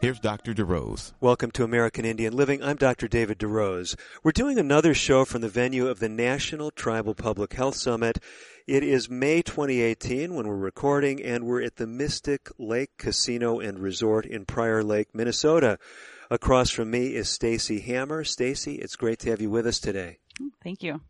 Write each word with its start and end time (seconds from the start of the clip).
Here's 0.00 0.20
Dr. 0.20 0.52
DeRose. 0.52 1.12
Welcome 1.20 1.50
to 1.52 1.64
American 1.64 2.04
Indian 2.04 2.36
Living. 2.36 2.62
I'm 2.62 2.76
Dr. 2.76 3.08
David 3.08 3.38
DeRose. 3.38 3.96
We're 4.22 4.32
doing 4.32 4.58
another 4.58 4.92
show 4.92 5.24
from 5.24 5.40
the 5.40 5.48
venue 5.48 5.88
of 5.88 5.98
the 5.98 6.10
National 6.10 6.70
Tribal 6.70 7.14
Public 7.14 7.54
Health 7.54 7.76
Summit. 7.76 8.18
It 8.66 8.82
is 8.82 9.08
May 9.08 9.40
2018 9.40 10.34
when 10.34 10.46
we're 10.46 10.56
recording, 10.56 11.22
and 11.22 11.44
we're 11.44 11.62
at 11.62 11.76
the 11.76 11.86
Mystic 11.86 12.50
Lake 12.58 12.90
Casino 12.98 13.60
and 13.60 13.78
Resort 13.78 14.26
in 14.26 14.44
Prior 14.44 14.82
Lake, 14.82 15.08
Minnesota. 15.14 15.78
Across 16.30 16.70
from 16.70 16.90
me 16.90 17.14
is 17.14 17.30
Stacy 17.30 17.80
Hammer. 17.80 18.24
Stacy, 18.24 18.74
it's 18.74 18.96
great 18.96 19.20
to 19.20 19.30
have 19.30 19.40
you 19.40 19.48
with 19.48 19.66
us 19.66 19.78
today. 19.78 20.18
Thank 20.62 20.82
you. 20.82 21.00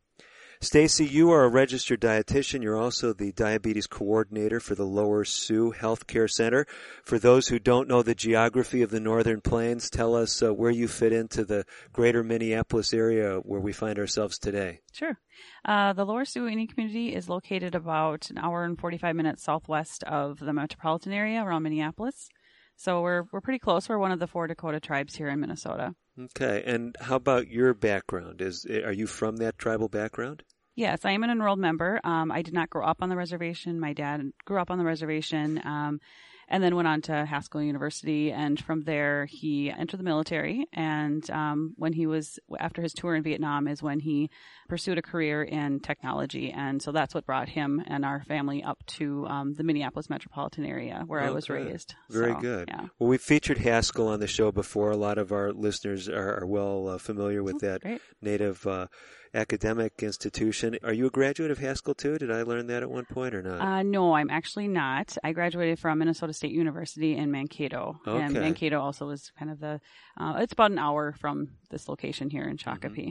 Stacy, 0.65 1.05
you 1.05 1.31
are 1.31 1.45
a 1.45 1.49
registered 1.49 2.01
dietitian. 2.01 2.63
You're 2.63 2.81
also 2.81 3.13
the 3.13 3.33
diabetes 3.33 3.87
coordinator 3.87 4.61
for 4.61 4.75
the 4.75 4.87
Lower 4.87 5.25
Sioux 5.25 5.73
Healthcare 5.79 6.29
Center. 6.29 6.67
For 7.05 7.19
those 7.19 7.49
who 7.49 7.59
don't 7.59 7.87
know 7.87 8.03
the 8.03 8.15
geography 8.15 8.81
of 8.81 8.91
the 8.91 8.99
Northern 8.99 9.43
Plains, 9.43 9.91
tell 9.91 10.17
us 10.17 10.43
uh, 10.43 10.55
where 10.55 10.71
you 10.71 10.89
fit 10.89 11.13
into 11.13 11.45
the 11.45 11.67
greater 11.93 12.25
Minneapolis 12.25 12.95
area 12.95 13.37
where 13.45 13.61
we 13.61 13.73
find 13.73 13.99
ourselves 13.99 14.39
today. 14.39 14.81
Sure. 14.93 15.19
Uh, 15.67 15.93
the 15.93 16.07
Lower 16.07 16.25
Sioux 16.25 16.49
Indian 16.49 16.67
community 16.67 17.15
is 17.15 17.29
located 17.29 17.75
about 17.75 18.31
an 18.31 18.39
hour 18.39 18.65
and 18.65 18.81
45 18.81 19.15
minutes 19.15 19.45
southwest 19.45 20.03
of 20.05 20.39
the 20.39 20.55
metropolitan 20.55 21.13
area 21.13 21.45
around 21.45 21.63
Minneapolis. 21.63 22.31
So 22.77 23.03
we're, 23.03 23.25
we're 23.33 23.43
pretty 23.43 23.61
close. 23.61 23.89
We're 23.89 23.99
one 23.99 24.13
of 24.13 24.19
the 24.19 24.27
four 24.27 24.47
Dakota 24.47 24.81
tribes 24.81 25.15
here 25.15 25.29
in 25.29 25.41
Minnesota. 25.41 25.95
Okay. 26.19 26.63
And 26.65 26.97
how 27.01 27.17
about 27.17 27.49
your 27.49 27.75
background? 27.75 28.41
Is, 28.41 28.65
are 28.67 28.93
you 28.93 29.07
from 29.07 29.37
that 29.37 29.59
tribal 29.59 29.89
background? 29.89 30.43
Yes, 30.77 31.05
I 31.05 31.13
am 31.13 31.23
an 31.23 31.31
enrolled 31.31 31.59
member. 31.61 32.01
Um, 32.05 32.33
I 32.33 32.43
did 32.43 32.55
not 32.55 32.71
grow 32.71 32.85
up 32.85 32.99
on 33.01 33.09
the 33.09 33.17
reservation. 33.17 33.79
My 33.79 33.93
dad 33.93 34.33
grew 34.45 34.61
up 34.61 34.71
on 34.71 34.79
the 34.79 34.85
reservation. 34.85 35.61
Um, 35.65 36.01
and 36.49 36.63
then 36.63 36.77
went 36.77 36.89
on 36.89 37.01
to 37.03 37.25
Haskell 37.25 37.63
University. 37.63 38.33
And 38.33 38.61
from 38.61 38.83
there, 38.83 39.27
he 39.27 39.71
entered 39.71 39.99
the 39.99 40.05
military. 40.05 40.67
And 40.73 41.29
um, 41.31 41.75
when 41.77 41.93
he 41.93 42.07
was 42.07 42.39
after 42.59 42.83
his 42.83 42.93
tour 42.93 43.15
in 43.15 43.23
Vietnam, 43.23 43.67
is 43.67 43.83
when 43.83 44.01
he 44.01 44.31
pursued 44.69 44.99
a 44.99 45.03
career 45.03 45.43
in 45.43 45.81
technology. 45.81 46.51
And 46.51 46.83
so 46.83 46.93
that's 46.93 47.15
what 47.15 47.27
brought 47.27 47.49
him 47.49 47.83
and 47.87 48.05
our 48.05 48.23
family 48.25 48.63
up 48.63 48.85
to 48.87 49.27
um, 49.27 49.55
the 49.55 49.65
Minneapolis 49.65 50.11
metropolitan 50.11 50.65
area 50.65 51.05
where 51.07 51.21
okay. 51.21 51.29
I 51.29 51.33
was 51.33 51.49
raised. 51.49 51.95
Very 52.11 52.33
so, 52.35 52.41
good. 52.41 52.69
Yeah. 52.69 52.87
Well, 52.99 53.09
we 53.09 53.19
featured 53.19 53.59
Haskell 53.59 54.09
on 54.09 54.21
the 54.21 54.27
show 54.27 54.53
before. 54.53 54.91
A 54.91 54.97
lot 54.97 55.19
of 55.19 55.33
our 55.33 55.53
listeners 55.53 56.09
are, 56.09 56.41
are 56.41 56.47
well 56.47 56.89
uh, 56.89 56.99
familiar 56.99 57.43
with 57.43 57.57
oh, 57.57 57.67
that 57.67 57.81
great. 57.83 58.01
native. 58.21 58.67
Uh, 58.67 58.87
academic 59.35 60.03
institution. 60.03 60.79
Are 60.83 60.93
you 60.93 61.07
a 61.07 61.11
graduate 61.11 61.51
of 61.51 61.59
Haskell 61.59 61.95
too? 61.95 62.19
Did 62.19 62.31
I 62.31 62.43
learn 62.43 62.69
that 62.69 62.83
at 62.83 62.91
one 62.91 63.05
point 63.05 63.35
or 63.35 63.43
not? 63.43 63.61
Uh, 63.61 63.83
no, 63.83 64.15
I'm 64.15 64.31
actually 64.31 64.69
not. 64.69 65.17
I 65.23 65.33
graduated 65.33 65.79
from 65.79 65.99
Minnesota 65.99 66.33
State 66.33 66.53
University 66.53 67.17
in 67.17 67.31
Mankato. 67.31 68.01
Okay. 68.07 68.23
And 68.23 68.35
Mankato 68.35 68.81
also 68.81 69.11
is 69.11 69.33
kind 69.39 69.51
of 69.51 69.61
the, 69.61 69.81
uh, 70.19 70.35
it's 70.39 70.53
about 70.53 70.71
an 70.71 70.79
hour 70.79 71.13
from 71.13 71.49
this 71.71 71.89
location 71.89 72.31
here 72.31 72.45
in 72.45 72.57
Shakopee. 72.57 73.09
Mm-hmm. 73.09 73.11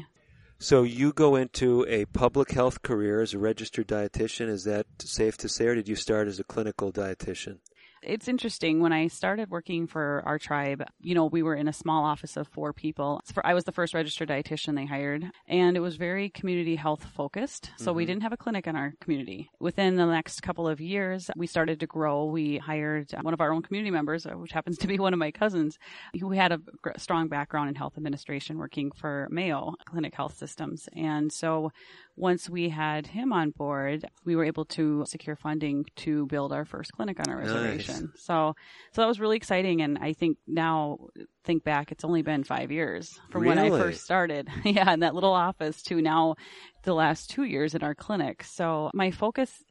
So 0.59 0.83
you 0.83 1.11
go 1.11 1.35
into 1.35 1.85
a 1.89 2.05
public 2.05 2.51
health 2.51 2.83
career 2.83 3.21
as 3.21 3.33
a 3.33 3.39
registered 3.39 3.87
dietitian. 3.87 4.47
Is 4.47 4.63
that 4.63 4.85
safe 5.01 5.35
to 5.39 5.49
say, 5.49 5.65
or 5.67 5.75
did 5.75 5.89
you 5.89 5.95
start 5.95 6.27
as 6.27 6.39
a 6.39 6.43
clinical 6.45 6.91
dietitian? 6.91 7.57
It's 8.05 8.27
interesting 8.27 8.81
when 8.81 8.93
I 8.93 9.07
started 9.07 9.49
working 9.49 9.87
for 9.87 10.21
our 10.25 10.37
tribe, 10.37 10.83
you 11.01 11.15
know, 11.15 11.25
we 11.25 11.43
were 11.43 11.55
in 11.55 11.67
a 11.67 11.73
small 11.73 12.03
office 12.03 12.37
of 12.37 12.47
four 12.47 12.73
people. 12.73 13.21
I 13.43 13.53
was 13.53 13.63
the 13.63 13.71
first 13.71 13.93
registered 13.93 14.29
dietitian 14.29 14.75
they 14.75 14.85
hired 14.85 15.25
and 15.47 15.77
it 15.77 15.79
was 15.79 15.95
very 15.95 16.29
community 16.29 16.75
health 16.75 17.05
focused. 17.15 17.71
So 17.77 17.87
mm-hmm. 17.87 17.97
we 17.97 18.05
didn't 18.05 18.23
have 18.23 18.33
a 18.33 18.37
clinic 18.37 18.67
in 18.67 18.75
our 18.75 18.93
community. 18.99 19.49
Within 19.59 19.95
the 19.95 20.05
next 20.05 20.41
couple 20.41 20.67
of 20.67 20.81
years, 20.81 21.29
we 21.35 21.47
started 21.47 21.79
to 21.79 21.87
grow. 21.87 22.25
We 22.25 22.57
hired 22.57 23.11
one 23.21 23.33
of 23.33 23.41
our 23.41 23.51
own 23.51 23.61
community 23.61 23.91
members, 23.91 24.25
uh, 24.25 24.31
which 24.31 24.51
happens 24.51 24.77
to 24.79 24.87
be 24.87 24.99
one 24.99 25.13
of 25.13 25.19
my 25.19 25.31
cousins, 25.31 25.77
who 26.19 26.31
had 26.31 26.51
a 26.51 26.59
strong 26.97 27.27
background 27.27 27.69
in 27.69 27.75
health 27.75 27.97
administration 27.97 28.57
working 28.57 28.91
for 28.91 29.27
Mayo 29.31 29.73
Clinic 29.85 30.15
Health 30.15 30.37
Systems. 30.37 30.89
And 30.95 31.31
so 31.31 31.71
once 32.15 32.49
we 32.49 32.69
had 32.69 33.07
him 33.07 33.33
on 33.33 33.51
board, 33.51 34.05
we 34.23 34.35
were 34.35 34.45
able 34.45 34.65
to 34.65 35.03
secure 35.07 35.35
funding 35.35 35.85
to 35.95 36.25
build 36.27 36.53
our 36.53 36.65
first 36.65 36.93
clinic 36.93 37.19
on 37.19 37.33
our 37.33 37.43
nice. 37.43 37.53
So, 38.15 38.55
so 38.91 39.01
that 39.01 39.07
was 39.07 39.19
really 39.19 39.37
exciting. 39.37 39.81
And 39.81 39.97
I 39.99 40.13
think 40.13 40.37
now, 40.47 40.99
think 41.43 41.63
back, 41.63 41.91
it's 41.91 42.03
only 42.03 42.21
been 42.21 42.43
five 42.43 42.71
years 42.71 43.19
from 43.29 43.43
really? 43.43 43.55
when 43.55 43.73
I 43.73 43.77
first 43.77 44.03
started. 44.03 44.49
yeah, 44.63 44.93
in 44.93 45.01
that 45.01 45.15
little 45.15 45.33
office 45.33 45.81
to 45.83 46.01
now 46.01 46.35
the 46.83 46.93
last 46.93 47.29
two 47.29 47.43
years 47.43 47.75
in 47.75 47.83
our 47.83 47.95
clinic. 47.95 48.43
So 48.43 48.91
my 48.93 49.11
focus 49.11 49.63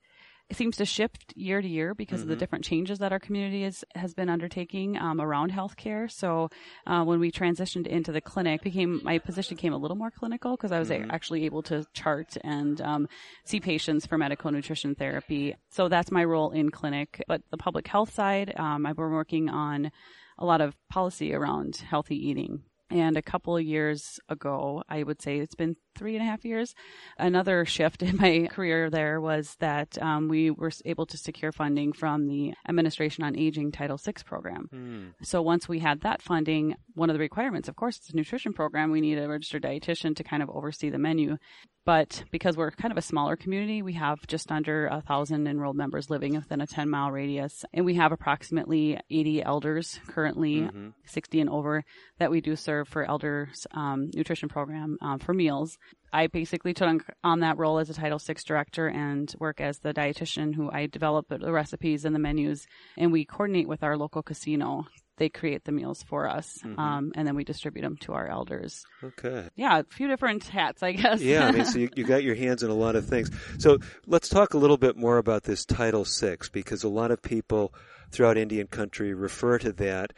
seems 0.56 0.76
to 0.76 0.84
shift 0.84 1.32
year 1.36 1.60
to 1.60 1.68
year 1.68 1.94
because 1.94 2.20
mm-hmm. 2.20 2.22
of 2.22 2.28
the 2.28 2.34
mm-hmm. 2.34 2.40
different 2.40 2.64
changes 2.64 2.98
that 2.98 3.12
our 3.12 3.18
community 3.18 3.64
is, 3.64 3.84
has 3.94 4.14
been 4.14 4.28
undertaking 4.28 4.96
um, 4.98 5.20
around 5.20 5.52
healthcare. 5.52 6.10
So 6.10 6.50
uh, 6.86 7.04
when 7.04 7.20
we 7.20 7.30
transitioned 7.30 7.86
into 7.86 8.12
the 8.12 8.20
clinic, 8.20 8.62
became 8.62 9.00
my 9.02 9.18
position 9.18 9.56
became 9.56 9.72
a 9.72 9.78
little 9.78 9.96
more 9.96 10.10
clinical 10.10 10.56
because 10.56 10.72
I 10.72 10.78
was 10.78 10.90
mm-hmm. 10.90 11.10
actually 11.10 11.44
able 11.44 11.62
to 11.64 11.86
chart 11.92 12.36
and 12.42 12.80
um, 12.80 13.08
see 13.44 13.60
patients 13.60 14.06
for 14.06 14.18
medical 14.18 14.50
nutrition 14.50 14.94
therapy. 14.94 15.54
So 15.70 15.88
that's 15.88 16.10
my 16.10 16.24
role 16.24 16.50
in 16.50 16.70
clinic. 16.70 17.22
But 17.28 17.42
the 17.50 17.56
public 17.56 17.86
health 17.86 18.12
side, 18.12 18.52
um, 18.56 18.86
I've 18.86 18.96
been 18.96 19.12
working 19.12 19.48
on 19.48 19.90
a 20.38 20.44
lot 20.44 20.60
of 20.60 20.74
policy 20.88 21.34
around 21.34 21.76
healthy 21.76 22.16
eating 22.16 22.62
and 22.92 23.16
a 23.16 23.22
couple 23.22 23.56
of 23.56 23.64
years 23.64 24.20
ago, 24.28 24.82
I 24.86 25.02
would 25.02 25.22
say 25.22 25.38
it's 25.38 25.54
been 25.54 25.76
three 25.94 26.16
and 26.16 26.22
a 26.22 26.30
half 26.30 26.44
years, 26.44 26.74
another 27.18 27.64
shift 27.64 28.02
in 28.02 28.16
my 28.16 28.48
career 28.50 28.90
there 28.90 29.20
was 29.20 29.56
that 29.60 30.00
um, 30.02 30.28
we 30.28 30.50
were 30.50 30.72
able 30.84 31.06
to 31.06 31.16
secure 31.16 31.52
funding 31.52 31.92
from 31.92 32.26
the 32.26 32.54
Administration 32.68 33.24
on 33.24 33.38
Aging 33.38 33.72
Title 33.72 33.96
VI 33.96 34.12
program. 34.24 34.68
Mm. 34.72 35.26
So 35.26 35.42
once 35.42 35.68
we 35.68 35.78
had 35.78 36.00
that 36.02 36.22
funding, 36.22 36.74
one 36.94 37.10
of 37.10 37.14
the 37.14 37.20
requirements, 37.20 37.68
of 37.68 37.76
course, 37.76 37.96
it's 37.98 38.10
a 38.10 38.16
nutrition 38.16 38.52
program. 38.52 38.90
We 38.90 39.00
need 39.00 39.18
a 39.18 39.28
registered 39.28 39.62
dietitian 39.62 40.16
to 40.16 40.24
kind 40.24 40.42
of 40.42 40.50
oversee 40.50 40.90
the 40.90 40.98
menu. 40.98 41.38
But 41.84 42.22
because 42.30 42.56
we're 42.56 42.70
kind 42.70 42.92
of 42.92 42.98
a 42.98 43.02
smaller 43.02 43.34
community, 43.34 43.82
we 43.82 43.94
have 43.94 44.24
just 44.28 44.52
under 44.52 44.86
a 44.86 45.00
thousand 45.00 45.48
enrolled 45.48 45.76
members 45.76 46.10
living 46.10 46.34
within 46.34 46.60
a 46.60 46.66
10 46.66 46.88
mile 46.88 47.10
radius. 47.10 47.64
And 47.72 47.84
we 47.84 47.94
have 47.94 48.12
approximately 48.12 49.00
80 49.10 49.42
elders 49.42 49.98
currently, 50.06 50.60
mm-hmm. 50.60 50.90
60 51.06 51.40
and 51.40 51.50
over, 51.50 51.84
that 52.18 52.30
we 52.30 52.40
do 52.40 52.54
serve 52.54 52.86
for 52.86 53.04
elders 53.04 53.66
um, 53.72 54.10
nutrition 54.14 54.48
program 54.48 54.96
um, 55.00 55.18
for 55.18 55.34
meals. 55.34 55.76
I 56.12 56.26
basically 56.26 56.74
took 56.74 57.04
on 57.24 57.40
that 57.40 57.58
role 57.58 57.78
as 57.78 57.88
a 57.88 57.94
Title 57.94 58.18
VI 58.18 58.34
director 58.44 58.86
and 58.88 59.34
work 59.38 59.60
as 59.60 59.78
the 59.78 59.94
dietitian 59.94 60.54
who 60.54 60.70
I 60.70 60.86
develop 60.86 61.26
the 61.28 61.52
recipes 61.52 62.04
and 62.04 62.14
the 62.14 62.18
menus, 62.18 62.66
and 62.98 63.12
we 63.12 63.24
coordinate 63.24 63.68
with 63.68 63.82
our 63.82 63.96
local 63.96 64.22
casino 64.22 64.86
they 65.22 65.28
create 65.28 65.64
the 65.64 65.72
meals 65.72 66.02
for 66.02 66.28
us, 66.28 66.58
mm-hmm. 66.64 66.78
um, 66.80 67.12
and 67.14 67.26
then 67.28 67.36
we 67.36 67.44
distribute 67.44 67.82
them 67.82 67.96
to 67.98 68.12
our 68.12 68.26
elders. 68.26 68.84
Okay. 69.04 69.48
Yeah, 69.54 69.78
a 69.78 69.84
few 69.84 70.08
different 70.08 70.44
hats, 70.44 70.82
I 70.82 70.92
guess. 70.92 71.20
yeah, 71.20 71.46
I 71.46 71.52
mean, 71.52 71.64
so 71.64 71.78
you, 71.78 71.90
you 71.96 72.04
got 72.04 72.24
your 72.24 72.34
hands 72.34 72.62
in 72.62 72.70
a 72.70 72.74
lot 72.74 72.96
of 72.96 73.06
things. 73.06 73.30
So 73.58 73.78
let's 74.06 74.28
talk 74.28 74.54
a 74.54 74.58
little 74.58 74.78
bit 74.78 74.96
more 74.96 75.18
about 75.18 75.44
this 75.44 75.64
Title 75.64 76.04
VI 76.04 76.38
because 76.52 76.82
a 76.82 76.88
lot 76.88 77.10
of 77.10 77.22
people 77.22 77.72
throughout 78.10 78.36
Indian 78.36 78.66
country 78.66 79.14
refer 79.14 79.58
to 79.58 79.72
that. 79.74 80.12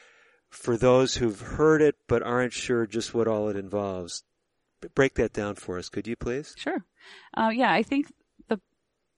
For 0.48 0.76
those 0.76 1.16
who've 1.16 1.41
heard 1.41 1.82
it 1.82 1.96
but 2.06 2.22
aren't 2.22 2.52
sure 2.52 2.87
just 2.87 3.12
what 3.12 3.26
all 3.26 3.49
it 3.49 3.56
involves, 3.56 4.22
break 4.94 5.14
that 5.14 5.32
down 5.32 5.54
for 5.56 5.78
us, 5.78 5.88
could 5.88 6.06
you 6.06 6.16
please? 6.16 6.54
Sure. 6.56 6.84
Uh, 7.36 7.50
yeah, 7.52 7.72
I 7.72 7.82
think 7.82 8.12
the 8.48 8.60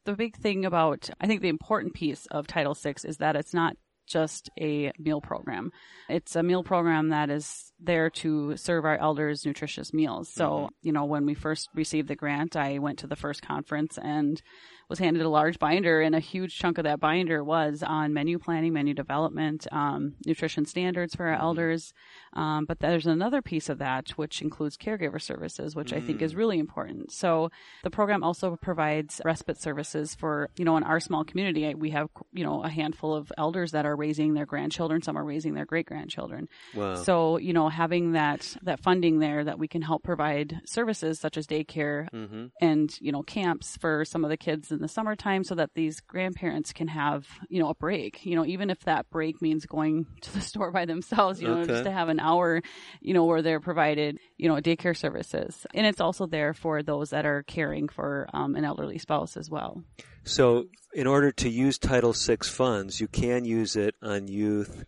the 0.04 0.14
big 0.14 0.36
thing 0.36 0.64
about 0.64 1.10
I 1.20 1.26
think 1.26 1.42
the 1.42 1.48
important 1.48 1.94
piece 1.94 2.26
of 2.26 2.46
Title 2.46 2.74
VI 2.74 2.94
is 3.04 3.18
that 3.18 3.36
it's 3.36 3.54
not 3.54 3.76
just 4.06 4.50
a 4.58 4.92
meal 4.98 5.20
program. 5.20 5.72
It's 6.08 6.36
a 6.36 6.42
meal 6.42 6.62
program 6.62 7.08
that 7.08 7.28
is 7.28 7.72
there 7.78 8.08
to 8.10 8.56
serve 8.56 8.84
our 8.84 8.96
elders 8.96 9.44
nutritious 9.44 9.92
meals. 9.92 10.28
So, 10.28 10.50
mm-hmm. 10.50 10.66
you 10.82 10.92
know, 10.92 11.04
when 11.04 11.26
we 11.26 11.34
first 11.34 11.68
received 11.74 12.08
the 12.08 12.14
grant, 12.14 12.56
I 12.56 12.78
went 12.78 13.00
to 13.00 13.06
the 13.06 13.16
first 13.16 13.42
conference 13.42 13.98
and 14.00 14.40
was 14.88 14.98
handed 14.98 15.22
a 15.22 15.28
large 15.28 15.58
binder, 15.58 16.00
and 16.00 16.14
a 16.14 16.20
huge 16.20 16.56
chunk 16.58 16.78
of 16.78 16.84
that 16.84 17.00
binder 17.00 17.42
was 17.42 17.82
on 17.82 18.12
menu 18.14 18.38
planning, 18.38 18.72
menu 18.72 18.94
development, 18.94 19.66
um, 19.72 20.14
nutrition 20.24 20.64
standards 20.64 21.14
for 21.14 21.26
our 21.26 21.34
Mm-hmm. 21.34 21.42
elders. 21.42 21.92
Um, 22.34 22.64
but 22.66 22.80
there's 22.80 23.06
another 23.06 23.40
piece 23.42 23.68
of 23.68 23.78
that 23.78 24.10
which 24.10 24.42
includes 24.42 24.76
caregiver 24.76 25.20
services, 25.20 25.74
which 25.74 25.92
I 25.92 26.00
think 26.00 26.22
is 26.22 26.34
Mm. 26.34 26.36
really 26.36 26.58
important. 26.58 27.12
So 27.12 27.50
the 27.82 27.90
program 27.90 28.22
also 28.22 28.56
provides 28.56 29.20
respite 29.24 29.60
services 29.60 30.14
for 30.14 30.50
you 30.56 30.64
know 30.64 30.76
in 30.76 30.82
our 30.82 31.00
small 31.00 31.24
community 31.24 31.74
we 31.74 31.90
have 31.90 32.08
you 32.32 32.44
know 32.44 32.62
a 32.62 32.68
handful 32.68 33.14
of 33.14 33.32
elders 33.38 33.72
that 33.72 33.86
are 33.86 33.96
raising 33.96 34.34
their 34.34 34.46
grandchildren, 34.46 35.02
some 35.02 35.16
are 35.16 35.24
raising 35.24 35.54
their 35.54 35.64
great 35.64 35.86
grandchildren. 35.86 36.48
Wow. 36.74 36.94
So 36.96 37.38
you 37.38 37.52
know 37.52 37.68
having 37.68 38.12
that 38.12 38.56
that 38.62 38.80
funding 38.80 39.18
there 39.18 39.42
that 39.44 39.58
we 39.58 39.66
can 39.68 39.82
help 39.82 40.02
provide 40.02 40.60
services 40.64 41.18
such 41.18 41.36
as 41.36 41.46
daycare 41.46 42.08
Mm-hmm. 42.12 42.46
and 42.60 42.96
you 43.00 43.12
know 43.12 43.22
camps 43.22 43.76
for 43.78 44.04
some 44.04 44.24
of 44.24 44.30
the 44.30 44.36
kids 44.36 44.70
in 44.76 44.82
the 44.82 44.88
summertime 44.88 45.42
so 45.44 45.54
that 45.54 45.70
these 45.74 46.00
grandparents 46.00 46.72
can 46.72 46.88
have 46.88 47.26
you 47.48 47.60
know 47.60 47.70
a 47.70 47.74
break 47.74 48.24
you 48.24 48.36
know 48.36 48.44
even 48.44 48.70
if 48.70 48.78
that 48.80 49.08
break 49.10 49.40
means 49.42 49.66
going 49.66 50.06
to 50.20 50.32
the 50.32 50.40
store 50.50 50.70
by 50.70 50.84
themselves 50.84 51.40
you 51.40 51.48
know 51.48 51.56
Okay. 51.60 51.72
just 51.72 51.84
to 51.84 51.90
have 51.90 52.08
an 52.08 52.20
hour 52.20 52.62
you 53.00 53.14
know 53.14 53.24
where 53.24 53.42
they're 53.42 53.60
provided 53.60 54.18
you 54.36 54.48
know 54.48 54.56
daycare 54.56 54.96
services 54.96 55.66
and 55.74 55.86
it's 55.86 56.00
also 56.00 56.26
there 56.26 56.54
for 56.54 56.82
those 56.82 57.10
that 57.10 57.26
are 57.26 57.42
caring 57.42 57.88
for 57.88 58.28
um, 58.32 58.54
an 58.54 58.64
elderly 58.64 58.98
spouse 58.98 59.36
as 59.36 59.50
well 59.50 59.82
So, 60.24 60.66
in 60.92 61.06
order 61.06 61.30
to 61.32 61.48
use 61.48 61.78
Title 61.78 62.12
VI 62.12 62.38
funds, 62.42 63.00
you 63.00 63.08
can 63.08 63.44
use 63.44 63.76
it 63.76 63.94
on 64.02 64.26
youth 64.28 64.84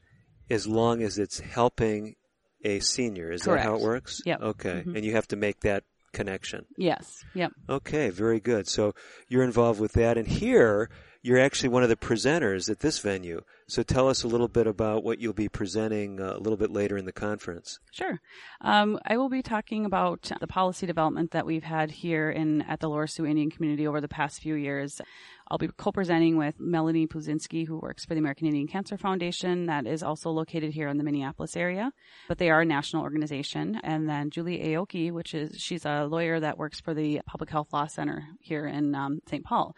as 0.50 0.66
long 0.66 1.02
as 1.02 1.16
it's 1.18 1.38
helping 1.38 2.16
a 2.64 2.80
senior. 2.80 3.30
Is 3.30 3.42
that 3.42 3.60
how 3.60 3.74
it 3.76 3.80
works? 3.80 4.20
Yeah. 4.26 4.38
Okay. 4.40 4.82
Mhm. 4.84 4.96
And 4.96 5.04
you 5.04 5.12
have 5.12 5.28
to 5.28 5.36
make 5.36 5.60
that 5.60 5.84
connection. 6.12 6.64
yes 6.76 7.24
yep 7.34 7.52
Okay, 7.68 8.10
very 8.10 8.40
good. 8.40 8.66
So 8.68 8.94
you're 9.28 9.42
involved 9.44 9.80
with 9.80 9.92
that. 9.92 10.16
And 10.16 10.26
here, 10.26 10.88
you're 11.22 11.38
actually 11.38 11.68
one 11.68 11.82
of 11.82 11.88
the 11.88 11.96
presenters 11.96 12.70
at 12.70 12.80
this 12.80 12.98
venue. 12.98 13.42
So 13.68 13.82
tell 13.82 14.08
us 14.08 14.22
a 14.22 14.28
little 14.28 14.48
bit 14.48 14.66
about 14.66 15.04
what 15.04 15.20
you'll 15.20 15.34
be 15.34 15.50
presenting 15.50 16.20
uh, 16.20 16.34
a 16.36 16.38
little 16.38 16.56
bit 16.56 16.70
later 16.70 16.96
in 16.96 17.04
the 17.04 17.12
conference. 17.12 17.78
Sure. 17.92 18.18
Um, 18.62 18.98
I 19.04 19.18
will 19.18 19.28
be 19.28 19.42
talking 19.42 19.84
about 19.84 20.30
the 20.40 20.46
policy 20.46 20.86
development 20.86 21.32
that 21.32 21.44
we've 21.44 21.64
had 21.64 21.90
here 21.90 22.30
in 22.30 22.62
at 22.62 22.80
the 22.80 22.88
Lower 22.88 23.06
Sioux 23.06 23.26
Indian 23.26 23.50
community 23.50 23.86
over 23.86 24.00
the 24.00 24.08
past 24.08 24.40
few 24.40 24.54
years. 24.54 25.02
I'll 25.50 25.58
be 25.58 25.68
co-presenting 25.68 26.36
with 26.36 26.60
Melanie 26.60 27.06
Puzinski, 27.06 27.66
who 27.66 27.78
works 27.78 28.04
for 28.04 28.14
the 28.14 28.20
American 28.20 28.46
Indian 28.46 28.66
Cancer 28.66 28.98
Foundation, 28.98 29.66
that 29.66 29.86
is 29.86 30.02
also 30.02 30.30
located 30.30 30.72
here 30.72 30.88
in 30.88 30.98
the 30.98 31.04
Minneapolis 31.04 31.56
area, 31.56 31.90
but 32.28 32.36
they 32.36 32.50
are 32.50 32.60
a 32.60 32.66
national 32.66 33.02
organization. 33.02 33.80
And 33.82 34.08
then 34.08 34.28
Julie 34.28 34.58
Aoki, 34.58 35.10
which 35.10 35.34
is 35.34 35.58
she's 35.58 35.86
a 35.86 36.04
lawyer 36.04 36.38
that 36.40 36.58
works 36.58 36.80
for 36.80 36.92
the 36.92 37.22
Public 37.24 37.48
Health 37.48 37.72
Law 37.72 37.86
Center 37.86 38.26
here 38.40 38.66
in 38.66 38.94
um, 38.94 39.20
St. 39.26 39.42
Paul. 39.42 39.74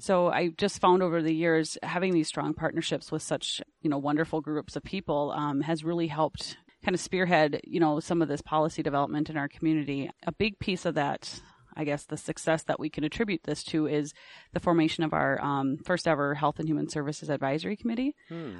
So 0.00 0.28
I 0.28 0.48
just 0.48 0.80
found 0.80 1.02
over 1.02 1.22
the 1.22 1.34
years 1.34 1.78
having 1.84 2.12
these 2.12 2.26
strong 2.26 2.52
partnerships 2.52 3.12
with 3.12 3.22
such 3.32 3.62
you 3.80 3.88
know 3.88 3.96
wonderful 3.96 4.42
groups 4.42 4.76
of 4.76 4.82
people 4.82 5.32
um, 5.34 5.62
has 5.62 5.82
really 5.82 6.06
helped 6.06 6.58
kind 6.84 6.94
of 6.94 7.00
spearhead 7.00 7.58
you 7.64 7.80
know 7.80 7.98
some 7.98 8.20
of 8.20 8.28
this 8.28 8.42
policy 8.42 8.82
development 8.82 9.30
in 9.30 9.38
our 9.38 9.48
community. 9.48 10.10
A 10.26 10.32
big 10.32 10.58
piece 10.58 10.84
of 10.84 10.94
that. 10.96 11.40
I 11.76 11.84
guess 11.84 12.04
the 12.04 12.16
success 12.16 12.62
that 12.64 12.78
we 12.80 12.90
can 12.90 13.04
attribute 13.04 13.42
this 13.44 13.62
to 13.64 13.86
is 13.86 14.12
the 14.52 14.60
formation 14.60 15.04
of 15.04 15.12
our 15.12 15.42
um, 15.42 15.78
first 15.84 16.06
ever 16.06 16.34
Health 16.34 16.58
and 16.58 16.68
Human 16.68 16.88
Services 16.88 17.30
Advisory 17.30 17.76
Committee. 17.76 18.14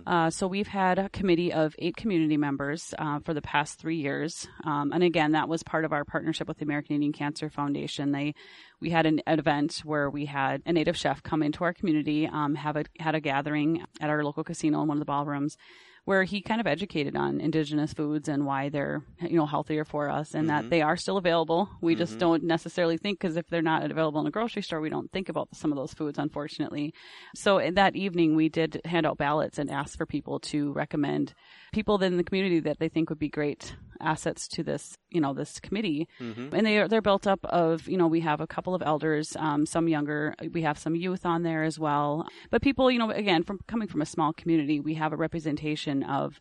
Uh, 0.07 0.31
so 0.31 0.47
we've 0.47 0.69
had 0.69 0.99
a 0.99 1.09
committee 1.09 1.53
of 1.53 1.75
eight 1.79 1.97
community 1.97 2.37
members 2.37 2.95
uh, 2.99 3.21
for 3.21 3.35
the 3.35 3.43
past 3.43 3.79
three 3.79 3.97
years, 3.97 4.47
um, 4.65 4.93
and 4.93 5.03
again, 5.03 5.33
that 5.33 5.49
was 5.49 5.63
part 5.63 5.85
of 5.85 5.93
our 5.93 6.05
partnership 6.05 6.49
with 6.49 6.59
the 6.59 6.65
American 6.65 6.95
Indian 6.95 7.13
Cancer 7.13 7.51
Foundation. 7.51 8.13
They 8.13 8.35
we 8.81 8.91
had 8.91 9.07
an, 9.07 9.21
an 9.27 9.39
event 9.39 9.83
where 9.85 10.11
we 10.11 10.27
had 10.27 10.63
a 10.67 10.73
native 10.73 10.97
chef 10.97 11.23
come 11.23 11.43
into 11.43 11.65
our 11.65 11.73
community, 11.73 12.27
um, 12.27 12.55
have 12.57 12.77
a 12.77 12.85
had 12.99 13.15
a 13.15 13.21
gathering 13.21 13.85
at 14.01 14.11
our 14.11 14.25
local 14.25 14.45
casino 14.45 14.83
in 14.83 14.89
one 14.89 14.97
of 14.97 15.01
the 15.01 15.05
ballrooms. 15.05 15.57
Where 16.05 16.25
he 16.25 16.41
kind 16.41 16.61
of 16.61 16.67
educated 16.67 17.15
on 17.15 17.41
indigenous 17.41 17.93
foods 17.93 18.29
and 18.29 18.45
why 18.45 18.71
they're 18.71 19.05
you 19.21 19.37
know 19.37 19.47
healthier 19.47 19.85
for 19.85 20.11
us, 20.11 20.35
and 20.35 20.51
that 20.51 20.63
mm-hmm. 20.63 20.71
they 20.71 20.83
are 20.83 20.97
still 20.97 21.17
available. 21.17 21.69
We 21.81 21.95
just 21.95 22.13
mm-hmm. 22.13 22.21
don't 22.21 22.45
necessarily 22.45 22.99
think 22.99 23.21
because 23.21 23.37
if 23.37 23.47
they're 23.49 23.63
not 23.63 23.89
available 23.89 24.21
in 24.21 24.27
a 24.27 24.31
grocery 24.31 24.63
store, 24.63 24.81
we 24.81 24.91
don't 24.91 25.13
think 25.13 25.29
about 25.29 25.49
some 25.55 25.71
of 25.71 25.77
those 25.77 25.95
foods, 25.95 26.19
unfortunately. 26.19 26.93
So 27.37 27.61
that 27.75 27.95
evening, 27.95 28.35
we 28.35 28.49
did 28.49 28.81
hand 28.85 29.07
out 29.07 29.19
ballots 29.19 29.59
and 29.59 29.71
ask 29.71 29.97
for 29.97 30.07
people 30.07 30.41
to 30.41 30.73
recommend 30.73 31.35
people 31.73 32.03
in 32.03 32.17
the 32.17 32.25
community 32.25 32.61
that 32.61 32.79
they 32.79 32.89
think 32.89 33.09
would 33.09 33.19
be 33.19 33.29
great 33.29 33.75
assets 34.03 34.49
to 34.49 34.63
this, 34.63 34.97
you 35.11 35.21
know, 35.21 35.33
this 35.33 35.61
committee. 35.61 36.09
And 36.53 36.67
they 36.67 36.79
are 36.79 36.89
they're 36.89 37.03
built 37.03 37.27
up 37.27 37.45
of, 37.45 37.89
you 37.89 37.97
know, 37.97 38.07
we 38.07 38.21
have 38.21 38.41
a 38.41 38.47
couple 38.47 38.75
of 38.75 38.83
elders, 38.83 39.37
um, 39.37 39.67
some 39.67 39.89
younger, 39.89 40.35
we 40.53 40.63
have 40.63 40.79
some 40.79 40.95
youth 40.95 41.25
on 41.25 41.43
there 41.43 41.63
as 41.63 41.79
well. 41.79 42.27
But 42.51 42.63
people, 42.63 42.91
you 42.91 42.99
know, 42.99 43.11
again, 43.11 43.43
from 43.43 43.61
coming 43.67 43.89
from 43.89 44.03
a 44.03 44.07
small 44.07 44.33
community, 44.33 44.81
we 44.81 44.95
have 44.95 45.13
a 45.13 45.17
representation 45.17 46.03
of 46.03 46.41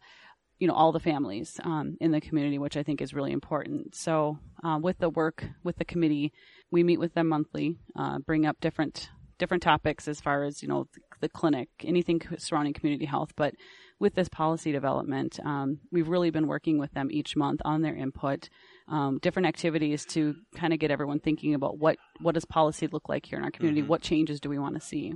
you 0.61 0.67
know 0.67 0.75
all 0.75 0.91
the 0.91 0.99
families 0.99 1.59
um, 1.63 1.97
in 1.99 2.11
the 2.11 2.21
community, 2.21 2.59
which 2.59 2.77
I 2.77 2.83
think 2.83 3.01
is 3.01 3.15
really 3.15 3.31
important. 3.31 3.95
So 3.95 4.37
uh, 4.63 4.77
with 4.79 4.99
the 4.99 5.09
work 5.09 5.43
with 5.63 5.77
the 5.77 5.85
committee, 5.85 6.33
we 6.69 6.83
meet 6.83 6.99
with 6.99 7.15
them 7.15 7.27
monthly, 7.27 7.77
uh, 7.95 8.19
bring 8.19 8.45
up 8.45 8.59
different 8.61 9.09
different 9.39 9.63
topics 9.63 10.07
as 10.07 10.21
far 10.21 10.43
as 10.43 10.61
you 10.61 10.67
know 10.69 10.87
the, 10.93 10.99
the 11.21 11.29
clinic, 11.29 11.69
anything 11.83 12.21
surrounding 12.37 12.73
community 12.73 13.05
health. 13.05 13.31
But 13.35 13.55
with 14.01 14.15
this 14.15 14.27
policy 14.27 14.71
development, 14.71 15.39
um, 15.45 15.79
we've 15.91 16.09
really 16.09 16.31
been 16.31 16.47
working 16.47 16.79
with 16.79 16.91
them 16.93 17.09
each 17.11 17.35
month 17.35 17.61
on 17.63 17.83
their 17.83 17.95
input, 17.95 18.49
um, 18.87 19.19
different 19.19 19.47
activities 19.47 20.03
to 20.05 20.35
kind 20.55 20.73
of 20.73 20.79
get 20.79 20.89
everyone 20.89 21.19
thinking 21.19 21.53
about 21.53 21.77
what 21.77 21.97
what 22.19 22.33
does 22.33 22.43
policy 22.43 22.87
look 22.87 23.07
like 23.07 23.27
here 23.27 23.37
in 23.37 23.45
our 23.45 23.51
community, 23.51 23.83
what 23.83 24.01
changes 24.01 24.39
do 24.39 24.49
we 24.49 24.57
want 24.57 24.73
to 24.75 24.81
see. 24.81 25.13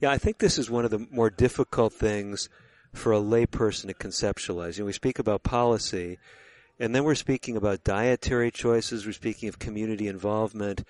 Yeah, 0.00 0.10
I 0.10 0.18
think 0.18 0.38
this 0.38 0.58
is 0.58 0.70
one 0.70 0.86
of 0.86 0.90
the 0.90 1.06
more 1.10 1.28
difficult 1.28 1.92
things 1.92 2.48
for 2.94 3.12
a 3.12 3.20
layperson 3.20 3.88
to 3.88 3.94
conceptualize. 3.94 4.78
You 4.78 4.84
know, 4.84 4.86
we 4.86 4.92
speak 4.94 5.18
about 5.18 5.42
policy, 5.42 6.18
and 6.80 6.94
then 6.94 7.04
we're 7.04 7.14
speaking 7.14 7.56
about 7.58 7.84
dietary 7.84 8.50
choices, 8.50 9.04
we're 9.04 9.12
speaking 9.12 9.50
of 9.50 9.58
community 9.58 10.08
involvement. 10.08 10.82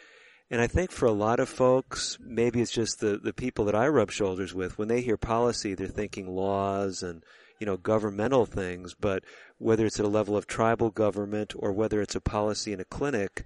And 0.50 0.60
I 0.60 0.66
think 0.66 0.90
for 0.90 1.06
a 1.06 1.12
lot 1.12 1.40
of 1.40 1.48
folks, 1.48 2.18
maybe 2.20 2.60
it's 2.60 2.72
just 2.72 3.00
the, 3.00 3.18
the 3.18 3.34
people 3.34 3.66
that 3.66 3.74
I 3.74 3.88
rub 3.88 4.10
shoulders 4.10 4.54
with, 4.54 4.78
when 4.78 4.88
they 4.88 5.02
hear 5.02 5.18
policy, 5.18 5.74
they're 5.74 5.88
thinking 5.88 6.26
laws 6.26 7.02
and, 7.02 7.22
you 7.60 7.66
know, 7.66 7.76
governmental 7.76 8.46
things. 8.46 8.94
But 8.94 9.24
whether 9.58 9.84
it's 9.84 10.00
at 10.00 10.06
a 10.06 10.08
level 10.08 10.36
of 10.36 10.46
tribal 10.46 10.90
government 10.90 11.52
or 11.56 11.72
whether 11.72 12.00
it's 12.00 12.14
a 12.14 12.20
policy 12.20 12.72
in 12.72 12.80
a 12.80 12.84
clinic, 12.84 13.44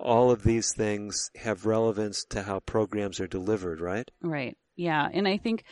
all 0.00 0.30
of 0.32 0.42
these 0.42 0.72
things 0.72 1.30
have 1.36 1.66
relevance 1.66 2.24
to 2.30 2.42
how 2.42 2.60
programs 2.60 3.20
are 3.20 3.28
delivered, 3.28 3.80
right? 3.80 4.10
Right. 4.20 4.56
Yeah. 4.74 5.08
And 5.12 5.28
I 5.28 5.36
think 5.36 5.62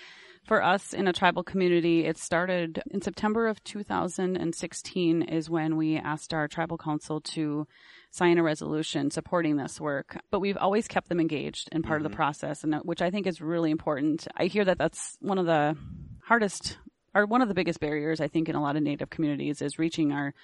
for 0.46 0.62
us 0.62 0.92
in 0.92 1.08
a 1.08 1.12
tribal 1.12 1.42
community, 1.42 2.04
it 2.04 2.18
started 2.18 2.82
in 2.90 3.02
September 3.02 3.48
of 3.48 3.62
2016 3.64 5.22
is 5.22 5.50
when 5.50 5.76
we 5.76 5.96
asked 5.96 6.32
our 6.32 6.46
tribal 6.46 6.78
council 6.78 7.20
to 7.20 7.66
sign 8.10 8.38
a 8.38 8.42
resolution 8.42 9.10
supporting 9.10 9.56
this 9.56 9.80
work. 9.80 10.18
But 10.30 10.40
we've 10.40 10.56
always 10.56 10.88
kept 10.88 11.08
them 11.08 11.20
engaged 11.20 11.68
and 11.72 11.84
part 11.84 12.00
of 12.00 12.10
the 12.10 12.16
process, 12.16 12.64
and 12.64 12.74
which 12.84 13.02
I 13.02 13.10
think 13.10 13.26
is 13.26 13.40
really 13.40 13.70
important. 13.70 14.26
I 14.36 14.46
hear 14.46 14.64
that 14.64 14.78
that's 14.78 15.16
one 15.20 15.38
of 15.38 15.46
the 15.46 15.76
hardest 16.24 16.78
or 17.14 17.26
one 17.26 17.42
of 17.42 17.48
the 17.48 17.54
biggest 17.54 17.80
barriers 17.80 18.20
I 18.20 18.28
think 18.28 18.48
in 18.48 18.54
a 18.54 18.62
lot 18.62 18.76
of 18.76 18.82
Native 18.82 19.10
communities 19.10 19.62
is 19.62 19.78
reaching 19.78 20.12
our 20.12 20.34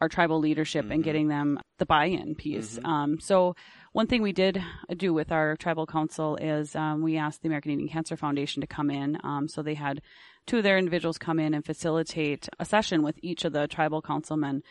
our 0.00 0.08
tribal 0.08 0.40
leadership 0.40 0.90
and 0.90 1.04
getting 1.04 1.28
them 1.28 1.58
the 1.78 1.86
buy-in 1.86 2.34
piece. 2.34 2.78
Um, 2.84 3.20
so 3.20 3.54
one 3.92 4.08
thing 4.08 4.22
we 4.22 4.32
did 4.32 4.62
do 4.96 5.14
with 5.14 5.30
our 5.30 5.56
tribal 5.56 5.86
council 5.86 6.36
is 6.36 6.74
um, 6.74 7.00
we 7.00 7.16
asked 7.16 7.42
the 7.42 7.48
American 7.48 7.70
Indian 7.70 7.88
Cancer 7.88 8.16
Foundation 8.16 8.60
to 8.60 8.66
come 8.66 8.90
in. 8.90 9.16
Um, 9.22 9.48
so 9.48 9.62
they 9.62 9.74
had 9.74 10.02
two 10.46 10.58
of 10.58 10.64
their 10.64 10.78
individuals 10.78 11.16
come 11.16 11.38
in 11.38 11.54
and 11.54 11.64
facilitate 11.64 12.48
a 12.58 12.64
session 12.64 13.02
with 13.02 13.18
each 13.22 13.44
of 13.44 13.52
the 13.52 13.68
tribal 13.68 14.02
councilmen 14.02 14.62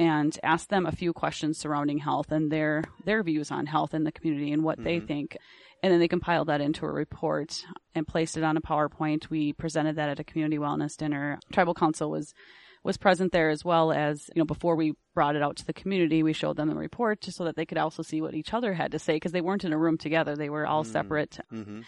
and 0.00 0.38
ask 0.42 0.70
them 0.70 0.86
a 0.86 0.92
few 0.92 1.12
questions 1.12 1.58
surrounding 1.58 1.98
health 1.98 2.32
and 2.32 2.50
their 2.50 2.84
their 3.04 3.22
views 3.22 3.50
on 3.50 3.66
health 3.66 3.92
in 3.92 4.04
the 4.04 4.10
community 4.10 4.50
and 4.50 4.64
what 4.64 4.82
they 4.82 4.96
mm-hmm. 4.96 5.06
think. 5.06 5.36
And 5.82 5.92
then 5.92 6.00
they 6.00 6.08
compiled 6.08 6.48
that 6.48 6.62
into 6.62 6.86
a 6.86 6.90
report 6.90 7.62
and 7.94 8.08
placed 8.08 8.38
it 8.38 8.42
on 8.42 8.56
a 8.56 8.62
PowerPoint. 8.62 9.28
We 9.28 9.52
presented 9.52 9.96
that 9.96 10.08
at 10.08 10.18
a 10.18 10.24
community 10.24 10.56
wellness 10.56 10.96
dinner. 10.96 11.38
Tribal 11.52 11.74
council 11.74 12.10
was 12.10 12.32
was 12.82 12.96
present 12.96 13.32
there 13.32 13.50
as 13.50 13.64
well 13.64 13.92
as 13.92 14.30
you 14.34 14.40
know 14.40 14.46
before 14.46 14.74
we 14.74 14.94
brought 15.14 15.36
it 15.36 15.42
out 15.42 15.56
to 15.56 15.66
the 15.66 15.72
community 15.72 16.22
we 16.22 16.32
showed 16.32 16.56
them 16.56 16.68
the 16.68 16.74
report 16.74 17.20
just 17.20 17.36
so 17.36 17.44
that 17.44 17.56
they 17.56 17.66
could 17.66 17.76
also 17.76 18.02
see 18.02 18.20
what 18.20 18.34
each 18.34 18.54
other 18.54 18.72
had 18.72 18.92
to 18.92 18.98
say 18.98 19.16
because 19.16 19.32
they 19.32 19.40
weren't 19.40 19.64
in 19.64 19.72
a 19.72 19.78
room 19.78 19.98
together. 19.98 20.36
They 20.36 20.48
were 20.48 20.66
all 20.66 20.84
mm. 20.84 20.92
separate 20.92 21.38
uh, 21.40 21.54
mm-hmm. 21.54 21.80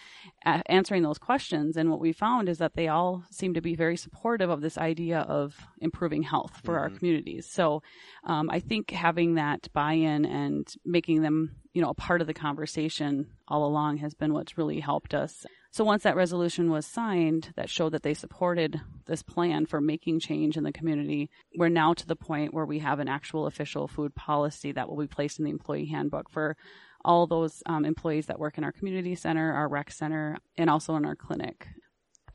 a- 0.45 0.71
answering 0.71 1.03
those 1.03 1.17
questions. 1.17 1.77
And 1.77 1.89
what 1.89 2.01
we 2.01 2.11
found 2.11 2.49
is 2.49 2.57
that 2.57 2.75
they 2.75 2.89
all 2.89 3.23
seem 3.31 3.53
to 3.53 3.61
be 3.61 3.75
very 3.75 3.95
supportive 3.95 4.49
of 4.49 4.61
this 4.61 4.77
idea 4.77 5.19
of 5.19 5.55
improving 5.79 6.21
health 6.21 6.59
for 6.63 6.77
our 6.77 6.89
mm-hmm. 6.89 6.97
communities. 6.97 7.49
So 7.49 7.81
um, 8.25 8.49
i 8.49 8.59
think 8.59 8.91
having 8.91 9.35
that 9.35 9.67
buy-in 9.73 10.25
and 10.25 10.67
making 10.85 11.21
them 11.21 11.55
you 11.73 11.81
know 11.81 11.89
a 11.89 11.93
part 11.93 12.21
of 12.21 12.27
the 12.27 12.33
conversation 12.33 13.27
all 13.47 13.65
along 13.65 13.97
has 13.97 14.13
been 14.13 14.33
what's 14.33 14.57
really 14.57 14.79
helped 14.79 15.13
us 15.13 15.45
so 15.73 15.83
once 15.83 16.03
that 16.03 16.15
resolution 16.15 16.69
was 16.69 16.85
signed 16.85 17.51
that 17.55 17.67
showed 17.67 17.93
that 17.93 18.03
they 18.03 18.13
supported 18.13 18.79
this 19.07 19.23
plan 19.23 19.65
for 19.65 19.81
making 19.81 20.19
change 20.19 20.55
in 20.55 20.63
the 20.63 20.71
community, 20.71 21.31
we're 21.57 21.67
now 21.67 21.95
to 21.95 22.05
the 22.05 22.15
point 22.15 22.53
where 22.53 22.67
we 22.67 22.77
have 22.77 22.99
an 22.99 23.07
actual 23.07 23.47
official 23.47 23.87
food 23.87 24.13
policy 24.13 24.71
that 24.71 24.87
will 24.87 24.97
be 24.97 25.07
placed 25.07 25.39
in 25.39 25.45
the 25.45 25.49
employee 25.49 25.87
handbook 25.87 26.29
for 26.29 26.55
all 27.03 27.25
those 27.25 27.63
um, 27.65 27.85
employees 27.85 28.27
that 28.27 28.37
work 28.37 28.59
in 28.59 28.63
our 28.63 28.71
community 28.71 29.15
center, 29.15 29.51
our 29.51 29.67
rec 29.67 29.91
center, 29.91 30.37
and 30.59 30.69
also 30.69 30.95
in 30.95 31.05
our 31.05 31.15
clinic. 31.15 31.65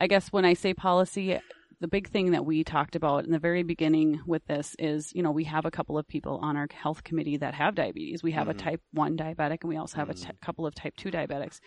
I 0.00 0.09
guess 0.09 0.33
when 0.33 0.45
I 0.45 0.54
say 0.54 0.75
policy, 0.75 1.38
the 1.80 1.87
big 1.87 2.09
thing 2.09 2.33
that 2.33 2.45
we 2.45 2.64
talked 2.64 2.97
about 2.97 3.25
in 3.25 3.30
the 3.30 3.38
very 3.38 3.62
beginning 3.62 4.21
with 4.26 4.45
this 4.47 4.75
is, 4.80 5.12
you 5.14 5.23
know, 5.23 5.30
we 5.30 5.45
have 5.45 5.64
a 5.64 5.71
couple 5.71 5.97
of 5.97 6.09
people 6.09 6.40
on 6.42 6.57
our 6.57 6.66
health 6.73 7.04
committee 7.04 7.37
that 7.37 7.54
have 7.54 7.76
diabetes. 7.76 8.21
We 8.21 8.33
have 8.33 8.49
mm-hmm. 8.49 8.59
a 8.59 8.62
type 8.62 8.80
1 8.95 9.16
diabetic 9.16 9.59
and 9.61 9.68
we 9.68 9.76
also 9.76 9.99
have 9.99 10.09
mm-hmm. 10.09 10.28
a 10.28 10.33
t- 10.33 10.38
couple 10.42 10.66
of 10.66 10.75
type 10.75 10.97
2 10.97 11.12
diabetics. 11.12 11.61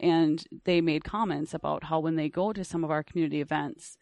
And 0.00 0.44
they 0.64 0.80
made 0.80 1.04
comments 1.04 1.54
about 1.54 1.84
how 1.84 2.00
when 2.00 2.16
they 2.16 2.28
go 2.28 2.52
to 2.52 2.64
some 2.64 2.84
of 2.84 2.90
our 2.90 3.02
community 3.02 3.40
events, 3.40 3.96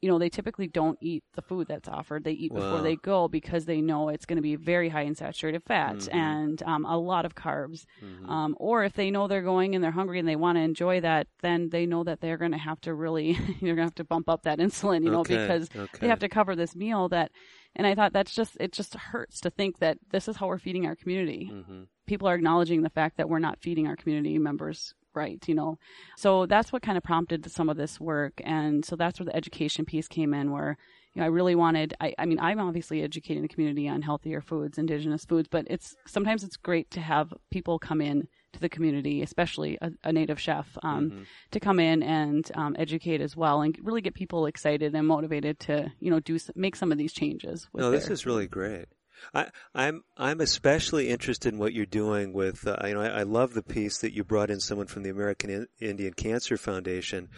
you 0.00 0.10
know, 0.10 0.18
they 0.18 0.28
typically 0.28 0.66
don't 0.66 0.98
eat 1.00 1.22
the 1.34 1.42
food 1.42 1.68
that's 1.68 1.88
offered. 1.88 2.24
They 2.24 2.32
eat 2.32 2.52
wow. 2.52 2.60
before 2.60 2.82
they 2.82 2.96
go 2.96 3.28
because 3.28 3.66
they 3.66 3.80
know 3.80 4.08
it's 4.08 4.26
going 4.26 4.36
to 4.36 4.42
be 4.42 4.56
very 4.56 4.88
high 4.88 5.02
in 5.02 5.14
saturated 5.14 5.62
fat 5.62 5.94
mm-hmm. 5.94 6.16
and 6.16 6.62
um, 6.64 6.84
a 6.84 6.98
lot 6.98 7.24
of 7.24 7.36
carbs. 7.36 7.84
Mm-hmm. 8.04 8.28
Um, 8.28 8.56
or 8.58 8.82
if 8.82 8.94
they 8.94 9.12
know 9.12 9.28
they're 9.28 9.42
going 9.42 9.76
and 9.76 9.84
they're 9.84 9.92
hungry 9.92 10.18
and 10.18 10.26
they 10.26 10.34
want 10.34 10.56
to 10.56 10.62
enjoy 10.62 11.00
that, 11.02 11.28
then 11.40 11.68
they 11.68 11.86
know 11.86 12.02
that 12.02 12.20
they're 12.20 12.36
going 12.36 12.50
to 12.50 12.58
have 12.58 12.80
to 12.80 12.94
really, 12.94 13.38
you're 13.60 13.76
going 13.76 13.76
to 13.76 13.82
have 13.84 13.94
to 13.94 14.04
bump 14.04 14.28
up 14.28 14.42
that 14.42 14.58
insulin, 14.58 15.04
you 15.04 15.10
know, 15.10 15.22
because 15.22 15.68
okay. 15.76 15.98
they 16.00 16.08
have 16.08 16.18
to 16.18 16.28
cover 16.28 16.56
this 16.56 16.74
meal 16.74 17.08
that, 17.10 17.30
and 17.76 17.86
I 17.86 17.94
thought 17.94 18.12
that's 18.12 18.34
just, 18.34 18.56
it 18.58 18.72
just 18.72 18.94
hurts 18.94 19.38
to 19.42 19.50
think 19.50 19.78
that 19.78 19.98
this 20.10 20.26
is 20.26 20.34
how 20.34 20.48
we're 20.48 20.58
feeding 20.58 20.84
our 20.84 20.96
community. 20.96 21.48
Mm-hmm. 21.52 21.82
People 22.06 22.26
are 22.28 22.34
acknowledging 22.34 22.82
the 22.82 22.90
fact 22.90 23.18
that 23.18 23.28
we're 23.28 23.38
not 23.38 23.60
feeding 23.60 23.86
our 23.86 23.94
community 23.94 24.36
members 24.36 24.94
right, 25.14 25.42
you 25.46 25.54
know. 25.54 25.78
So 26.16 26.46
that's 26.46 26.72
what 26.72 26.82
kind 26.82 26.96
of 26.96 27.04
prompted 27.04 27.50
some 27.50 27.68
of 27.68 27.76
this 27.76 28.00
work. 28.00 28.40
And 28.44 28.84
so 28.84 28.96
that's 28.96 29.18
where 29.18 29.26
the 29.26 29.36
education 29.36 29.84
piece 29.84 30.08
came 30.08 30.34
in 30.34 30.50
where, 30.50 30.76
you 31.14 31.20
know, 31.20 31.26
I 31.26 31.28
really 31.28 31.54
wanted, 31.54 31.94
I, 32.00 32.14
I 32.18 32.26
mean, 32.26 32.38
I'm 32.40 32.60
obviously 32.60 33.02
educating 33.02 33.42
the 33.42 33.48
community 33.48 33.88
on 33.88 34.02
healthier 34.02 34.40
foods, 34.40 34.78
indigenous 34.78 35.24
foods, 35.24 35.48
but 35.50 35.66
it's, 35.68 35.94
sometimes 36.06 36.42
it's 36.44 36.56
great 36.56 36.90
to 36.92 37.00
have 37.00 37.32
people 37.50 37.78
come 37.78 38.00
in 38.00 38.28
to 38.52 38.60
the 38.60 38.68
community, 38.68 39.22
especially 39.22 39.78
a, 39.80 39.90
a 40.04 40.12
native 40.12 40.40
chef, 40.40 40.66
um, 40.82 41.10
mm-hmm. 41.10 41.22
to 41.50 41.60
come 41.60 41.80
in 41.80 42.02
and 42.02 42.50
um, 42.54 42.76
educate 42.78 43.20
as 43.20 43.36
well, 43.36 43.62
and 43.62 43.78
really 43.82 44.00
get 44.00 44.14
people 44.14 44.46
excited 44.46 44.94
and 44.94 45.06
motivated 45.06 45.58
to, 45.60 45.90
you 46.00 46.10
know, 46.10 46.20
do 46.20 46.38
make 46.54 46.76
some 46.76 46.92
of 46.92 46.98
these 46.98 47.12
changes. 47.12 47.68
no, 47.74 47.90
this 47.90 48.08
is 48.08 48.26
really 48.26 48.46
great. 48.46 48.86
I, 49.34 49.48
I'm 49.74 50.04
I'm 50.16 50.40
especially 50.40 51.08
interested 51.08 51.52
in 51.52 51.58
what 51.58 51.72
you're 51.72 51.86
doing 51.86 52.32
with. 52.32 52.66
Uh, 52.66 52.76
you 52.84 52.94
know, 52.94 53.00
I, 53.00 53.20
I, 53.20 53.22
love 53.22 53.54
the 53.54 53.62
piece 53.62 53.98
that 53.98 54.14
you 54.14 54.24
brought 54.24 54.50
in 54.50 54.60
someone 54.60 54.86
from 54.86 55.02
the 55.02 55.10
American 55.10 55.50
in, 55.50 55.66
Indian 55.80 56.12
Cancer 56.12 56.56
Foundation. 56.56 57.28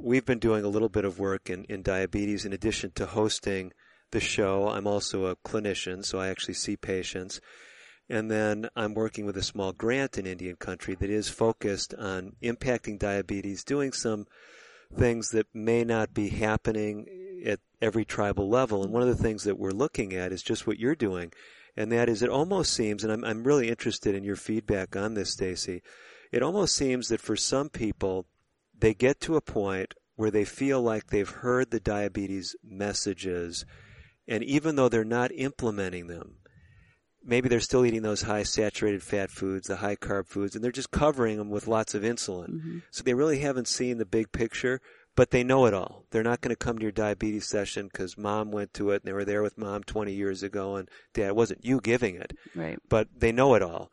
We've 0.00 0.24
been 0.24 0.38
doing 0.38 0.64
a 0.64 0.68
little 0.68 0.88
bit 0.88 1.04
of 1.04 1.18
work 1.18 1.50
in, 1.50 1.64
in 1.64 1.82
diabetes 1.82 2.44
in 2.44 2.52
addition 2.52 2.92
to 2.92 3.06
hosting 3.06 3.72
the 4.12 4.20
show. 4.20 4.68
I'm 4.68 4.86
also 4.86 5.26
a 5.26 5.36
clinician, 5.36 6.04
so 6.04 6.18
I 6.18 6.28
actually 6.28 6.54
see 6.54 6.76
patients. 6.76 7.40
And 8.08 8.30
then 8.30 8.68
I'm 8.74 8.94
working 8.94 9.24
with 9.24 9.36
a 9.36 9.42
small 9.42 9.72
grant 9.72 10.18
in 10.18 10.26
Indian 10.26 10.56
country 10.56 10.96
that 10.96 11.10
is 11.10 11.28
focused 11.28 11.94
on 11.94 12.34
impacting 12.42 12.98
diabetes, 12.98 13.62
doing 13.62 13.92
some 13.92 14.26
things 14.96 15.30
that 15.30 15.46
may 15.54 15.84
not 15.84 16.12
be 16.12 16.28
happening 16.28 17.06
at 17.44 17.60
every 17.80 18.04
tribal 18.04 18.48
level. 18.48 18.82
And 18.82 18.92
one 18.92 19.02
of 19.02 19.08
the 19.08 19.22
things 19.22 19.44
that 19.44 19.58
we're 19.58 19.70
looking 19.70 20.14
at 20.14 20.32
is 20.32 20.42
just 20.42 20.66
what 20.66 20.78
you're 20.78 20.94
doing. 20.94 21.32
And 21.76 21.92
that 21.92 22.08
is, 22.08 22.22
it 22.22 22.28
almost 22.28 22.72
seems, 22.72 23.04
and 23.04 23.12
I'm, 23.12 23.24
I'm 23.24 23.44
really 23.44 23.68
interested 23.68 24.14
in 24.14 24.24
your 24.24 24.36
feedback 24.36 24.96
on 24.96 25.14
this, 25.14 25.30
Stacy. 25.30 25.82
It 26.32 26.42
almost 26.42 26.74
seems 26.74 27.08
that 27.08 27.20
for 27.20 27.36
some 27.36 27.68
people, 27.68 28.26
they 28.78 28.94
get 28.94 29.20
to 29.20 29.36
a 29.36 29.40
point 29.40 29.94
where 30.16 30.30
they 30.30 30.44
feel 30.44 30.82
like 30.82 31.06
they've 31.06 31.28
heard 31.28 31.70
the 31.70 31.80
diabetes 31.80 32.54
messages, 32.62 33.64
and 34.28 34.44
even 34.44 34.76
though 34.76 34.88
they're 34.88 35.04
not 35.04 35.32
implementing 35.32 36.08
them, 36.08 36.36
maybe 37.24 37.48
they're 37.48 37.60
still 37.60 37.84
eating 37.84 38.02
those 38.02 38.22
high 38.22 38.42
saturated 38.42 39.02
fat 39.02 39.30
foods, 39.30 39.68
the 39.68 39.76
high 39.76 39.96
carb 39.96 40.26
foods, 40.26 40.54
and 40.54 40.64
they're 40.64 40.72
just 40.72 40.90
covering 40.90 41.38
them 41.38 41.50
with 41.50 41.66
lots 41.66 41.94
of 41.94 42.02
insulin. 42.02 42.50
Mm-hmm. 42.50 42.78
So 42.90 43.02
they 43.02 43.14
really 43.14 43.38
haven't 43.38 43.68
seen 43.68 43.98
the 43.98 44.06
big 44.06 44.32
picture 44.32 44.80
but 45.16 45.30
they 45.30 45.44
know 45.44 45.66
it 45.66 45.74
all. 45.74 46.04
They're 46.10 46.22
not 46.22 46.40
going 46.40 46.54
to 46.54 46.56
come 46.56 46.78
to 46.78 46.82
your 46.82 46.92
diabetes 46.92 47.46
session 47.46 47.88
because 47.90 48.16
mom 48.16 48.50
went 48.50 48.74
to 48.74 48.90
it 48.90 49.02
and 49.02 49.08
they 49.08 49.12
were 49.12 49.24
there 49.24 49.42
with 49.42 49.58
mom 49.58 49.82
20 49.82 50.12
years 50.12 50.42
ago 50.42 50.76
and 50.76 50.88
dad, 51.14 51.28
it 51.28 51.36
wasn't 51.36 51.64
you 51.64 51.80
giving 51.80 52.16
it. 52.16 52.32
Right. 52.54 52.78
But 52.88 53.08
they 53.16 53.32
know 53.32 53.54
it 53.54 53.62
all. 53.62 53.90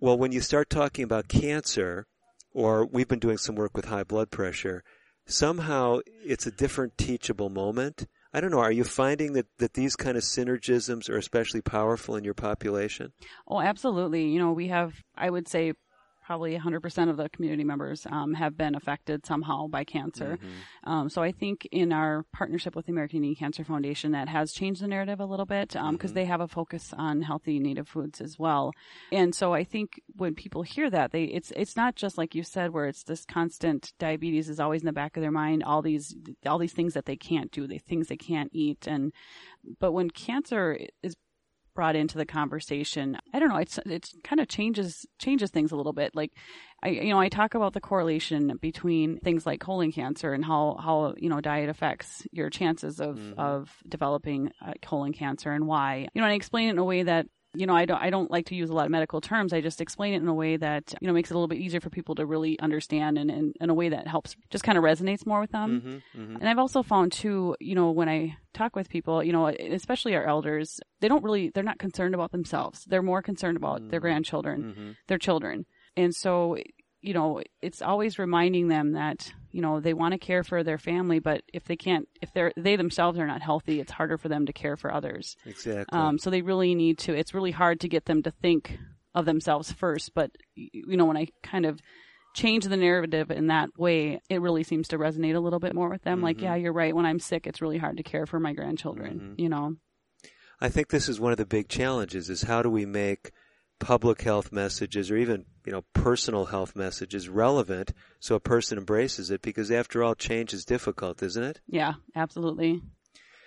Well, 0.00 0.18
when 0.18 0.32
you 0.32 0.40
start 0.40 0.68
talking 0.68 1.04
about 1.04 1.28
cancer, 1.28 2.06
or 2.52 2.84
we've 2.84 3.08
been 3.08 3.18
doing 3.18 3.38
some 3.38 3.54
work 3.54 3.76
with 3.76 3.86
high 3.86 4.04
blood 4.04 4.30
pressure, 4.30 4.82
somehow 5.26 6.00
it's 6.24 6.46
a 6.46 6.50
different 6.50 6.98
teachable 6.98 7.50
moment. 7.50 8.06
I 8.34 8.40
don't 8.40 8.50
know. 8.50 8.60
Are 8.60 8.72
you 8.72 8.84
finding 8.84 9.34
that, 9.34 9.46
that 9.58 9.74
these 9.74 9.94
kind 9.94 10.16
of 10.16 10.22
synergisms 10.22 11.10
are 11.10 11.18
especially 11.18 11.60
powerful 11.60 12.16
in 12.16 12.24
your 12.24 12.34
population? 12.34 13.12
Oh, 13.46 13.60
absolutely. 13.60 14.28
You 14.28 14.38
know, 14.38 14.52
we 14.52 14.68
have, 14.68 14.94
I 15.14 15.28
would 15.30 15.48
say, 15.48 15.74
probably 16.22 16.56
100% 16.56 17.10
of 17.10 17.16
the 17.16 17.28
community 17.28 17.64
members 17.64 18.06
um, 18.10 18.34
have 18.34 18.56
been 18.56 18.74
affected 18.74 19.26
somehow 19.26 19.66
by 19.66 19.84
cancer. 19.84 20.38
Mm-hmm. 20.38 20.90
Um, 20.90 21.08
so 21.08 21.22
I 21.22 21.32
think 21.32 21.68
in 21.70 21.92
our 21.92 22.24
partnership 22.32 22.76
with 22.76 22.86
the 22.86 22.92
American 22.92 23.18
Indian 23.18 23.34
Cancer 23.34 23.64
Foundation, 23.64 24.12
that 24.12 24.28
has 24.28 24.52
changed 24.52 24.82
the 24.82 24.88
narrative 24.88 25.20
a 25.20 25.24
little 25.24 25.46
bit 25.46 25.70
because 25.70 25.88
um, 25.88 25.98
mm-hmm. 25.98 26.14
they 26.14 26.24
have 26.24 26.40
a 26.40 26.48
focus 26.48 26.94
on 26.96 27.22
healthy 27.22 27.58
native 27.58 27.88
foods 27.88 28.20
as 28.20 28.38
well. 28.38 28.72
And 29.10 29.34
so 29.34 29.52
I 29.52 29.64
think 29.64 30.00
when 30.16 30.34
people 30.34 30.62
hear 30.62 30.90
that, 30.90 31.12
they 31.12 31.24
it's 31.24 31.52
it's 31.56 31.76
not 31.76 31.96
just 31.96 32.18
like 32.18 32.34
you 32.34 32.42
said, 32.42 32.72
where 32.72 32.86
it's 32.86 33.04
this 33.04 33.24
constant 33.24 33.92
diabetes 33.98 34.48
is 34.48 34.60
always 34.60 34.82
in 34.82 34.86
the 34.86 34.92
back 34.92 35.16
of 35.16 35.22
their 35.22 35.30
mind. 35.30 35.62
All 35.64 35.82
these 35.82 36.14
all 36.46 36.58
these 36.58 36.72
things 36.72 36.94
that 36.94 37.06
they 37.06 37.16
can't 37.16 37.50
do, 37.50 37.66
the 37.66 37.78
things 37.78 38.08
they 38.08 38.16
can't 38.16 38.50
eat, 38.52 38.86
and 38.86 39.12
but 39.78 39.92
when 39.92 40.10
cancer 40.10 40.78
is 41.02 41.16
brought 41.74 41.96
into 41.96 42.18
the 42.18 42.26
conversation. 42.26 43.18
I 43.32 43.38
don't 43.38 43.48
know. 43.48 43.56
It's 43.56 43.78
it 43.86 44.10
kind 44.24 44.40
of 44.40 44.48
changes 44.48 45.06
changes 45.18 45.50
things 45.50 45.72
a 45.72 45.76
little 45.76 45.92
bit. 45.92 46.14
Like, 46.14 46.32
I 46.82 46.88
you 46.88 47.10
know 47.10 47.20
I 47.20 47.28
talk 47.28 47.54
about 47.54 47.72
the 47.72 47.80
correlation 47.80 48.58
between 48.60 49.18
things 49.18 49.46
like 49.46 49.60
colon 49.60 49.92
cancer 49.92 50.32
and 50.32 50.44
how 50.44 50.76
how 50.80 51.14
you 51.16 51.28
know 51.28 51.40
diet 51.40 51.68
affects 51.68 52.26
your 52.32 52.50
chances 52.50 53.00
of 53.00 53.16
mm-hmm. 53.16 53.38
of 53.38 53.70
developing 53.88 54.52
uh, 54.64 54.72
colon 54.82 55.12
cancer 55.12 55.50
and 55.50 55.66
why. 55.66 56.08
You 56.14 56.20
know, 56.20 56.24
and 56.24 56.32
I 56.32 56.36
explain 56.36 56.68
it 56.68 56.72
in 56.72 56.78
a 56.78 56.84
way 56.84 57.02
that 57.02 57.26
you 57.54 57.66
know, 57.66 57.74
I 57.74 57.84
don't 57.84 58.00
I 58.00 58.10
don't 58.10 58.30
like 58.30 58.46
to 58.46 58.54
use 58.54 58.70
a 58.70 58.72
lot 58.72 58.86
of 58.86 58.90
medical 58.90 59.20
terms. 59.20 59.52
I 59.52 59.60
just 59.60 59.80
explain 59.80 60.14
it 60.14 60.22
in 60.22 60.28
a 60.28 60.34
way 60.34 60.56
that 60.56 60.94
you 61.00 61.06
know 61.06 61.12
makes 61.12 61.30
it 61.30 61.34
a 61.34 61.36
little 61.36 61.48
bit 61.48 61.58
easier 61.58 61.80
for 61.80 61.90
people 61.90 62.14
to 62.14 62.24
really 62.24 62.58
understand, 62.60 63.18
and, 63.18 63.30
in 63.60 63.70
a 63.70 63.74
way 63.74 63.90
that 63.90 64.06
helps 64.06 64.36
just 64.50 64.64
kind 64.64 64.78
of 64.78 64.84
resonates 64.84 65.26
more 65.26 65.40
with 65.40 65.52
them. 65.52 65.80
Mm-hmm, 65.80 66.22
mm-hmm. 66.22 66.36
And 66.36 66.48
I've 66.48 66.58
also 66.58 66.82
found 66.82 67.12
too, 67.12 67.54
you 67.60 67.74
know, 67.74 67.90
when 67.90 68.08
I 68.08 68.36
talk 68.54 68.74
with 68.74 68.88
people, 68.88 69.22
you 69.22 69.32
know, 69.32 69.48
especially 69.48 70.14
our 70.14 70.24
elders, 70.24 70.80
they 71.00 71.08
don't 71.08 71.22
really 71.22 71.50
they're 71.50 71.62
not 71.62 71.78
concerned 71.78 72.14
about 72.14 72.32
themselves. 72.32 72.84
They're 72.86 73.02
more 73.02 73.22
concerned 73.22 73.58
about 73.58 73.80
mm-hmm. 73.80 73.90
their 73.90 74.00
grandchildren, 74.00 74.62
mm-hmm. 74.62 74.90
their 75.08 75.18
children, 75.18 75.66
and 75.96 76.14
so 76.14 76.56
you 77.02 77.12
know, 77.14 77.42
it's 77.60 77.82
always 77.82 78.18
reminding 78.18 78.68
them 78.68 78.92
that, 78.92 79.32
you 79.50 79.60
know, 79.60 79.80
they 79.80 79.92
want 79.92 80.12
to 80.12 80.18
care 80.18 80.44
for 80.44 80.62
their 80.62 80.78
family, 80.78 81.18
but 81.18 81.42
if 81.52 81.64
they 81.64 81.76
can't, 81.76 82.08
if 82.22 82.32
they're, 82.32 82.52
they 82.56 82.76
themselves 82.76 83.18
are 83.18 83.26
not 83.26 83.42
healthy, 83.42 83.80
it's 83.80 83.92
harder 83.92 84.16
for 84.16 84.28
them 84.28 84.46
to 84.46 84.52
care 84.52 84.76
for 84.76 84.94
others. 84.94 85.36
Exactly. 85.44 85.98
Um, 85.98 86.16
so 86.18 86.30
they 86.30 86.42
really 86.42 86.74
need 86.74 86.98
to, 86.98 87.12
it's 87.12 87.34
really 87.34 87.50
hard 87.50 87.80
to 87.80 87.88
get 87.88 88.06
them 88.06 88.22
to 88.22 88.30
think 88.30 88.78
of 89.14 89.26
themselves 89.26 89.72
first. 89.72 90.14
But, 90.14 90.30
you 90.54 90.96
know, 90.96 91.04
when 91.04 91.16
I 91.16 91.26
kind 91.42 91.66
of 91.66 91.80
change 92.34 92.64
the 92.64 92.76
narrative 92.76 93.30
in 93.30 93.48
that 93.48 93.68
way, 93.76 94.20
it 94.30 94.40
really 94.40 94.62
seems 94.62 94.88
to 94.88 94.98
resonate 94.98 95.34
a 95.34 95.40
little 95.40 95.58
bit 95.58 95.74
more 95.74 95.90
with 95.90 96.02
them. 96.02 96.18
Mm-hmm. 96.18 96.24
Like, 96.24 96.40
yeah, 96.40 96.54
you're 96.54 96.72
right. 96.72 96.94
When 96.94 97.04
I'm 97.04 97.18
sick, 97.18 97.46
it's 97.46 97.60
really 97.60 97.78
hard 97.78 97.96
to 97.96 98.02
care 98.04 98.26
for 98.26 98.38
my 98.38 98.52
grandchildren, 98.52 99.18
mm-hmm. 99.18 99.40
you 99.40 99.48
know? 99.48 99.74
I 100.60 100.68
think 100.68 100.88
this 100.88 101.08
is 101.08 101.18
one 101.18 101.32
of 101.32 101.38
the 101.38 101.44
big 101.44 101.68
challenges 101.68 102.30
is 102.30 102.42
how 102.42 102.62
do 102.62 102.70
we 102.70 102.86
make 102.86 103.32
public 103.82 104.22
health 104.22 104.52
messages 104.52 105.10
or 105.10 105.16
even 105.16 105.44
you 105.66 105.72
know 105.72 105.82
personal 105.92 106.46
health 106.46 106.76
messages 106.76 107.28
relevant 107.28 107.92
so 108.20 108.36
a 108.36 108.40
person 108.40 108.78
embraces 108.78 109.28
it 109.28 109.42
because 109.42 109.72
after 109.72 110.04
all 110.04 110.14
change 110.14 110.54
is 110.54 110.64
difficult 110.64 111.20
isn't 111.20 111.42
it? 111.42 111.60
Yeah 111.66 111.94
absolutely. 112.14 112.80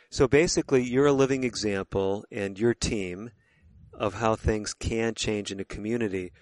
So 0.09 0.27
basically 0.27 0.83
you're 0.83 1.05
a 1.05 1.13
living 1.13 1.45
example 1.45 2.25
and 2.31 2.59
your 2.59 2.73
team 2.73 3.31
of 3.93 4.15
how 4.15 4.35
things 4.35 4.73
can 4.73 5.13
change 5.15 5.53
in 5.53 5.61
a 5.61 5.65
community. 5.65 6.33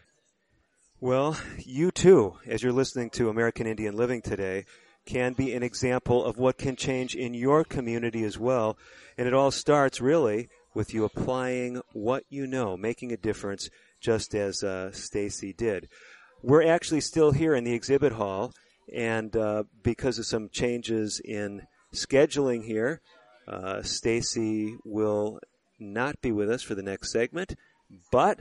Well 1.00 1.38
you 1.60 1.92
too 1.92 2.38
as 2.48 2.64
you're 2.64 2.74
listening 2.74 3.12
to 3.12 3.30
american 3.30 3.68
indian 3.68 3.96
living 3.96 4.24
today 4.24 4.66
can 5.06 5.34
be 5.34 5.54
an 5.54 5.62
example 5.62 6.26
of 6.26 6.38
what 6.38 6.58
can 6.58 6.76
change 6.76 7.14
in 7.14 7.34
your 7.34 7.64
community 7.64 8.24
as 8.24 8.40
well. 8.40 8.78
And 9.18 9.28
it 9.28 9.34
all 9.34 9.52
starts 9.52 10.02
really 10.02 10.50
with 10.74 10.94
you 10.94 11.04
applying 11.04 11.82
what 11.94 12.24
you 12.30 12.48
know, 12.48 12.76
making 12.78 13.12
a 13.12 13.18
difference, 13.18 13.70
just 14.00 14.34
as 14.36 14.64
uh, 14.64 14.92
Stacy 14.92 15.54
did. 15.54 15.88
We're 16.42 16.68
actually 16.68 17.02
still 17.02 17.32
here 17.32 17.56
in 17.56 17.64
the 17.64 17.74
exhibit 17.74 18.14
hall, 18.14 18.52
and 18.94 19.36
uh, 19.36 19.64
because 19.84 20.20
of 20.20 20.26
some 20.26 20.50
changes 20.50 21.22
in 21.24 21.62
scheduling 21.94 22.66
here, 22.66 23.02
uh, 23.48 23.82
Stacy 23.82 24.76
will 24.84 25.40
not 25.80 26.22
be 26.22 26.32
with 26.32 26.50
us 26.50 26.62
for 26.62 26.76
the 26.76 26.84
next 26.84 27.12
segment, 27.12 27.56
but 28.12 28.40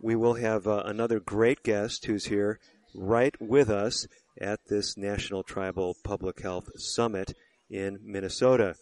we 0.00 0.16
will 0.16 0.34
have 0.34 0.66
uh, 0.66 0.82
another 0.84 1.20
great 1.20 1.62
guest 1.62 2.06
who's 2.06 2.26
here 2.26 2.58
right 2.94 3.34
with 3.40 3.70
us 3.70 4.06
at 4.40 4.60
this 4.68 4.96
National 4.96 5.42
Tribal 5.42 5.94
Public 6.04 6.40
Health 6.40 6.70
Summit 6.76 7.34
in 7.68 7.98
Minnesota. 8.02 8.74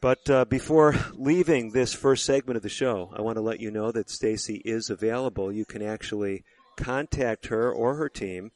But 0.00 0.28
uh, 0.28 0.44
before 0.44 0.94
leaving 1.14 1.70
this 1.70 1.94
first 1.94 2.26
segment 2.26 2.56
of 2.56 2.62
the 2.62 2.68
show, 2.68 3.12
I 3.16 3.22
want 3.22 3.36
to 3.36 3.42
let 3.42 3.60
you 3.60 3.70
know 3.70 3.92
that 3.92 4.10
Stacy 4.10 4.60
is 4.64 4.90
available. 4.90 5.50
You 5.50 5.64
can 5.64 5.82
actually 5.82 6.44
contact 6.76 7.46
her 7.46 7.72
or 7.72 7.94
her 7.94 8.08
team 8.08 8.50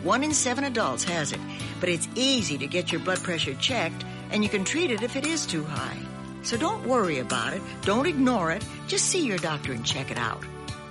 One 0.04 0.24
in 0.24 0.34
seven 0.34 0.64
adults 0.64 1.04
has 1.04 1.34
it, 1.34 1.40
but 1.82 1.90
it's 1.90 2.08
easy 2.16 2.58
to 2.60 2.66
get 2.66 2.94
your 2.94 3.02
blood 3.02 3.22
pressure 3.22 3.56
checked, 3.56 4.06
and 4.32 4.42
you 4.42 4.50
can 4.50 4.64
treat 4.64 4.90
it 4.90 5.04
if 5.04 5.18
it 5.18 5.28
is 5.28 5.46
too 5.46 5.66
high. 5.66 6.00
So 6.44 6.56
don't 6.56 6.88
worry 6.88 7.20
about 7.20 7.52
it. 7.52 7.62
Don't 7.82 8.06
ignore 8.06 8.52
it. 8.52 8.66
Just 8.88 9.08
see 9.08 9.28
your 9.28 9.38
doctor 9.38 9.74
and 9.74 9.86
check 9.86 10.12
it 10.12 10.18
out. 10.18 10.46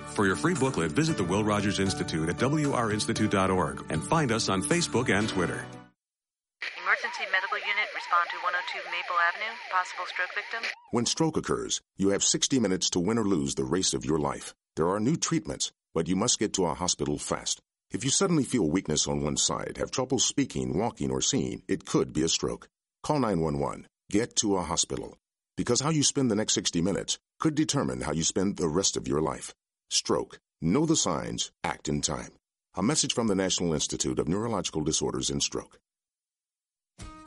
For 0.09 0.27
your 0.27 0.35
free 0.35 0.53
booklet, 0.53 0.91
visit 0.91 1.17
the 1.17 1.23
Will 1.23 1.43
Rogers 1.43 1.79
Institute 1.79 2.29
at 2.29 2.37
wrinstitute.org 2.37 3.85
and 3.89 4.03
find 4.03 4.31
us 4.31 4.49
on 4.49 4.61
Facebook 4.61 5.09
and 5.09 5.27
Twitter. 5.27 5.65
Emergency 6.93 7.25
medical 7.31 7.57
unit, 7.57 7.89
respond 7.95 8.29
to 8.29 8.37
102 8.43 8.77
Maple 8.93 9.17
Avenue. 9.17 9.53
Possible 9.71 10.05
stroke 10.05 10.29
victim. 10.35 10.61
When 10.91 11.07
stroke 11.07 11.37
occurs, 11.37 11.81
you 11.97 12.09
have 12.09 12.23
60 12.23 12.59
minutes 12.59 12.91
to 12.91 12.99
win 12.99 13.17
or 13.17 13.23
lose 13.23 13.55
the 13.55 13.63
race 13.63 13.95
of 13.95 14.05
your 14.05 14.19
life. 14.19 14.53
There 14.75 14.87
are 14.89 14.99
new 14.99 15.15
treatments, 15.15 15.71
but 15.95 16.07
you 16.07 16.15
must 16.15 16.37
get 16.37 16.53
to 16.53 16.65
a 16.65 16.75
hospital 16.75 17.17
fast. 17.17 17.61
If 17.89 18.03
you 18.03 18.11
suddenly 18.11 18.43
feel 18.43 18.69
weakness 18.69 19.07
on 19.07 19.23
one 19.23 19.37
side, 19.37 19.77
have 19.79 19.89
trouble 19.89 20.19
speaking, 20.19 20.77
walking, 20.77 21.09
or 21.09 21.19
seeing, 21.19 21.63
it 21.67 21.87
could 21.87 22.13
be 22.13 22.21
a 22.21 22.29
stroke. 22.29 22.67
Call 23.01 23.17
911. 23.17 23.87
Get 24.11 24.35
to 24.35 24.57
a 24.57 24.61
hospital. 24.61 25.17
Because 25.57 25.81
how 25.81 25.89
you 25.89 26.03
spend 26.03 26.29
the 26.29 26.35
next 26.35 26.53
60 26.53 26.79
minutes 26.81 27.17
could 27.39 27.55
determine 27.55 28.01
how 28.01 28.11
you 28.11 28.23
spend 28.23 28.57
the 28.57 28.69
rest 28.69 28.97
of 28.97 29.07
your 29.07 29.21
life. 29.21 29.55
Stroke. 29.89 30.37
Know 30.61 30.85
the 30.85 30.95
signs. 30.95 31.51
Act 31.63 31.89
in 31.89 32.01
time. 32.01 32.33
A 32.75 32.83
message 32.83 33.15
from 33.15 33.25
the 33.25 33.35
National 33.35 33.73
Institute 33.73 34.19
of 34.19 34.27
Neurological 34.27 34.83
Disorders 34.83 35.31
and 35.31 35.41
Stroke. 35.41 35.79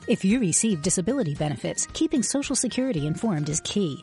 If 0.07 0.23
you 0.23 0.39
receive 0.39 0.81
disability 0.81 1.35
benefits, 1.35 1.85
keeping 1.91 2.23
Social 2.23 2.55
Security 2.55 3.07
informed 3.07 3.49
is 3.49 3.59
key. 3.59 4.01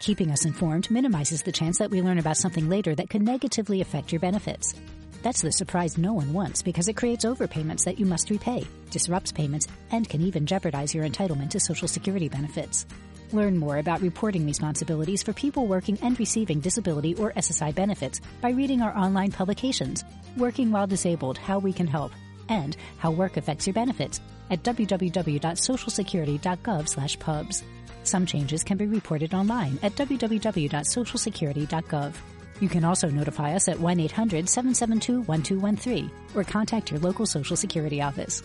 Keeping 0.00 0.30
us 0.30 0.44
informed 0.44 0.90
minimizes 0.90 1.42
the 1.42 1.50
chance 1.50 1.78
that 1.78 1.90
we 1.90 2.02
learn 2.02 2.18
about 2.18 2.36
something 2.36 2.68
later 2.68 2.94
that 2.94 3.08
could 3.08 3.22
negatively 3.22 3.80
affect 3.80 4.12
your 4.12 4.20
benefits. 4.20 4.74
That's 5.22 5.40
the 5.40 5.50
surprise 5.50 5.96
no 5.96 6.12
one 6.12 6.34
wants 6.34 6.60
because 6.60 6.88
it 6.88 6.96
creates 6.98 7.24
overpayments 7.24 7.84
that 7.84 7.98
you 7.98 8.04
must 8.04 8.28
repay, 8.28 8.66
disrupts 8.90 9.32
payments, 9.32 9.66
and 9.92 10.06
can 10.06 10.20
even 10.20 10.44
jeopardize 10.44 10.94
your 10.94 11.08
entitlement 11.08 11.48
to 11.52 11.60
Social 11.60 11.88
Security 11.88 12.28
benefits. 12.28 12.84
Learn 13.32 13.56
more 13.56 13.78
about 13.78 14.02
reporting 14.02 14.44
responsibilities 14.44 15.22
for 15.22 15.32
people 15.32 15.66
working 15.66 15.98
and 16.02 16.18
receiving 16.18 16.60
disability 16.60 17.14
or 17.14 17.32
SSI 17.32 17.74
benefits 17.74 18.20
by 18.42 18.50
reading 18.50 18.82
our 18.82 18.94
online 18.94 19.32
publications, 19.32 20.04
Working 20.36 20.70
While 20.70 20.86
Disabled, 20.86 21.38
How 21.38 21.58
We 21.58 21.72
Can 21.72 21.86
Help, 21.86 22.12
and 22.48 22.76
How 22.98 23.10
Work 23.10 23.36
Affects 23.36 23.66
Your 23.66 23.74
Benefits 23.74 24.20
at 24.50 24.62
www.socialsecurity.gov 24.62 27.18
pubs. 27.18 27.64
Some 28.02 28.26
changes 28.26 28.62
can 28.62 28.76
be 28.76 28.86
reported 28.86 29.32
online 29.34 29.80
at 29.82 29.96
www.socialsecurity.gov. 29.96 32.14
You 32.60 32.68
can 32.68 32.84
also 32.84 33.08
notify 33.10 33.54
us 33.54 33.66
at 33.68 33.78
1-800-772-1213 33.78 36.10
or 36.34 36.44
contact 36.44 36.90
your 36.90 37.00
local 37.00 37.26
Social 37.26 37.56
Security 37.56 38.00
office. 38.00 38.42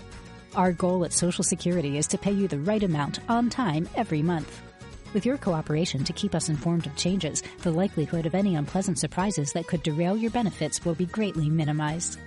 Our 0.56 0.74
goal 0.74 1.06
at 1.06 1.14
Social 1.14 1.46
Security 1.46 1.98
is 1.98 2.08
to 2.08 2.18
pay 2.18 2.34
you 2.34 2.50
the 2.50 2.60
right 2.60 2.84
amount 2.84 3.20
on 3.30 3.50
time 3.50 3.88
every 3.96 4.22
month. 4.22 4.62
With 5.14 5.26
your 5.26 5.38
cooperation 5.38 6.04
to 6.06 6.14
keep 6.14 6.34
us 6.36 6.48
informed 6.50 6.88
of 6.88 6.96
changes, 6.96 7.44
the 7.60 7.72
likelihood 7.72 8.26
of 8.26 8.36
any 8.36 8.56
unpleasant 8.56 9.00
surprises 9.00 9.54
that 9.54 9.68
could 9.68 9.84
derail 9.84 10.18
your 10.18 10.32
benefits 10.32 10.84
will 10.84 10.96
be 10.96 11.06
greatly 11.06 11.50
minimized. 11.50 12.20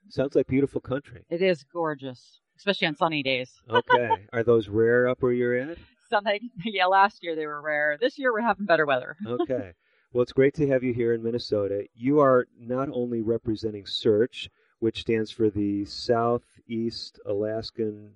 sounds 0.09 0.35
like 0.35 0.47
beautiful 0.47 0.81
country. 0.81 1.23
It 1.29 1.41
is 1.41 1.63
gorgeous, 1.71 2.39
especially 2.57 2.87
on 2.87 2.95
sunny 2.95 3.23
days. 3.23 3.51
okay, 3.69 4.09
are 4.33 4.43
those 4.43 4.67
rare 4.67 5.07
up 5.07 5.21
where 5.21 5.33
you're 5.33 5.55
at? 5.55 5.77
Something, 6.09 6.49
yeah. 6.65 6.85
Last 6.85 7.23
year 7.23 7.35
they 7.35 7.47
were 7.47 7.61
rare. 7.61 7.97
This 7.99 8.17
year 8.17 8.33
we're 8.33 8.41
having 8.41 8.65
better 8.65 8.85
weather. 8.85 9.15
okay. 9.27 9.73
Well, 10.13 10.23
it's 10.23 10.33
great 10.33 10.53
to 10.55 10.67
have 10.67 10.83
you 10.83 10.93
here 10.93 11.13
in 11.13 11.23
Minnesota. 11.23 11.85
You 11.95 12.19
are 12.19 12.45
not 12.59 12.89
only 12.91 13.21
representing 13.21 13.85
SEARHC, 13.85 14.49
which 14.81 15.01
stands 15.01 15.29
for 15.29 15.49
the 15.49 15.85
Southeast 15.85 17.19
Alaskan 17.25 18.11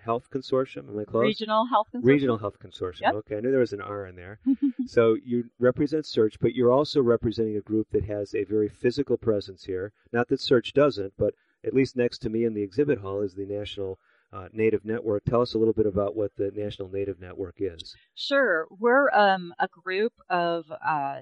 Health 0.00 0.30
Consortium. 0.30 0.88
Am 0.88 0.98
I 0.98 1.04
close? 1.04 1.24
Regional 1.24 1.66
Health 1.66 1.88
Consortium. 1.92 2.04
Regional 2.04 2.38
Health 2.38 2.58
Consortium. 2.60 3.00
Yep. 3.00 3.14
Okay, 3.14 3.36
I 3.36 3.40
knew 3.40 3.50
there 3.50 3.60
was 3.60 3.72
an 3.72 3.80
R 3.80 4.06
in 4.06 4.14
there. 4.14 4.38
so 4.86 5.16
you 5.24 5.50
represent 5.58 6.04
SEARHC, 6.04 6.36
but 6.40 6.54
you're 6.54 6.72
also 6.72 7.02
representing 7.02 7.56
a 7.56 7.60
group 7.60 7.88
that 7.90 8.04
has 8.04 8.34
a 8.34 8.44
very 8.44 8.68
physical 8.68 9.16
presence 9.16 9.64
here. 9.64 9.92
Not 10.12 10.28
that 10.28 10.40
SEARHC 10.40 10.72
doesn't, 10.72 11.14
but 11.18 11.34
at 11.64 11.74
least 11.74 11.96
next 11.96 12.18
to 12.18 12.30
me 12.30 12.44
in 12.44 12.54
the 12.54 12.62
exhibit 12.62 13.00
hall 13.00 13.20
is 13.22 13.34
the 13.34 13.44
National 13.44 13.98
uh, 14.32 14.48
Native 14.52 14.84
Network. 14.84 15.24
Tell 15.24 15.42
us 15.42 15.54
a 15.54 15.58
little 15.58 15.74
bit 15.74 15.86
about 15.86 16.14
what 16.14 16.30
the 16.36 16.52
National 16.54 16.88
Native 16.88 17.20
Network 17.20 17.56
is. 17.58 17.96
Sure. 18.14 18.68
We're 18.70 19.10
um, 19.10 19.52
a 19.58 19.66
group 19.66 20.12
of 20.30 20.64
uh, 20.86 21.20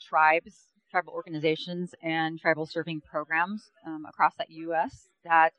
tribes, 0.00 0.72
tribal 0.90 1.12
organizations, 1.12 1.94
and 2.02 2.38
tribal 2.38 2.66
serving 2.66 3.00
programs 3.00 3.70
um, 3.86 4.04
across 4.08 4.34
that 4.36 4.50
U.S. 4.50 5.08
that 5.24 5.52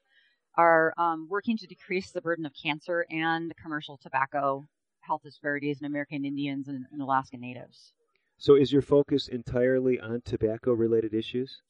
are 0.55 0.93
um, 0.97 1.27
working 1.29 1.57
to 1.57 1.67
decrease 1.67 2.11
the 2.11 2.21
burden 2.21 2.45
of 2.45 2.51
cancer 2.53 3.05
and 3.09 3.53
commercial 3.61 3.97
tobacco 3.97 4.67
health 5.01 5.21
disparities 5.23 5.79
in 5.79 5.85
American 5.85 6.25
Indians 6.25 6.67
and, 6.67 6.85
and 6.91 7.01
Alaska 7.01 7.37
Natives. 7.37 7.93
So, 8.37 8.55
is 8.55 8.71
your 8.71 8.81
focus 8.81 9.27
entirely 9.27 9.99
on 9.99 10.21
tobacco 10.21 10.73
related 10.73 11.13
issues? 11.13 11.61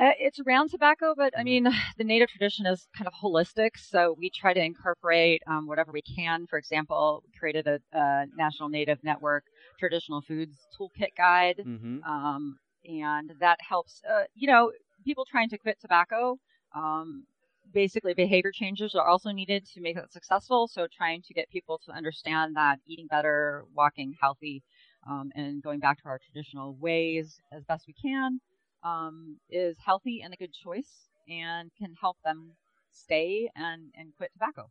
Uh, 0.00 0.12
it's 0.18 0.40
around 0.40 0.70
tobacco, 0.70 1.14
but 1.16 1.34
I 1.38 1.44
Mm-hmm. 1.44 1.44
mean, 1.44 1.64
the 1.98 2.04
native 2.04 2.28
tradition 2.30 2.66
is 2.66 2.88
kind 2.96 3.06
of 3.08 3.14
holistic, 3.14 3.72
so 3.76 4.14
we 4.18 4.30
try 4.30 4.54
to 4.54 4.64
incorporate 4.64 5.42
um, 5.46 5.66
whatever 5.68 5.92
we 5.92 6.02
can. 6.02 6.46
For 6.48 6.58
example, 6.58 7.22
we 7.26 7.32
created 7.38 7.68
a, 7.68 7.80
a 7.92 8.26
National 8.36 8.68
Native 8.70 8.98
Network 9.04 9.44
Traditional 9.78 10.22
Foods 10.22 10.66
Toolkit 10.78 11.14
Guide, 11.16 11.66
Mm-hmm. 11.66 11.98
um, 12.06 12.58
and 12.84 13.32
that 13.40 13.58
helps, 13.68 14.02
uh, 14.10 14.24
you 14.34 14.48
know, 14.48 14.72
people 15.04 15.26
trying 15.30 15.50
to 15.50 15.58
quit 15.58 15.78
tobacco. 15.80 16.38
Um, 16.74 17.26
basically, 17.72 18.14
behavior 18.14 18.52
changes 18.52 18.94
are 18.94 19.06
also 19.06 19.30
needed 19.32 19.66
to 19.74 19.80
make 19.80 19.96
that 19.96 20.12
successful. 20.12 20.68
So, 20.68 20.88
trying 20.96 21.22
to 21.22 21.34
get 21.34 21.50
people 21.50 21.80
to 21.86 21.92
understand 21.92 22.56
that 22.56 22.80
eating 22.86 23.06
better, 23.08 23.64
walking 23.74 24.14
healthy, 24.20 24.62
um, 25.08 25.30
and 25.36 25.62
going 25.62 25.80
back 25.80 25.98
to 26.02 26.08
our 26.08 26.18
traditional 26.18 26.74
ways 26.76 27.40
as 27.52 27.64
best 27.64 27.86
we 27.86 27.94
can 27.94 28.40
um, 28.82 29.38
is 29.50 29.76
healthy 29.84 30.22
and 30.22 30.32
a 30.32 30.36
good 30.36 30.52
choice 30.52 31.08
and 31.28 31.70
can 31.78 31.94
help 32.00 32.16
them 32.24 32.52
stay 32.90 33.48
and, 33.56 33.92
and 33.96 34.12
quit 34.16 34.32
tobacco. 34.32 34.70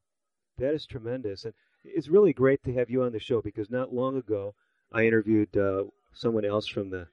That 0.57 0.73
is 0.73 0.85
tremendous. 0.85 1.45
And 1.45 1.53
it's 1.83 2.09
really 2.09 2.33
great 2.33 2.63
to 2.63 2.73
have 2.73 2.89
you 2.89 3.03
on 3.03 3.11
the 3.11 3.19
show 3.19 3.41
because 3.41 3.69
not 3.69 3.93
long 3.93 4.17
ago 4.17 4.53
I 4.91 5.05
interviewed 5.05 5.55
uh, 5.55 5.83
someone 6.13 6.45
else 6.45 6.67
from 6.67 6.89
the 6.89 7.07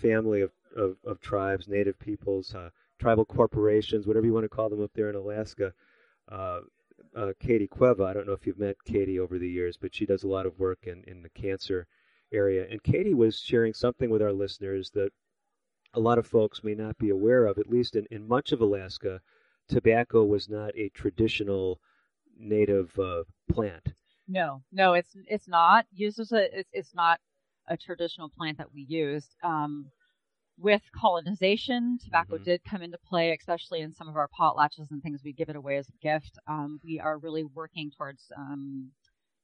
family 0.00 0.42
of, 0.42 0.50
of, 0.76 0.96
of 1.04 1.20
tribes, 1.20 1.68
native 1.68 1.98
peoples, 1.98 2.54
uh, 2.54 2.70
tribal 2.98 3.24
corporations, 3.24 4.06
whatever 4.06 4.26
you 4.26 4.34
want 4.34 4.44
to 4.44 4.48
call 4.48 4.68
them 4.68 4.82
up 4.82 4.90
there 4.94 5.08
in 5.10 5.16
Alaska. 5.16 5.72
Uh, 6.30 6.60
uh, 7.16 7.32
Katie 7.40 7.66
Cueva. 7.66 8.04
I 8.04 8.12
don't 8.12 8.26
know 8.26 8.34
if 8.34 8.46
you've 8.46 8.58
met 8.58 8.76
Katie 8.84 9.18
over 9.18 9.38
the 9.38 9.48
years, 9.48 9.76
but 9.80 9.94
she 9.94 10.06
does 10.06 10.22
a 10.22 10.28
lot 10.28 10.46
of 10.46 10.58
work 10.58 10.80
in, 10.84 11.02
in 11.06 11.22
the 11.22 11.30
cancer 11.30 11.86
area. 12.32 12.66
And 12.70 12.82
Katie 12.82 13.14
was 13.14 13.40
sharing 13.40 13.72
something 13.72 14.10
with 14.10 14.22
our 14.22 14.32
listeners 14.32 14.90
that 14.94 15.10
a 15.94 16.00
lot 16.00 16.18
of 16.18 16.26
folks 16.26 16.64
may 16.64 16.74
not 16.74 16.98
be 16.98 17.08
aware 17.10 17.46
of, 17.46 17.58
at 17.58 17.68
least 17.70 17.96
in, 17.96 18.06
in 18.10 18.26
much 18.28 18.52
of 18.52 18.60
Alaska, 18.60 19.20
tobacco 19.68 20.24
was 20.24 20.48
not 20.48 20.76
a 20.76 20.88
traditional 20.90 21.80
native 22.36 22.98
uh, 22.98 23.24
plant. 23.48 23.94
No, 24.28 24.62
no, 24.72 24.94
it's 24.94 25.16
it's 25.26 25.48
not 25.48 25.86
used 25.92 26.18
as 26.20 26.32
a 26.32 26.60
it's, 26.60 26.70
it's 26.72 26.94
not 26.94 27.20
a 27.68 27.76
traditional 27.76 28.28
plant 28.30 28.58
that 28.58 28.72
we 28.72 28.82
used. 28.82 29.36
Um, 29.42 29.90
with 30.58 30.82
colonization, 30.94 31.98
tobacco 32.02 32.38
Mhm. 32.38 32.44
did 32.44 32.62
come 32.64 32.82
into 32.82 32.98
play, 32.98 33.32
especially 33.32 33.80
in 33.80 33.92
some 33.94 34.08
of 34.08 34.16
our 34.16 34.28
potlatches 34.28 34.90
and 34.90 35.02
things 35.02 35.22
we 35.24 35.32
give 35.32 35.48
it 35.50 35.56
away 35.56 35.76
as 35.78 35.88
a 35.88 35.98
gift. 36.02 36.38
Um, 36.48 36.80
we 36.84 37.00
are 37.00 37.18
really 37.18 37.44
working 37.44 37.90
towards 37.90 38.32
um, 38.36 38.92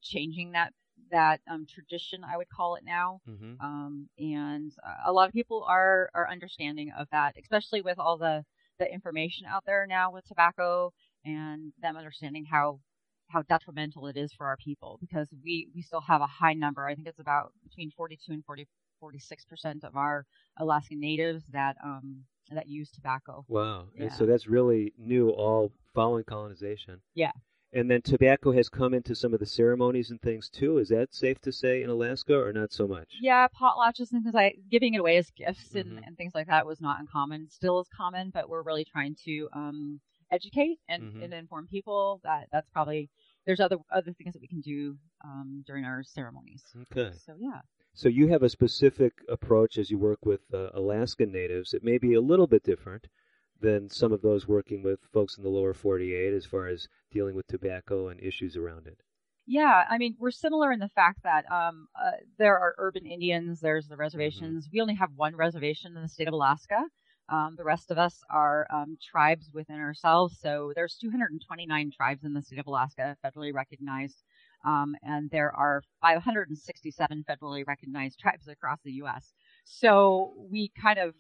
changing 0.03 0.53
that 0.53 0.73
that 1.11 1.41
um, 1.51 1.67
tradition, 1.67 2.23
I 2.25 2.37
would 2.37 2.49
call 2.49 2.77
it 2.77 2.85
now. 2.85 3.21
Mm-hmm. 3.29 3.55
um, 3.61 4.09
and 4.19 4.73
uh, 4.85 5.11
a 5.11 5.13
lot 5.13 5.29
of 5.29 5.35
people 5.35 5.65
are 5.69 6.11
are 6.15 6.29
understanding 6.31 6.93
of 6.99 7.09
that, 7.13 7.35
especially 7.41 7.83
with 7.83 7.99
all 7.99 8.17
the 8.17 8.45
the 8.79 8.93
information 8.93 9.47
out 9.47 9.65
there 9.67 9.87
now 9.89 10.13
with 10.13 10.27
tobacco 10.27 10.93
and 11.25 11.73
them 11.81 11.97
understanding 11.97 12.45
how 12.45 12.81
how 13.29 13.43
detrimental 13.43 14.07
it 14.07 14.17
is 14.17 14.33
for 14.33 14.47
our 14.47 14.57
people 14.57 14.99
because 15.01 15.29
we 15.43 15.69
we 15.75 15.83
still 15.83 16.01
have 16.01 16.21
a 16.21 16.27
high 16.27 16.55
number. 16.55 16.87
I 16.87 16.95
think 16.95 17.09
it's 17.09 17.19
about 17.19 17.53
between 17.63 17.91
42 17.91 18.33
and 18.33 18.45
40 18.45 18.67
46 19.01 19.45
percent 19.45 19.85
of 19.85 19.97
our 19.97 20.25
Alaskan 20.59 21.01
natives 21.01 21.45
that 21.53 21.77
um 21.85 22.25
that 22.51 22.69
use 22.69 22.91
tobacco. 22.91 23.45
Wow. 23.49 23.87
And 23.99 24.13
so 24.13 24.25
that's 24.25 24.47
really 24.47 24.93
new, 24.97 25.31
all 25.31 25.73
following 25.95 26.25
colonization. 26.25 27.01
Yeah. 27.15 27.33
And 27.73 27.91
then 27.91 28.01
tobacco 28.01 28.53
has 28.53 28.69
come 28.69 28.95
into 28.95 29.15
some 29.15 29.35
of 29.35 29.41
the 29.41 29.47
ceremonies 29.47 30.11
and 30.11 30.21
things 30.21 30.49
too. 30.49 30.79
Is 30.79 30.89
that 30.89 31.13
safe 31.15 31.41
to 31.41 31.53
say 31.53 31.83
in 31.83 31.91
Alaska 31.91 32.39
or 32.39 32.53
not 32.53 32.73
so 32.73 32.87
much? 32.87 33.09
Yeah, 33.21 33.49
potlatches 33.49 34.13
and 34.13 34.23
things 34.23 34.35
like 34.35 34.59
giving 34.71 34.95
it 34.95 34.99
away 34.99 35.17
as 35.17 35.31
gifts 35.31 35.75
and, 35.75 35.99
Mhm. 35.99 36.07
and 36.07 36.17
things 36.17 36.35
like 36.35 36.47
that 36.47 36.67
was 36.67 36.81
not 36.81 37.01
uncommon. 37.01 37.49
Still 37.51 37.81
is 37.81 37.89
common, 37.89 38.31
but 38.31 38.49
we're 38.49 38.63
really 38.63 38.85
trying 38.85 39.15
to 39.25 39.49
um, 39.53 40.01
educate 40.31 40.79
and, 40.89 41.03
Mhm. 41.03 41.25
and 41.25 41.35
inform 41.35 41.67
people 41.67 42.21
that 42.25 42.49
that's 42.53 42.69
probably 42.71 43.11
there's 43.45 43.61
other 43.61 43.77
other 43.91 44.13
things 44.13 44.33
that 44.33 44.41
we 44.41 44.49
can 44.49 44.61
do 44.61 44.97
um, 45.25 45.63
during 45.67 45.85
our 45.85 46.03
ceremonies. 46.03 46.65
Okay. 46.83 47.13
So 47.17 47.37
yeah, 47.39 47.61
So 47.95 48.09
you 48.09 48.29
have 48.29 48.43
a 48.43 48.49
specific 48.49 49.13
approach 49.29 49.77
as 49.79 49.91
you 49.91 49.99
work 49.99 50.25
with 50.25 50.43
uh, 50.55 50.71
Alaskan 50.75 51.31
natives. 51.33 51.75
It 51.75 51.83
may 51.85 51.99
be 51.99 52.15
a 52.15 52.21
little 52.21 52.47
bit 52.47 52.63
different 52.63 53.09
than 53.61 53.91
some 53.91 54.13
of 54.13 54.23
those 54.23 54.47
working 54.49 54.83
with 54.83 55.01
folks 55.13 55.37
in 55.37 55.43
the 55.43 55.49
lower 55.51 55.75
48 55.75 56.33
as 56.33 56.45
far 56.45 56.67
as 56.67 56.89
dealing 57.11 57.35
with 57.35 57.47
tobacco 57.47 58.09
and 58.09 58.21
issues 58.21 58.57
around 58.57 58.87
it. 58.87 58.99
yeah. 59.47 59.85
I 59.89 59.99
mean, 59.99 60.17
we're 60.19 60.31
similar 60.31 60.73
in 60.73 60.81
the 60.81 60.89
fact 60.91 61.23
that 61.23 61.51
um, 61.51 61.89
uh, 62.01 62.13
there 62.39 62.59
are 62.59 62.75
urban 62.79 63.07
Indians. 63.07 63.61
There's 63.61 63.89
the 63.89 63.97
reservations. 63.97 64.69
We 64.73 64.81
only 64.81 64.95
have 64.95 65.11
one 65.17 65.37
reservation 65.37 65.97
in 65.97 66.03
the 66.03 66.09
state 66.09 66.29
of 66.29 66.35
Alaska. 66.35 66.83
Um, 67.29 67.55
the 67.57 67.65
rest 67.65 67.91
of 67.91 67.99
us 67.99 68.23
are 68.31 68.67
um, 68.73 68.97
tribes 69.03 69.51
within 69.53 69.77
ourselves. 69.77 70.39
So 70.41 70.73
there's 70.77 70.97
229 70.97 71.91
tribes 71.97 72.25
in 72.25 72.33
the 72.35 72.43
state 72.43 72.59
of 72.59 72.67
Alaska, 72.67 73.17
federally 73.25 73.53
recognized, 73.53 74.23
um, 74.65 74.95
and 75.03 75.29
there 75.31 75.53
are 75.55 75.83
567 76.03 77.25
federally 77.29 77.67
recognized 77.67 78.19
tribes 78.19 78.47
across 78.49 78.79
the 78.85 78.93
U.S. 78.93 79.33
So 79.65 80.35
we 80.51 80.71
kind 80.81 80.99
of 80.99 81.15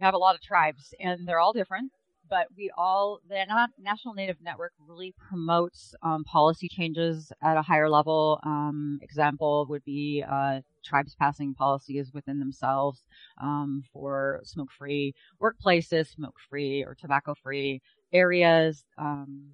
have 0.00 0.14
a 0.14 0.18
lot 0.18 0.34
of 0.34 0.42
tribes, 0.42 0.94
and 1.00 1.26
they're 1.26 1.40
all 1.40 1.52
different. 1.52 1.92
But 2.28 2.46
we 2.56 2.70
all, 2.76 3.20
the 3.28 3.44
National 3.78 4.14
Native 4.14 4.38
Network 4.42 4.72
really 4.78 5.14
promotes 5.28 5.94
um, 6.02 6.24
policy 6.24 6.68
changes 6.70 7.30
at 7.42 7.58
a 7.58 7.62
higher 7.62 7.90
level. 7.90 8.40
Um, 8.44 8.98
example 9.02 9.66
would 9.68 9.84
be 9.84 10.24
uh, 10.26 10.60
tribes 10.82 11.14
passing 11.20 11.54
policies 11.54 12.12
within 12.14 12.38
themselves 12.38 13.04
um, 13.42 13.82
for 13.92 14.40
smoke 14.44 14.70
free 14.76 15.14
workplaces, 15.40 16.14
smoke 16.14 16.36
free 16.48 16.82
or 16.82 16.96
tobacco 16.98 17.34
free 17.42 17.82
areas, 18.10 18.84
um, 18.96 19.50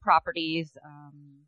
properties. 0.00 0.70
Um, 0.84 1.38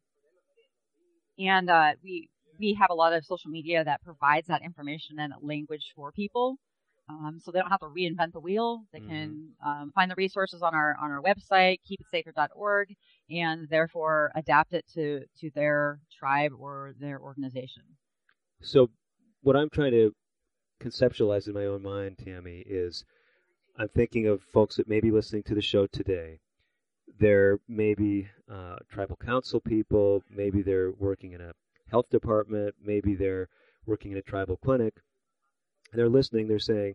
and 1.39 1.71
uh, 1.71 1.93
we, 2.03 2.29
we 2.59 2.75
have 2.75 2.91
a 2.91 2.95
lot 2.95 3.13
of 3.13 3.25
social 3.25 3.51
media 3.51 3.85
that 3.85 4.03
provides 4.03 4.49
that 4.49 4.63
information 4.63 5.19
and 5.21 5.33
language 5.43 5.93
for 5.95 6.11
people. 6.11 6.59
Um, 7.11 7.41
so 7.43 7.51
they 7.51 7.59
don't 7.59 7.71
have 7.71 7.81
to 7.81 7.87
reinvent 7.87 8.33
the 8.33 8.41
wheel. 8.41 8.85
They 8.93 9.01
can 9.01 9.49
um, 9.65 9.91
find 9.95 10.11
the 10.11 10.15
resources 10.15 10.63
on 10.63 10.75
our 10.75 10.97
on 11.03 11.11
our 11.11 11.21
website, 11.21 11.81
keepitsacred.org, 11.91 12.95
and 13.31 13.69
therefore 13.69 14.31
adapt 14.35 14.73
it 14.73 14.85
to 14.95 15.25
to 15.41 15.51
their 15.55 16.01
tribe 16.17 16.53
or 16.59 16.95
their 17.01 17.21
organization. 17.21 17.83
So, 18.63 18.91
what 19.43 19.57
I'm 19.57 19.71
trying 19.71 19.93
to 19.93 20.15
conceptualize 20.81 21.49
in 21.49 21.55
my 21.55 21.67
own 21.67 21.83
mind, 21.83 22.19
Tammy, 22.19 22.63
is 22.67 23.05
I'm 23.79 23.89
thinking 23.89 24.27
of 24.27 24.43
folks 24.43 24.77
that 24.77 24.89
may 24.89 25.01
be 25.01 25.11
listening 25.11 25.43
to 25.45 25.55
the 25.55 25.63
show 25.63 25.87
today. 25.87 26.39
They're 27.19 27.59
maybe 27.69 28.29
uh, 28.51 28.77
tribal 28.91 29.17
council 29.17 29.61
people, 29.61 30.23
maybe 30.31 30.63
they're 30.63 30.93
working 30.93 31.33
in 31.33 31.41
a 31.41 31.53
health 31.91 32.09
department, 32.11 32.75
maybe 32.83 33.15
they're 33.15 33.49
working 33.85 34.13
in 34.13 34.19
a 34.19 34.23
tribal 34.23 34.57
clinic. 34.57 34.95
They're 35.93 36.09
listening, 36.09 36.49
they're 36.49 36.59
saying, 36.59 36.95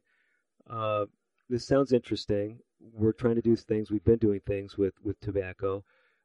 uh, 0.70 1.06
This 1.50 1.66
sounds 1.66 1.94
interesting. 1.94 2.60
We're 2.80 3.14
trying 3.14 3.36
to 3.36 3.42
do 3.42 3.56
things, 3.56 3.92
we've 3.92 4.04
been 4.04 4.18
doing 4.18 4.42
things 4.46 4.78
with, 4.78 4.94
with 5.04 5.20
tobacco. 5.20 5.84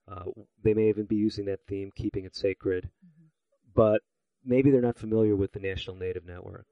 Uh, 0.08 0.24
they 0.62 0.74
may 0.74 0.88
even 0.88 1.04
be 1.04 1.16
using 1.16 1.44
that 1.46 1.60
theme, 1.68 1.90
keeping 1.94 2.24
it 2.24 2.34
sacred. 2.34 2.90
But 3.74 4.02
maybe 4.44 4.70
they're 4.70 4.80
not 4.80 4.98
familiar 4.98 5.36
with 5.36 5.52
the 5.52 5.60
National 5.60 5.96
Native 5.96 6.24
Network. 6.24 6.66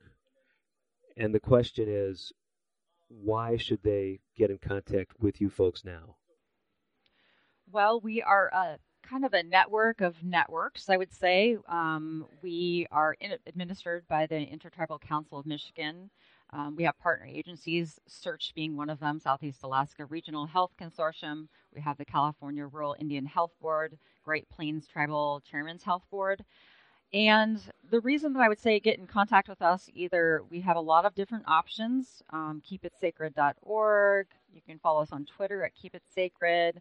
And 1.17 1.35
the 1.35 1.41
question 1.41 1.87
is, 1.89 2.33
why 3.09 3.57
should 3.57 3.83
they 3.83 4.21
get 4.37 4.51
in 4.51 4.59
contact 4.59 5.13
with 5.19 5.41
you 5.41 5.49
folks 5.49 5.85
now? 5.85 6.17
Well, 7.71 8.01
we 8.01 8.23
are 8.23 8.49
a 8.49 8.79
kind 9.09 9.25
of 9.25 9.33
a 9.33 9.43
network 9.43 10.01
of 10.01 10.23
networks, 10.23 10.89
I 10.89 10.97
would 10.97 11.13
say. 11.13 11.57
Um, 11.69 12.27
we 12.43 12.87
are 12.91 13.17
in, 13.21 13.33
administered 13.47 14.07
by 14.09 14.27
the 14.27 14.41
Intertribal 14.41 14.99
Council 14.99 15.39
of 15.39 15.47
Michigan. 15.47 16.11
Um, 16.51 16.77
we 16.77 16.85
have 16.85 16.99
partner 16.99 17.27
agencies, 17.27 18.01
SEARHC 18.09 18.55
being 18.55 18.77
one 18.77 18.89
of 18.89 19.01
them, 19.01 19.19
Southeast 19.19 19.63
Alaska 19.63 20.07
Regional 20.07 20.47
Health 20.47 20.73
Consortium. 20.81 21.49
We 21.75 21.81
have 21.83 21.99
the 21.99 22.05
California 22.05 22.67
Rural 22.67 22.97
Indian 22.99 23.27
Health 23.27 23.53
Board, 23.61 23.99
Great 24.25 24.49
Plains 24.49 24.87
Tribal 24.87 25.43
Chairman's 25.49 25.83
Health 25.83 26.05
Board. 26.11 26.45
And 27.13 27.61
the 27.91 28.01
reason 28.01 28.35
that 28.35 28.41
I 28.41 28.49
would 28.49 28.59
say 28.59 28.81
get 28.81 28.99
in 28.99 29.07
contact 29.07 29.49
with 29.49 29.63
us, 29.63 29.89
either 29.95 30.43
we 30.51 30.61
have 30.61 30.77
a 30.77 30.81
lot 30.81 31.05
of 31.05 31.15
different 31.15 31.45
options, 31.49 32.23
um, 32.31 32.63
keepitsacred.org. 32.71 34.27
You 34.55 34.61
can 34.67 34.79
follow 34.79 35.03
us 35.03 35.13
on 35.13 35.25
Twitter 35.25 35.65
at 35.65 35.73
keepitsacred. 35.75 36.79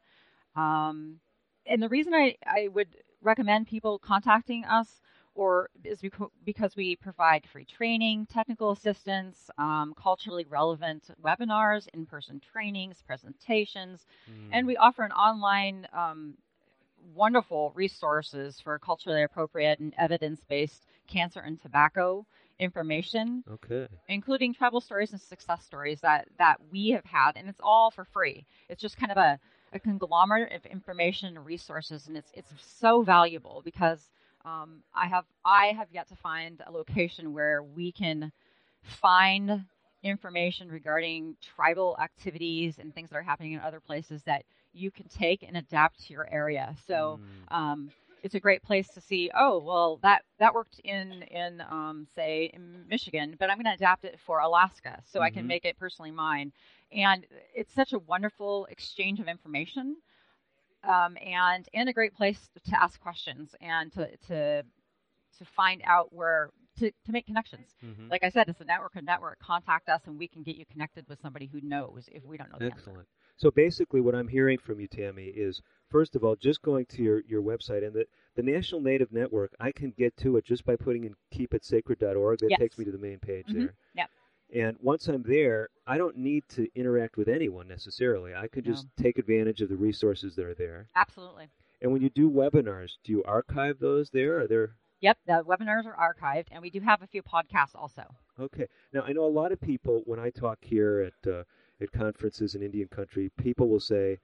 Um, 0.56 1.20
and 1.68 1.82
the 1.82 1.90
reason 1.90 2.14
I, 2.14 2.36
I 2.46 2.68
would 2.70 2.90
recommend 3.22 3.68
people 3.68 4.00
contacting 4.00 4.66
us 4.66 5.02
or 5.36 5.70
is 5.84 6.02
because 6.44 6.76
we 6.76 6.96
provide 6.96 7.46
free 7.46 7.66
training, 7.66 8.26
technical 8.26 8.72
assistance, 8.72 9.52
um, 9.60 9.94
culturally 10.02 10.46
relevant 10.50 11.12
webinars, 11.24 11.88
in-person 11.94 12.42
trainings, 12.52 13.04
presentations, 13.06 14.08
and 14.52 14.66
we 14.66 14.76
offer 14.78 15.04
an 15.04 15.12
online 15.12 15.88
um, 15.94 16.34
wonderful 17.14 17.72
resources 17.76 18.60
for 18.60 18.80
culturally 18.80 19.22
appropriate 19.22 19.80
and 19.80 19.94
evidence 19.98 20.42
based 20.50 20.86
cancer 21.08 21.40
and 21.40 21.62
tobacco 21.62 22.26
information. 22.60 23.44
Okay. 23.50 23.88
Including 24.10 24.54
travel 24.54 24.82
stories 24.82 25.12
and 25.12 25.22
success 25.22 25.64
stories 25.66 26.00
that, 26.02 26.28
that 26.40 26.58
we 26.72 26.90
have 26.90 27.06
had, 27.06 27.34
and 27.36 27.50
it's 27.50 27.60
all 27.62 27.92
for 27.92 28.06
free. 28.06 28.46
It's 28.70 28.82
just 28.82 28.98
kind 28.98 29.12
of 29.12 29.18
a, 29.18 29.40
a 29.74 29.80
conglomerate 29.80 30.54
of 30.54 30.66
information 30.66 31.36
and 31.36 31.46
resources, 31.46 32.08
and 32.08 32.18
it's 32.18 32.32
it's 32.34 32.52
so 32.58 33.02
valuable 33.02 33.62
because 33.64 34.10
um, 34.46 34.84
I 34.94 35.08
have 35.08 35.26
I 35.44 35.68
have 35.68 35.88
yet 35.92 36.08
to 36.10 36.16
find 36.16 36.62
a 36.66 36.72
location 36.72 37.34
where 37.34 37.64
we 37.64 37.92
can 37.92 38.32
find 38.82 39.66
information 40.04 40.70
regarding 40.70 41.36
tribal 41.56 41.98
activities 42.00 42.78
and 42.80 42.94
things 42.94 43.10
that 43.10 43.18
are 43.18 43.24
happening 43.24 43.54
in 43.54 43.60
other 43.60 43.80
places 43.80 44.24
that 44.24 44.44
you 44.74 44.92
can 44.92 45.08
take 45.08 45.44
and 45.44 45.58
adapt 45.58 46.06
to 46.06 46.14
your 46.14 46.28
area. 46.32 46.76
So 46.88 47.20
mm. 47.52 47.56
um, 47.56 47.92
it's 48.24 48.36
a 48.36 48.40
great 48.40 48.64
place 48.64 48.88
to 48.90 49.02
see. 49.02 49.30
Oh, 49.38 49.60
well, 49.60 50.00
that 50.04 50.24
that 50.40 50.54
worked 50.54 50.80
in 50.80 51.24
in 51.24 51.62
um, 51.62 52.08
say 52.16 52.52
in 52.54 52.86
Michigan, 52.88 53.36
but 53.40 53.50
I'm 53.50 53.58
going 53.58 53.66
to 53.66 53.74
adapt 53.74 54.06
it 54.06 54.20
for 54.26 54.40
Alaska 54.40 55.02
so 55.06 55.20
mm-hmm. 55.20 55.26
I 55.26 55.30
can 55.30 55.42
mm-hmm. 55.42 55.48
make 55.48 55.66
it 55.66 55.78
personally 55.80 56.12
mine. 56.12 56.52
And 56.92 57.26
it's 57.54 57.74
such 57.74 57.94
a 57.94 58.00
wonderful 58.00 58.66
exchange 58.72 59.20
of 59.20 59.28
information, 59.28 59.98
um, 60.84 61.18
and 61.26 61.68
and 61.74 61.90
a 61.90 61.94
great 61.94 62.16
place 62.16 62.50
to 62.70 62.82
ask 62.82 63.00
questions 63.00 63.56
and 63.62 63.92
to 63.94 64.10
to 64.28 64.64
to 65.38 65.46
find 65.46 65.82
out 65.86 66.14
where 66.14 66.50
to, 66.78 66.92
to 67.06 67.12
make 67.12 67.26
connections. 67.26 67.76
Mm-hmm. 67.84 68.10
Like 68.10 68.24
I 68.24 68.30
said, 68.30 68.48
it's 68.48 68.62
a 68.62 68.66
network 68.66 68.96
of 68.96 69.04
network. 69.04 69.40
Contact 69.40 69.90
us 69.90 70.02
and 70.06 70.18
we 70.18 70.28
can 70.28 70.44
get 70.44 70.56
you 70.56 70.66
connected 70.66 71.06
with 71.08 71.20
somebody 71.22 71.50
who 71.52 71.60
knows 71.62 72.10
if 72.12 72.24
we 72.24 72.38
don't 72.38 72.52
know. 72.52 72.66
Excellent. 72.66 73.08
So 73.38 73.52
basically, 73.52 74.02
what 74.02 74.16
I'm 74.16 74.28
hearing 74.28 74.58
from 74.58 74.80
you, 74.80 74.88
Tammy, 74.88 75.26
is 75.26 75.62
first 75.90 76.16
of 76.16 76.24
all, 76.24 76.36
just 76.36 76.62
going 76.62 76.86
to 76.88 77.04
your, 77.04 77.22
your 77.28 77.42
website 77.42 77.86
and 77.86 77.94
the, 77.94 78.06
the 78.36 78.42
National 78.42 78.82
Native 78.82 79.12
Network, 79.12 79.54
I 79.60 79.72
can 79.72 79.94
get 79.98 80.18
to 80.18 80.38
it 80.38 80.46
just 80.46 80.66
by 80.66 80.76
putting 80.76 81.04
in 81.04 81.16
keepitsacred.org. 81.34 82.40
That 82.40 82.50
yes. 82.50 82.60
takes 82.60 82.78
me 82.78 82.86
to 82.86 82.92
the 82.92 82.98
main 82.98 83.20
page 83.20 83.46
mm-hmm. 83.48 83.60
there. 83.60 83.74
Yep. 83.96 84.10
And 84.56 84.78
once 84.82 85.08
I'm 85.08 85.24
there, 85.24 85.70
I 85.86 85.98
don't 85.98 86.18
need 86.18 86.46
to 86.50 86.68
interact 86.74 87.18
with 87.18 87.28
anyone 87.28 87.68
necessarily. 87.68 88.34
I 88.34 88.48
could 88.48 88.64
just 88.64 88.88
no. 88.98 89.04
take 89.04 89.18
advantage 89.18 89.62
of 89.62 89.70
the 89.70 89.76
resources 89.76 90.36
that 90.36 90.46
are 90.46 90.56
there. 90.56 90.88
Absolutely. 90.96 91.50
And 91.82 91.92
when 91.92 92.02
you 92.02 92.10
do 92.10 92.30
webinars, 92.30 92.94
do 93.04 93.12
you 93.12 93.24
archive 93.24 93.80
those 93.80 94.10
there? 94.10 94.40
Are 94.40 94.48
there 94.48 94.72
Yep, 95.02 95.18
the 95.28 95.44
webinars 95.48 95.86
are 95.86 95.96
archived, 95.96 96.48
and 96.52 96.62
we 96.62 96.70
do 96.70 96.80
have 96.80 97.02
a 97.02 97.08
few 97.08 97.22
podcasts 97.22 97.76
also. 97.76 98.04
Okay. 98.40 98.68
Now 98.94 99.02
I 99.02 99.14
know 99.14 99.26
a 99.26 99.28
lot 99.28 99.52
of 99.52 99.62
people 99.62 100.02
when 100.06 100.20
I 100.20 100.30
talk 100.30 100.60
here 100.62 101.12
at 101.12 101.32
uh, 101.32 101.44
at 101.82 101.92
conferences 101.92 102.56
in 102.56 102.64
Indian 102.64 102.88
country, 102.88 103.32
people 103.38 103.68
will 103.68 103.80
say, 103.80 104.20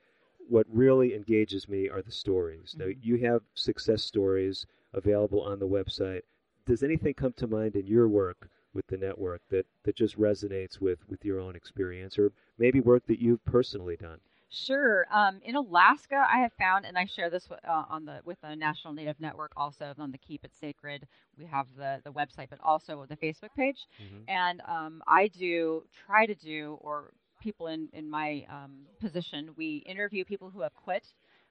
"What 0.50 0.66
really 0.70 1.14
engages 1.14 1.70
me 1.70 1.90
are 1.90 2.02
the 2.02 2.12
stories." 2.12 2.72
Mm-hmm. 2.72 2.90
Now 2.90 2.96
you 3.02 3.18
have 3.18 3.42
success 3.54 4.04
stories 4.04 4.66
available 4.94 5.42
on 5.42 5.60
the 5.60 5.68
website. 5.68 6.22
Does 6.66 6.84
anything 6.84 7.14
come 7.14 7.34
to 7.34 7.48
mind 7.48 7.76
in 7.76 7.88
your 7.88 8.08
work 8.08 8.50
with 8.74 8.88
the 8.88 8.98
network 8.98 9.42
that, 9.50 9.66
that 9.84 9.96
just 9.96 10.18
resonates 10.20 10.80
with, 10.80 10.98
with 11.10 11.24
your 11.26 11.40
own 11.40 11.56
experience, 11.56 12.18
or 12.18 12.32
maybe 12.58 12.80
work 12.80 13.06
that 13.08 13.20
you've 13.22 13.44
personally 13.46 13.98
done? 13.98 14.20
Sure. 14.54 15.08
Um, 15.12 15.42
in 15.44 15.56
Alaska, 15.56 16.24
I 16.32 16.42
have 16.42 16.54
found, 16.60 16.86
and 16.86 16.96
I 16.96 17.06
share 17.06 17.32
this 17.32 17.48
uh, 17.52 17.84
on 17.90 18.06
the 18.06 18.20
with 18.24 18.40
the 18.42 18.56
National 18.56 18.94
Native 18.94 19.20
Network, 19.20 19.52
also 19.58 19.94
on 19.98 20.12
the 20.12 20.20
Keep 20.20 20.46
It 20.46 20.52
Sacred. 20.62 21.08
We 21.40 21.46
have 21.46 21.66
the 21.76 22.02
the 22.04 22.12
website, 22.12 22.50
but 22.52 22.60
also 22.64 23.06
the 23.10 23.18
Facebook 23.18 23.50
page. 23.58 23.88
Mm-hmm. 24.00 24.30
And 24.30 24.62
um, 24.68 25.02
I 25.08 25.28
do 25.28 25.84
try 26.06 26.28
to 26.28 26.36
do, 26.36 26.78
or 26.82 27.14
people 27.42 27.66
in 27.66 27.90
in 27.94 28.08
my 28.08 28.46
um, 28.48 28.82
position, 29.02 29.50
we 29.58 29.78
interview 29.88 30.24
people 30.24 30.52
who 30.52 30.62
have 30.62 30.76
quit 30.76 31.04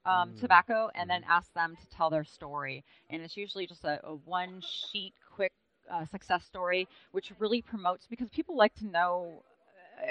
um, 0.07 0.31
mm. 0.31 0.41
tobacco 0.41 0.89
and 0.95 1.11
then 1.11 1.23
mm-hmm. 1.23 1.33
ask 1.33 1.53
them 1.55 1.77
to 1.81 1.87
tell 1.89 2.09
their 2.09 2.25
story. 2.25 2.85
And 3.11 3.21
it's 3.21 3.37
usually 3.37 3.67
just 3.67 3.85
a, 3.85 3.99
a 4.05 4.15
one 4.15 4.61
sheet, 4.61 5.15
quick 5.35 5.53
uh, 5.93 6.07
success 6.07 6.45
story, 6.45 6.87
which 7.11 7.33
really 7.41 7.63
promotes 7.63 8.07
because 8.09 8.29
people 8.31 8.57
like 8.57 8.75
to 8.77 8.87
know 8.87 9.43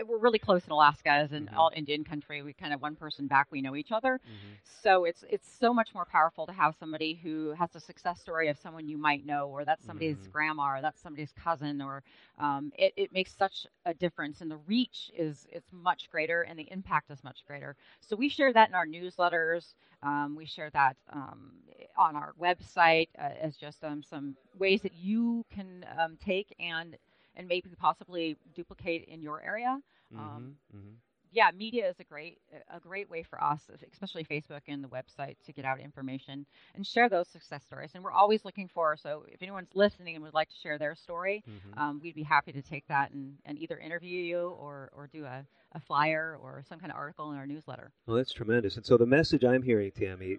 we're 0.07 0.17
really 0.17 0.39
close 0.39 0.65
in 0.65 0.71
Alaska 0.71 1.09
as 1.09 1.31
an 1.31 1.45
mm-hmm. 1.45 1.57
all 1.57 1.71
Indian 1.75 2.03
country. 2.03 2.41
We 2.41 2.53
kind 2.53 2.73
of 2.73 2.81
one 2.81 2.95
person 2.95 3.27
back, 3.27 3.47
we 3.51 3.61
know 3.61 3.75
each 3.75 3.91
other. 3.91 4.19
Mm-hmm. 4.23 4.53
So 4.81 5.05
it's 5.05 5.23
it's 5.29 5.49
so 5.59 5.73
much 5.73 5.93
more 5.93 6.05
powerful 6.05 6.45
to 6.47 6.53
have 6.53 6.75
somebody 6.79 7.19
who 7.21 7.51
has 7.51 7.75
a 7.75 7.79
success 7.79 8.19
story 8.19 8.47
of 8.49 8.57
someone 8.57 8.87
you 8.87 8.97
might 8.97 9.25
know, 9.25 9.47
or 9.47 9.65
that's 9.65 9.85
somebody's 9.85 10.17
mm-hmm. 10.17 10.31
grandma, 10.31 10.77
or 10.77 10.81
that's 10.81 11.01
somebody's 11.01 11.31
cousin, 11.31 11.81
or 11.81 12.03
um, 12.39 12.71
it, 12.77 12.93
it 12.95 13.13
makes 13.13 13.35
such 13.35 13.67
a 13.85 13.93
difference, 13.93 14.41
and 14.41 14.49
the 14.49 14.57
reach 14.67 15.11
is 15.17 15.47
it's 15.51 15.71
much 15.71 16.09
greater, 16.09 16.41
and 16.41 16.57
the 16.57 16.67
impact 16.71 17.11
is 17.11 17.23
much 17.23 17.45
greater. 17.45 17.75
So 17.99 18.15
we 18.15 18.29
share 18.29 18.53
that 18.53 18.69
in 18.69 18.75
our 18.75 18.87
newsletters. 18.87 19.73
Um, 20.03 20.35
we 20.35 20.45
share 20.45 20.71
that 20.71 20.97
um, 21.11 21.51
on 21.97 22.15
our 22.15 22.33
website 22.41 23.09
uh, 23.19 23.29
as 23.39 23.55
just 23.55 23.83
um, 23.83 24.01
some 24.01 24.35
ways 24.57 24.81
that 24.81 24.93
you 24.95 25.45
can 25.51 25.85
um, 25.99 26.17
take 26.23 26.55
and 26.59 26.97
and 27.35 27.47
maybe 27.47 27.69
possibly 27.77 28.37
duplicate 28.53 29.05
in 29.05 29.21
your 29.21 29.41
area. 29.41 29.79
Um, 30.17 30.55
mm-hmm, 30.71 30.77
mm-hmm. 30.77 30.93
Yeah, 31.33 31.49
media 31.57 31.87
is 31.87 31.95
a 32.01 32.03
great 32.03 32.39
a 32.69 32.79
great 32.79 33.09
way 33.09 33.23
for 33.23 33.41
us, 33.41 33.61
especially 33.93 34.25
Facebook 34.25 34.61
and 34.67 34.83
the 34.83 34.89
website, 34.89 35.37
to 35.45 35.53
get 35.53 35.63
out 35.63 35.79
information 35.79 36.45
and 36.75 36.85
share 36.85 37.07
those 37.07 37.29
success 37.29 37.63
stories. 37.63 37.91
And 37.95 38.03
we're 38.03 38.11
always 38.11 38.43
looking 38.43 38.67
for. 38.67 38.97
So 38.97 39.23
if 39.29 39.41
anyone's 39.41 39.69
listening 39.73 40.15
and 40.15 40.23
would 40.25 40.33
like 40.33 40.49
to 40.49 40.55
share 40.55 40.77
their 40.77 40.93
story, 40.93 41.41
mm-hmm. 41.49 41.79
um, 41.79 42.01
we'd 42.03 42.15
be 42.15 42.23
happy 42.23 42.51
to 42.51 42.61
take 42.61 42.85
that 42.89 43.11
and, 43.11 43.37
and 43.45 43.57
either 43.57 43.77
interview 43.77 44.21
you 44.21 44.49
or 44.59 44.89
or 44.93 45.07
do 45.07 45.23
a, 45.23 45.45
a 45.71 45.79
flyer 45.79 46.37
or 46.41 46.63
some 46.67 46.79
kind 46.79 46.91
of 46.91 46.97
article 46.97 47.31
in 47.31 47.37
our 47.37 47.47
newsletter. 47.47 47.91
Well, 48.07 48.17
that's 48.17 48.33
tremendous. 48.33 48.75
And 48.75 48.85
so 48.85 48.97
the 48.97 49.05
message 49.05 49.45
I'm 49.45 49.63
hearing, 49.63 49.91
Tammy, 49.91 50.37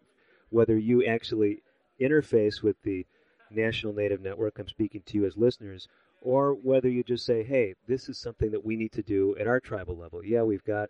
whether 0.50 0.76
you 0.76 1.06
actually 1.06 1.62
interface 1.98 2.62
with 2.62 2.76
the 2.82 3.06
National 3.50 3.94
Native 3.94 4.20
Network, 4.20 4.58
I'm 4.58 4.68
speaking 4.68 5.02
to 5.06 5.18
you 5.18 5.24
as 5.24 5.38
listeners, 5.38 5.88
or 6.22 6.54
whether 6.54 6.88
you 6.88 7.02
just 7.02 7.26
say, 7.26 7.42
hey, 7.42 7.74
this 7.86 8.08
is 8.08 8.18
something 8.18 8.50
that 8.52 8.64
we 8.64 8.76
need 8.76 8.92
to 8.92 9.02
do 9.02 9.36
at 9.38 9.46
our 9.46 9.60
tribal 9.60 9.96
level. 9.96 10.24
Yeah, 10.24 10.42
we've 10.42 10.64
got 10.64 10.88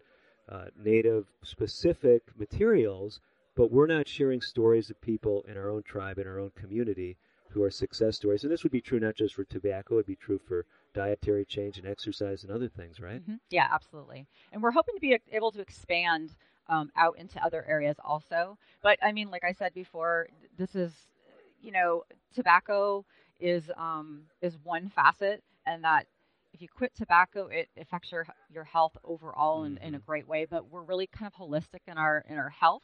uh, 0.48 0.66
native 0.76 1.26
specific 1.42 2.22
materials, 2.38 3.20
but 3.56 3.70
we're 3.70 3.86
not 3.86 4.06
sharing 4.06 4.40
stories 4.40 4.90
of 4.90 5.00
people 5.00 5.44
in 5.48 5.56
our 5.56 5.70
own 5.70 5.82
tribe, 5.82 6.18
in 6.18 6.26
our 6.26 6.38
own 6.38 6.52
community 6.54 7.16
who 7.50 7.62
are 7.62 7.70
success 7.70 8.16
stories. 8.16 8.44
And 8.44 8.52
this 8.52 8.62
would 8.62 8.72
be 8.72 8.80
true 8.80 9.00
not 9.00 9.14
just 9.14 9.34
for 9.34 9.44
tobacco, 9.44 9.94
it 9.94 9.96
would 9.98 10.06
be 10.06 10.16
true 10.16 10.40
for 10.46 10.66
dietary 10.94 11.44
change 11.44 11.78
and 11.78 11.86
exercise 11.86 12.42
and 12.42 12.52
other 12.52 12.68
things, 12.68 13.00
right? 13.00 13.22
Mm-hmm. 13.22 13.36
Yeah, 13.50 13.68
absolutely. 13.70 14.26
And 14.52 14.62
we're 14.62 14.70
hoping 14.70 14.94
to 14.94 15.00
be 15.00 15.18
able 15.30 15.52
to 15.52 15.60
expand 15.60 16.34
um, 16.68 16.90
out 16.96 17.18
into 17.18 17.42
other 17.44 17.64
areas 17.66 17.96
also. 18.04 18.58
But 18.82 18.98
I 19.02 19.12
mean, 19.12 19.30
like 19.30 19.44
I 19.44 19.52
said 19.52 19.74
before, 19.74 20.28
this 20.56 20.74
is, 20.74 20.92
you 21.60 21.72
know, 21.72 22.04
tobacco 22.34 23.04
is 23.42 23.70
um, 23.76 24.22
is 24.40 24.56
one 24.62 24.90
facet, 24.94 25.42
and 25.66 25.84
that 25.84 26.06
if 26.52 26.60
you 26.60 26.68
quit 26.68 26.92
tobacco, 26.96 27.46
it 27.46 27.68
affects 27.78 28.12
your 28.12 28.26
your 28.50 28.64
health 28.64 28.96
overall 29.04 29.64
in, 29.64 29.78
in 29.78 29.94
a 29.94 29.98
mm-hmm. 29.98 30.06
great 30.06 30.28
way. 30.28 30.46
But 30.48 30.70
we're 30.70 30.82
really 30.82 31.06
kind 31.06 31.30
of 31.32 31.38
holistic 31.38 31.80
in 31.86 31.98
our 31.98 32.24
in 32.28 32.36
our 32.36 32.50
health. 32.50 32.82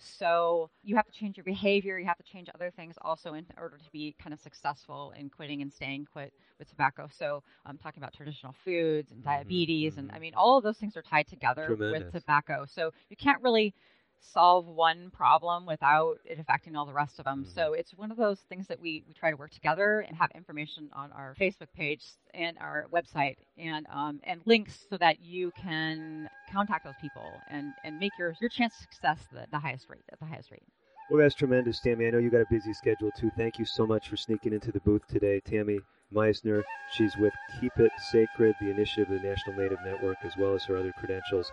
So 0.00 0.70
you 0.84 0.94
have 0.94 1.06
to 1.06 1.12
change 1.12 1.36
your 1.36 1.44
behavior. 1.44 1.98
You 1.98 2.06
have 2.06 2.18
to 2.18 2.22
change 2.22 2.48
other 2.54 2.70
things 2.70 2.94
also 3.02 3.34
in 3.34 3.44
order 3.58 3.78
to 3.78 3.90
be 3.90 4.14
kind 4.22 4.32
of 4.32 4.40
successful 4.40 5.12
in 5.18 5.28
quitting 5.28 5.60
and 5.60 5.72
staying 5.72 6.06
quit 6.12 6.32
with 6.60 6.68
tobacco. 6.68 7.08
So 7.18 7.42
I'm 7.66 7.78
talking 7.78 8.00
about 8.00 8.12
traditional 8.12 8.54
foods 8.64 9.10
and 9.10 9.20
mm-hmm. 9.20 9.30
diabetes, 9.30 9.92
mm-hmm. 9.92 10.00
and 10.00 10.12
I 10.12 10.20
mean 10.20 10.34
all 10.34 10.56
of 10.56 10.64
those 10.64 10.78
things 10.78 10.96
are 10.96 11.02
tied 11.02 11.26
together 11.26 11.66
Tremendous. 11.66 12.12
with 12.12 12.22
tobacco. 12.22 12.64
So 12.68 12.92
you 13.10 13.16
can't 13.16 13.42
really 13.42 13.74
solve 14.20 14.66
one 14.66 15.10
problem 15.10 15.66
without 15.66 16.18
it 16.24 16.38
affecting 16.38 16.76
all 16.76 16.86
the 16.86 16.92
rest 16.92 17.18
of 17.18 17.24
them. 17.24 17.42
Mm-hmm. 17.42 17.52
So 17.52 17.72
it's 17.72 17.92
one 17.96 18.10
of 18.10 18.16
those 18.16 18.40
things 18.48 18.66
that 18.68 18.80
we, 18.80 19.02
we 19.06 19.14
try 19.14 19.30
to 19.30 19.36
work 19.36 19.50
together 19.50 20.00
and 20.00 20.16
have 20.16 20.30
information 20.34 20.90
on 20.92 21.12
our 21.12 21.34
Facebook 21.40 21.68
page 21.74 22.02
and 22.34 22.58
our 22.58 22.86
website 22.92 23.36
and 23.56 23.86
um, 23.92 24.20
and 24.24 24.40
links 24.44 24.86
so 24.90 24.96
that 24.98 25.20
you 25.20 25.50
can 25.56 26.28
contact 26.52 26.84
those 26.84 26.94
people 27.00 27.30
and, 27.50 27.72
and 27.84 27.98
make 27.98 28.12
your, 28.18 28.34
your 28.40 28.50
chance 28.50 28.74
of 28.74 28.80
success 28.80 29.18
the, 29.32 29.46
the 29.50 29.58
highest 29.58 29.88
rate 29.88 30.04
at 30.12 30.18
the 30.18 30.26
highest 30.26 30.50
rate. 30.50 30.62
Well, 31.10 31.20
that's 31.20 31.34
tremendous, 31.34 31.80
Tammy. 31.80 32.06
I 32.06 32.10
know 32.10 32.18
you 32.18 32.30
got 32.30 32.42
a 32.42 32.46
busy 32.50 32.74
schedule 32.74 33.10
too. 33.18 33.30
Thank 33.36 33.58
you 33.58 33.64
so 33.64 33.86
much 33.86 34.08
for 34.08 34.16
sneaking 34.16 34.52
into 34.52 34.70
the 34.70 34.80
booth 34.80 35.06
today, 35.08 35.40
Tammy 35.40 35.80
Meisner. 36.12 36.62
She's 36.92 37.16
with 37.16 37.32
Keep 37.60 37.78
It 37.78 37.92
Sacred, 38.10 38.54
the 38.60 38.70
initiative 38.70 39.10
of 39.10 39.22
the 39.22 39.28
National 39.28 39.56
Native 39.56 39.78
Network, 39.84 40.18
as 40.22 40.36
well 40.36 40.54
as 40.54 40.64
her 40.64 40.76
other 40.76 40.92
credentials 40.98 41.50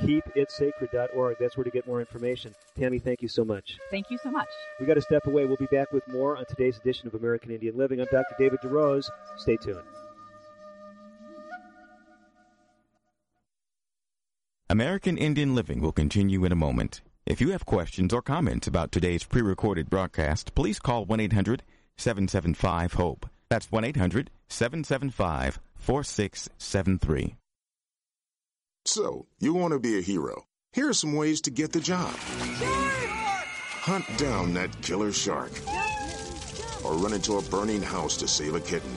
keepitsacred.org. 0.00 1.36
That's 1.38 1.56
where 1.56 1.64
to 1.64 1.70
get 1.70 1.86
more 1.86 2.00
information. 2.00 2.54
Tammy, 2.78 2.98
thank 2.98 3.22
you 3.22 3.28
so 3.28 3.44
much. 3.44 3.78
Thank 3.90 4.10
you 4.10 4.18
so 4.18 4.30
much. 4.30 4.48
We 4.80 4.86
got 4.86 4.94
to 4.94 5.02
step 5.02 5.26
away. 5.26 5.46
We'll 5.46 5.56
be 5.56 5.66
back 5.66 5.92
with 5.92 6.06
more 6.08 6.36
on 6.36 6.44
today's 6.46 6.78
edition 6.78 7.06
of 7.06 7.14
American 7.14 7.50
Indian 7.50 7.76
Living. 7.76 8.00
I'm 8.00 8.06
Dr. 8.10 8.34
David 8.38 8.60
DeRose. 8.62 9.08
Stay 9.36 9.56
tuned. 9.56 9.82
American 14.68 15.16
Indian 15.16 15.54
Living 15.54 15.80
will 15.80 15.92
continue 15.92 16.44
in 16.44 16.52
a 16.52 16.56
moment. 16.56 17.00
If 17.24 17.40
you 17.40 17.50
have 17.50 17.66
questions 17.66 18.12
or 18.12 18.20
comments 18.20 18.66
about 18.66 18.92
today's 18.92 19.24
pre 19.24 19.42
recorded 19.42 19.88
broadcast, 19.88 20.54
please 20.54 20.78
call 20.78 21.04
1 21.04 21.20
800 21.20 21.62
775 21.96 22.94
HOPE. 22.94 23.26
That's 23.48 23.70
1 23.70 23.84
800 23.84 24.30
775 24.48 25.60
4673. 25.76 27.36
So, 28.86 29.26
you 29.40 29.52
want 29.52 29.72
to 29.72 29.80
be 29.80 29.98
a 29.98 30.00
hero. 30.00 30.46
Here 30.72 30.88
are 30.88 30.94
some 30.94 31.14
ways 31.14 31.40
to 31.40 31.50
get 31.50 31.72
the 31.72 31.80
job. 31.80 32.14
hunt 33.82 34.04
down 34.16 34.54
that 34.54 34.80
killer 34.80 35.10
shark, 35.10 35.50
or 36.84 36.94
run 36.94 37.12
into 37.12 37.38
a 37.38 37.42
burning 37.42 37.82
house 37.82 38.16
to 38.18 38.28
save 38.28 38.54
a 38.54 38.60
kitten. 38.60 38.96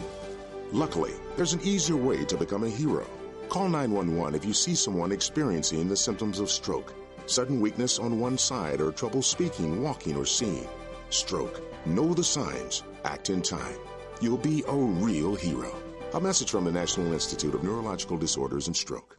Luckily, 0.71 1.13
there's 1.35 1.53
an 1.53 1.61
easier 1.63 1.95
way 1.95 2.23
to 2.25 2.37
become 2.37 2.63
a 2.65 2.69
hero. 2.69 3.09
Call 3.49 3.67
911 3.67 4.35
if 4.35 4.45
you 4.45 4.53
see 4.53 4.75
someone 4.75 5.11
experiencing 5.11 5.89
the 5.89 5.97
symptoms 5.97 6.39
of 6.39 6.51
stroke, 6.51 6.93
sudden 7.25 7.59
weakness 7.59 7.97
on 7.97 8.19
one 8.19 8.37
side, 8.37 8.81
or 8.81 8.91
trouble 8.91 9.23
speaking, 9.23 9.81
walking, 9.81 10.15
or 10.15 10.25
seeing. 10.25 10.67
Stroke. 11.09 11.63
Know 11.87 12.13
the 12.13 12.23
signs. 12.23 12.83
Act 13.05 13.31
in 13.31 13.41
time. 13.41 13.79
You'll 14.21 14.37
be 14.37 14.63
a 14.67 14.75
real 14.75 15.33
hero. 15.33 15.75
A 16.13 16.21
message 16.21 16.51
from 16.51 16.65
the 16.65 16.71
National 16.71 17.11
Institute 17.11 17.55
of 17.55 17.63
Neurological 17.63 18.17
Disorders 18.17 18.67
and 18.67 18.77
Stroke. 18.77 19.18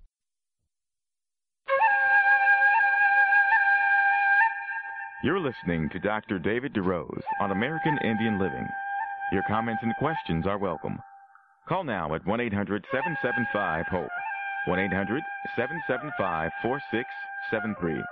You're 5.23 5.39
listening 5.39 5.87
to 5.89 5.99
Dr. 5.99 6.39
David 6.39 6.73
DeRose 6.73 7.21
on 7.39 7.51
American 7.51 7.95
Indian 8.03 8.39
Living. 8.39 8.67
Your 9.31 9.43
comments 9.47 9.83
and 9.83 9.95
questions 9.97 10.47
are 10.47 10.57
welcome. 10.57 10.97
Call 11.69 11.83
now 11.83 12.15
at 12.15 12.25
1 12.25 12.41
800 12.41 12.83
775 12.91 13.85
HOPE. 13.85 14.09
1 14.65 14.79
800 14.79 15.21
775 15.55 16.49
4673. 16.63 18.03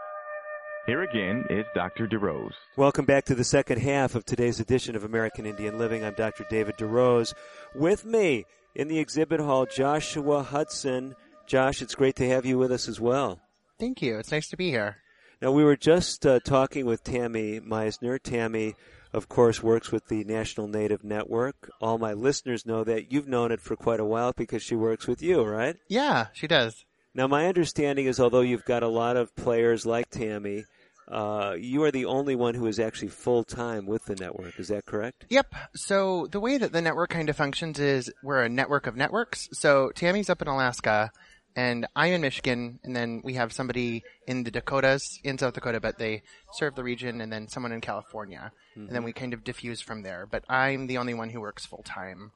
Here 0.86 1.02
again 1.02 1.45
is 1.50 1.65
Dr. 1.74 2.08
DeRose. 2.08 2.54
Welcome 2.78 3.06
back 3.06 3.26
to 3.26 3.34
the 3.34 3.43
second 3.43 3.80
half 3.80 4.13
of 4.13 4.24
today's 4.24 4.60
edition 4.60 4.95
of 4.95 5.04
American 5.04 5.48
Indian 5.48 5.80
Living. 5.80 6.06
I'm 6.06 6.13
Dr. 6.13 6.45
David 6.48 6.78
DeRose. 6.78 7.34
With 7.74 8.06
me 8.06 8.45
in 8.76 8.88
the 8.88 9.00
exhibit 9.00 9.39
hall, 9.39 9.65
Joshua 9.65 10.43
Hudson. 10.43 11.15
Josh, 11.48 11.82
it's 11.82 11.95
great 11.95 12.17
to 12.17 12.30
have 12.30 12.45
you 12.45 12.60
with 12.60 12.72
us 12.72 12.88
as 12.88 13.00
well. 13.00 13.39
Thank 13.80 14.04
you. 14.04 14.19
It's 14.19 14.32
nice 14.32 14.50
to 14.50 14.58
be 14.58 14.69
here. 14.69 14.98
Now, 15.41 15.52
we 15.52 15.63
were 15.63 15.78
just 15.78 16.25
uh, 16.25 16.39
talking 16.41 16.86
with 16.86 17.04
Tammy 17.04 17.62
Meisner. 17.62 18.21
Tammy, 18.21 18.75
of 19.13 19.30
course, 19.30 19.63
works 19.63 19.89
with 19.89 20.08
the 20.08 20.25
National 20.25 20.67
Native 20.67 21.04
Network. 21.04 21.71
All 21.80 21.97
my 21.97 22.12
listeners 22.12 22.65
know 22.65 22.84
that 22.84 23.12
you've 23.12 23.28
known 23.28 23.54
it 23.54 23.62
for 23.62 23.78
quite 23.78 24.02
a 24.02 24.06
while 24.06 24.34
because 24.34 24.62
she 24.62 24.75
works 24.75 25.08
with 25.08 25.21
you, 25.21 25.41
right? 25.43 25.78
Yeah, 25.88 26.28
she 26.34 26.45
does. 26.45 26.84
Now, 27.13 27.28
my 27.28 27.47
understanding 27.47 28.06
is 28.06 28.19
although 28.19 28.41
you've 28.41 28.65
got 28.65 28.84
a 28.84 28.89
lot 28.89 29.15
of 29.15 29.34
players 29.36 29.86
like 29.86 30.10
Tammy, 30.10 30.65
uh, 31.08 31.56
you 31.58 31.84
are 31.84 31.91
the 31.91 32.06
only 32.06 32.36
one 32.36 32.54
who 32.54 32.67
is 32.67 32.80
actually 32.80 33.08
full 33.08 33.43
time 33.43 33.86
with 33.86 34.06
the 34.06 34.15
network. 34.15 34.60
Is 34.60 34.67
that 34.67 34.86
correct? 34.86 35.25
Yep. 35.30 35.56
So 35.75 36.28
the 36.28 36.39
way 36.39 36.58
that 36.58 36.71
the 36.71 36.82
network 36.82 37.10
kind 37.10 37.30
of 37.30 37.36
functions 37.36 37.80
is 37.80 38.12
we're 38.21 38.43
a 38.43 38.49
network 38.49 38.88
of 38.88 38.95
networks. 38.95 39.49
So 39.54 39.91
Tammy's 39.95 40.30
up 40.30 40.41
in 40.41 40.47
Alaska 40.47 41.12
and 41.60 41.86
I'm 41.93 42.13
in 42.13 42.22
Michigan, 42.22 42.80
and 42.86 42.95
then 42.95 43.22
we 43.22 43.34
have 43.34 43.52
somebody 43.52 44.06
in 44.26 44.45
the 44.45 44.52
Dakotas, 44.52 45.19
in 45.26 45.38
South 45.38 45.56
Dakota, 45.56 45.82
but 45.82 45.98
they 45.98 46.22
serve 46.54 46.76
the 46.76 46.84
region, 46.84 47.19
and 47.19 47.34
then 47.34 47.50
someone 47.50 47.74
in 47.74 47.82
California, 47.82 48.54
mm-hmm. 48.72 48.88
and 48.88 48.95
then 48.95 49.04
we 49.04 49.12
kind 49.12 49.34
of 49.34 49.43
diffuse 49.43 49.82
from 49.82 50.02
there. 50.02 50.26
But 50.26 50.45
I'm 50.48 50.88
the 50.88 50.98
only 50.98 51.13
one 51.13 51.30
who 51.30 51.41
works 51.41 51.65
full 51.65 51.84
time 51.84 52.32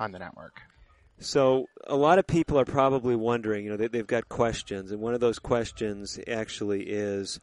on 0.00 0.10
the 0.10 0.18
network. 0.18 0.62
So 1.20 1.66
a 1.86 1.94
lot 1.94 2.18
of 2.18 2.26
people 2.26 2.58
are 2.58 2.64
probably 2.64 3.14
wondering, 3.14 3.64
you 3.64 3.70
know, 3.70 3.76
they, 3.76 3.86
they've 3.86 4.04
got 4.04 4.28
questions, 4.28 4.90
and 4.90 5.00
one 5.00 5.14
of 5.14 5.20
those 5.20 5.38
questions 5.38 6.18
actually 6.26 6.82
is, 6.88 7.38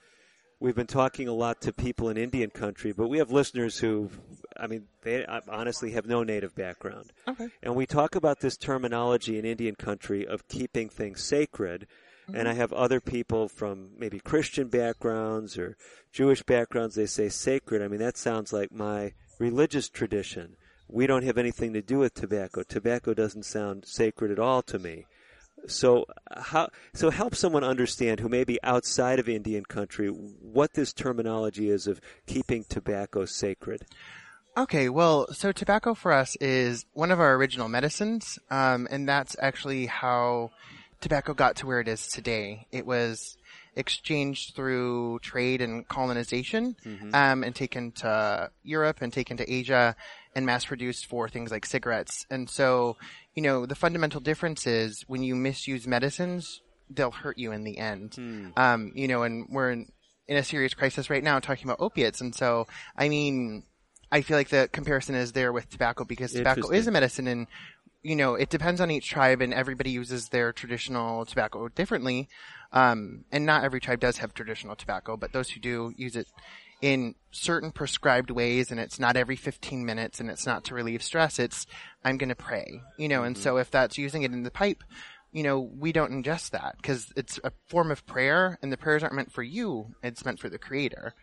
we've 0.63 0.75
been 0.75 0.87
talking 0.87 1.27
a 1.27 1.33
lot 1.33 1.59
to 1.59 1.73
people 1.73 2.07
in 2.07 2.15
Indian 2.15 2.49
country, 2.49 2.93
but 2.93 3.09
we 3.09 3.17
have 3.17 3.29
listeners 3.29 3.79
who, 3.79 4.09
I 4.55 4.67
mean, 4.67 4.85
they 5.03 5.25
honestly 5.49 5.91
have 5.91 6.05
no 6.05 6.23
native 6.23 6.55
background. 6.55 7.11
Okay. 7.27 7.49
And 7.61 7.75
we 7.75 7.85
talk 7.85 8.15
about 8.15 8.39
this 8.39 8.55
terminology 8.55 9.37
in 9.37 9.43
Indian 9.43 9.75
country 9.75 10.25
of 10.25 10.47
keeping 10.47 10.87
things 10.87 11.21
sacred. 11.21 11.85
Mm-hmm. 12.29 12.37
And 12.37 12.47
I 12.47 12.53
have 12.53 12.71
other 12.71 13.01
people 13.01 13.49
from 13.49 13.89
maybe 13.97 14.21
Christian 14.21 14.69
backgrounds 14.69 15.57
or 15.57 15.75
Jewish 16.13 16.41
backgrounds, 16.43 16.95
they 16.95 17.07
say 17.07 17.27
sacred. 17.27 17.81
I 17.81 17.89
mean, 17.89 17.99
that 17.99 18.15
sounds 18.15 18.53
like 18.53 18.71
my 18.71 19.11
religious 19.39 19.89
tradition. 19.89 20.55
We 20.87 21.07
don't 21.07 21.25
have 21.25 21.37
anything 21.37 21.73
to 21.73 21.81
do 21.81 21.99
with 21.99 22.13
tobacco. 22.13 22.63
Tobacco 22.63 23.13
doesn't 23.13 23.43
sound 23.43 23.83
sacred 23.85 24.31
at 24.31 24.39
all 24.39 24.61
to 24.61 24.79
me. 24.79 25.07
So 25.67 26.05
how 26.35 26.69
so 26.93 27.09
help 27.09 27.35
someone 27.35 27.63
understand 27.63 28.19
who 28.19 28.29
may 28.29 28.43
be 28.43 28.59
outside 28.63 29.19
of 29.19 29.29
Indian 29.29 29.63
country 29.65 30.07
what 30.07 30.73
this 30.73 30.93
terminology 30.93 31.69
is 31.69 31.87
of 31.87 32.01
keeping 32.25 32.65
tobacco 32.67 33.25
sacred. 33.25 33.85
Okay, 34.55 34.87
well, 34.87 35.33
so 35.33 35.51
tobacco 35.51 35.95
for 35.95 36.11
us 36.11 36.35
is 36.35 36.85
one 36.93 37.09
of 37.09 37.19
our 37.19 37.33
original 37.35 37.67
medicines, 37.67 38.37
um, 38.51 38.87
and 38.91 39.09
that's 39.09 39.35
actually 39.39 39.87
how 39.87 40.51
tobacco 41.01 41.33
got 41.33 41.55
to 41.57 41.65
where 41.65 41.79
it 41.79 41.87
is 41.87 42.07
today. 42.07 42.67
It 42.71 42.85
was 42.85 43.35
exchanged 43.75 44.55
through 44.55 45.19
trade 45.19 45.61
and 45.61 45.87
colonization, 45.87 46.75
mm-hmm. 46.85 47.15
um, 47.15 47.43
and 47.43 47.55
taken 47.55 47.93
to 47.93 48.51
Europe 48.61 49.01
and 49.01 49.11
taken 49.11 49.37
to 49.37 49.51
Asia 49.51 49.95
and 50.35 50.45
mass 50.45 50.65
produced 50.65 51.05
for 51.05 51.29
things 51.29 51.51
like 51.51 51.65
cigarettes. 51.65 52.25
And 52.29 52.49
so 52.49 52.97
you 53.35 53.41
know, 53.41 53.65
the 53.65 53.75
fundamental 53.75 54.21
difference 54.21 54.67
is 54.67 55.03
when 55.07 55.23
you 55.23 55.35
misuse 55.35 55.87
medicines, 55.87 56.61
they'll 56.89 57.11
hurt 57.11 57.37
you 57.37 57.51
in 57.51 57.63
the 57.63 57.77
end. 57.77 58.11
Mm. 58.11 58.57
Um, 58.57 58.91
you 58.95 59.07
know, 59.07 59.23
and 59.23 59.47
we're 59.49 59.71
in, 59.71 59.91
in 60.27 60.37
a 60.37 60.43
serious 60.43 60.73
crisis 60.73 61.09
right 61.09 61.23
now 61.23 61.39
talking 61.39 61.65
about 61.65 61.79
opiates. 61.79 62.21
And 62.21 62.35
so, 62.35 62.67
I 62.95 63.09
mean, 63.09 63.63
I 64.11 64.21
feel 64.21 64.37
like 64.37 64.49
the 64.49 64.69
comparison 64.71 65.15
is 65.15 65.31
there 65.31 65.51
with 65.51 65.69
tobacco 65.69 66.05
because 66.05 66.31
tobacco 66.31 66.69
is 66.69 66.85
a 66.87 66.91
medicine 66.91 67.27
and, 67.27 67.47
you 68.03 68.15
know, 68.15 68.35
it 68.35 68.49
depends 68.49 68.79
on 68.79 68.91
each 68.91 69.09
tribe 69.09 69.41
and 69.41 69.53
everybody 69.53 69.89
uses 69.89 70.29
their 70.29 70.53
traditional 70.53 71.25
tobacco 71.25 71.67
differently. 71.69 72.29
Um, 72.71 73.25
and 73.31 73.45
not 73.45 73.63
every 73.63 73.79
tribe 73.79 73.99
does 73.99 74.17
have 74.17 74.33
traditional 74.33 74.75
tobacco, 74.75 75.17
but 75.17 75.31
those 75.31 75.49
who 75.49 75.59
do 75.59 75.93
use 75.95 76.15
it 76.15 76.27
in 76.83 77.15
certain 77.31 77.71
prescribed 77.71 78.29
ways 78.29 78.69
and 78.69 78.77
it's 78.77 78.99
not 78.99 79.15
every 79.15 79.37
15 79.37 79.85
minutes 79.85 80.19
and 80.19 80.29
it's 80.29 80.45
not 80.45 80.65
to 80.65 80.75
relieve 80.75 81.01
stress. 81.01 81.39
It's, 81.39 81.65
I'm 82.03 82.17
going 82.17 82.27
to 82.27 82.35
pray, 82.35 82.81
you 82.97 83.07
know, 83.07 83.19
mm-hmm. 83.19 83.27
and 83.27 83.37
so 83.37 83.55
if 83.55 83.71
that's 83.71 83.97
using 83.97 84.23
it 84.23 84.33
in 84.33 84.43
the 84.43 84.51
pipe, 84.51 84.83
you 85.31 85.43
know, 85.43 85.61
we 85.61 85.93
don't 85.93 86.11
ingest 86.11 86.49
that 86.49 86.75
because 86.75 87.13
it's 87.15 87.39
a 87.41 87.53
form 87.69 87.89
of 87.89 88.05
prayer 88.05 88.59
and 88.61 88.69
the 88.69 88.75
prayers 88.75 89.01
aren't 89.01 89.15
meant 89.15 89.31
for 89.31 89.41
you. 89.41 89.95
It's 90.03 90.25
meant 90.25 90.41
for 90.41 90.49
the 90.49 90.57
creator. 90.57 91.13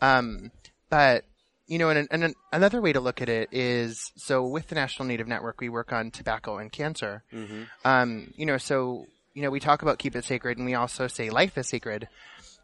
Um, 0.00 0.52
but, 0.88 1.24
you 1.66 1.78
know, 1.78 1.90
and, 1.90 2.06
and, 2.12 2.32
another 2.52 2.80
way 2.80 2.92
to 2.92 3.00
look 3.00 3.20
at 3.20 3.28
it 3.28 3.48
is, 3.50 4.12
so 4.14 4.46
with 4.46 4.68
the 4.68 4.76
National 4.76 5.08
Native 5.08 5.26
Network, 5.26 5.60
we 5.60 5.68
work 5.68 5.92
on 5.92 6.12
tobacco 6.12 6.58
and 6.58 6.70
cancer. 6.70 7.24
Mm-hmm. 7.32 7.62
Um, 7.84 8.32
you 8.36 8.46
know, 8.46 8.56
so, 8.56 9.06
you 9.34 9.42
know, 9.42 9.50
we 9.50 9.58
talk 9.58 9.82
about 9.82 9.98
keep 9.98 10.14
it 10.14 10.24
sacred 10.24 10.58
and 10.58 10.64
we 10.64 10.74
also 10.74 11.08
say 11.08 11.28
life 11.28 11.58
is 11.58 11.68
sacred. 11.68 12.06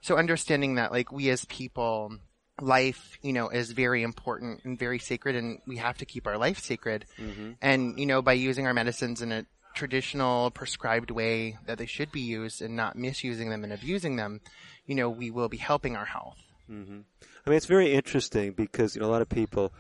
So 0.02 0.16
understanding 0.16 0.76
that 0.76 0.92
like 0.92 1.10
we 1.10 1.30
as 1.30 1.44
people, 1.46 2.12
life, 2.60 3.18
you 3.22 3.32
know, 3.32 3.48
is 3.48 3.72
very 3.72 4.02
important 4.02 4.60
and 4.64 4.78
very 4.78 4.98
sacred 4.98 5.36
and 5.36 5.58
we 5.66 5.76
have 5.76 5.98
to 5.98 6.04
keep 6.04 6.26
our 6.26 6.38
life 6.38 6.58
sacred. 6.58 7.04
Mm-hmm. 7.18 7.52
And, 7.60 7.98
you 7.98 8.06
know, 8.06 8.22
by 8.22 8.34
using 8.34 8.66
our 8.66 8.74
medicines 8.74 9.22
in 9.22 9.32
a 9.32 9.46
traditional 9.74 10.50
prescribed 10.50 11.10
way 11.10 11.58
that 11.66 11.78
they 11.78 11.86
should 11.86 12.12
be 12.12 12.20
used 12.20 12.62
and 12.62 12.76
not 12.76 12.96
misusing 12.96 13.50
them 13.50 13.64
and 13.64 13.72
abusing 13.72 14.16
them, 14.16 14.40
you 14.86 14.94
know, 14.94 15.10
we 15.10 15.30
will 15.30 15.48
be 15.48 15.56
helping 15.56 15.96
our 15.96 16.04
health. 16.04 16.38
Mm-hmm. 16.70 17.00
I 17.46 17.50
mean, 17.50 17.56
it's 17.56 17.66
very 17.66 17.92
interesting 17.92 18.52
because, 18.52 18.94
you 18.94 19.02
know, 19.02 19.08
a 19.08 19.10
lot 19.10 19.22
of 19.22 19.28
people 19.28 19.72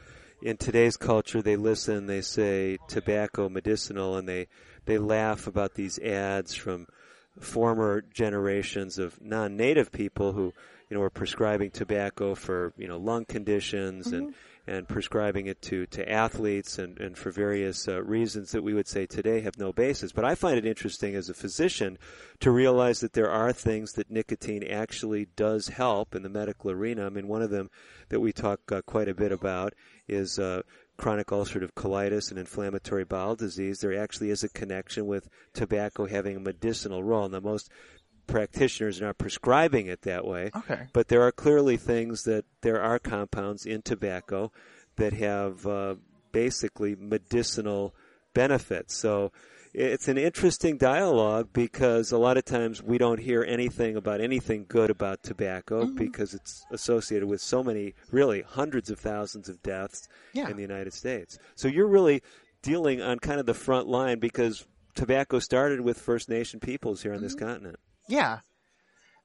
in 0.42 0.56
today's 0.56 0.96
culture, 0.96 1.40
they 1.40 1.56
listen, 1.56 2.06
they 2.06 2.20
say 2.20 2.78
tobacco 2.88 3.48
medicinal 3.48 4.16
and 4.16 4.28
they, 4.28 4.48
they 4.84 4.98
laugh 4.98 5.46
about 5.46 5.74
these 5.74 5.98
ads 6.00 6.54
from 6.54 6.86
former 7.38 8.02
generations 8.02 8.98
of 8.98 9.20
non-native 9.22 9.92
people 9.92 10.32
who, 10.32 10.52
you 10.88 10.94
know, 10.94 11.00
we're 11.00 11.10
prescribing 11.10 11.70
tobacco 11.70 12.34
for, 12.34 12.72
you 12.76 12.88
know, 12.88 12.98
lung 12.98 13.24
conditions 13.24 14.08
mm-hmm. 14.08 14.16
and, 14.16 14.34
and 14.66 14.88
prescribing 14.88 15.46
it 15.46 15.60
to, 15.62 15.86
to 15.86 16.10
athletes 16.10 16.78
and, 16.78 16.98
and 16.98 17.16
for 17.16 17.30
various 17.30 17.88
uh, 17.88 18.02
reasons 18.02 18.52
that 18.52 18.62
we 18.62 18.74
would 18.74 18.88
say 18.88 19.06
today 19.06 19.40
have 19.40 19.58
no 19.58 19.72
basis. 19.72 20.12
But 20.12 20.24
I 20.24 20.34
find 20.34 20.58
it 20.58 20.66
interesting 20.66 21.14
as 21.14 21.28
a 21.28 21.34
physician 21.34 21.98
to 22.40 22.50
realize 22.50 23.00
that 23.00 23.12
there 23.12 23.30
are 23.30 23.52
things 23.52 23.92
that 23.92 24.10
nicotine 24.10 24.62
actually 24.64 25.28
does 25.36 25.68
help 25.68 26.14
in 26.14 26.22
the 26.22 26.28
medical 26.28 26.70
arena. 26.70 27.06
I 27.06 27.10
mean, 27.10 27.28
one 27.28 27.42
of 27.42 27.50
them 27.50 27.70
that 28.08 28.20
we 28.20 28.32
talk 28.32 28.60
uh, 28.70 28.82
quite 28.82 29.08
a 29.08 29.14
bit 29.14 29.32
about 29.32 29.74
is 30.06 30.38
uh, 30.38 30.62
chronic 30.96 31.28
ulcerative 31.28 31.72
colitis 31.72 32.30
and 32.30 32.38
inflammatory 32.38 33.04
bowel 33.04 33.34
disease. 33.34 33.80
There 33.80 33.98
actually 34.00 34.30
is 34.30 34.44
a 34.44 34.48
connection 34.48 35.06
with 35.06 35.28
tobacco 35.52 36.06
having 36.06 36.36
a 36.36 36.40
medicinal 36.40 37.02
role. 37.02 37.28
Now, 37.28 37.40
most 37.40 37.70
practitioners 38.26 39.00
are 39.00 39.06
not 39.06 39.18
prescribing 39.18 39.86
it 39.86 40.02
that 40.02 40.24
way. 40.24 40.50
Okay. 40.54 40.86
But 40.92 41.08
there 41.08 41.22
are 41.22 41.32
clearly 41.32 41.76
things 41.76 42.22
that 42.24 42.44
there 42.62 42.80
are 42.82 42.98
compounds 42.98 43.66
in 43.66 43.82
tobacco 43.82 44.52
that 44.96 45.12
have 45.12 45.66
uh, 45.66 45.96
basically 46.32 46.96
medicinal 46.96 47.94
benefits. 48.34 48.96
So 48.96 49.32
it's 49.74 50.06
an 50.06 50.18
interesting 50.18 50.76
dialogue 50.76 51.48
because 51.52 52.12
a 52.12 52.18
lot 52.18 52.36
of 52.36 52.44
times 52.44 52.80
we 52.80 52.96
don't 52.96 53.18
hear 53.18 53.42
anything 53.42 53.96
about 53.96 54.20
anything 54.20 54.66
good 54.68 54.88
about 54.88 55.22
tobacco 55.24 55.84
mm-hmm. 55.84 55.96
because 55.96 56.32
it's 56.32 56.64
associated 56.70 57.28
with 57.28 57.40
so 57.40 57.62
many, 57.62 57.94
really 58.12 58.42
hundreds 58.42 58.88
of 58.90 59.00
thousands 59.00 59.48
of 59.48 59.62
deaths 59.62 60.08
yeah. 60.32 60.48
in 60.48 60.56
the 60.56 60.62
United 60.62 60.92
States. 60.92 61.38
So 61.56 61.66
you're 61.66 61.88
really 61.88 62.22
dealing 62.62 63.02
on 63.02 63.18
kind 63.18 63.40
of 63.40 63.46
the 63.46 63.54
front 63.54 63.88
line 63.88 64.20
because 64.20 64.64
tobacco 64.94 65.40
started 65.40 65.80
with 65.80 66.00
First 66.00 66.28
Nation 66.28 66.60
peoples 66.60 67.02
here 67.02 67.12
on 67.12 67.18
mm-hmm. 67.18 67.26
this 67.26 67.34
continent. 67.34 67.78
Yeah. 68.08 68.40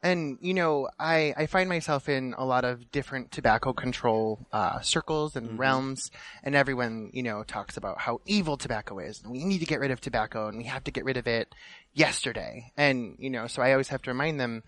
And, 0.01 0.37
you 0.39 0.53
know, 0.53 0.87
I, 0.97 1.33
I 1.35 1.45
find 1.45 1.67
myself 1.67 2.07
in 2.07 2.33
a 2.37 2.45
lot 2.45 2.63
of 2.63 2.89
different 2.89 3.31
tobacco 3.31 3.73
control, 3.73 4.47
uh, 4.53 4.79
circles 4.79 5.35
and 5.35 5.49
mm-hmm. 5.49 5.57
realms, 5.57 6.09
and 6.41 6.55
everyone, 6.55 7.09
you 7.11 7.21
know, 7.21 7.43
talks 7.43 7.75
about 7.75 7.99
how 7.99 8.21
evil 8.25 8.55
tobacco 8.55 8.99
is, 8.99 9.21
and 9.21 9.29
we 9.29 9.43
need 9.43 9.59
to 9.59 9.65
get 9.65 9.81
rid 9.81 9.91
of 9.91 9.99
tobacco, 9.99 10.47
and 10.47 10.57
we 10.57 10.63
have 10.63 10.85
to 10.85 10.91
get 10.91 11.03
rid 11.03 11.17
of 11.17 11.27
it 11.27 11.53
yesterday. 11.93 12.71
And, 12.77 13.17
you 13.19 13.29
know, 13.29 13.47
so 13.47 13.61
I 13.61 13.73
always 13.73 13.89
have 13.89 14.01
to 14.03 14.11
remind 14.11 14.39
them, 14.39 14.63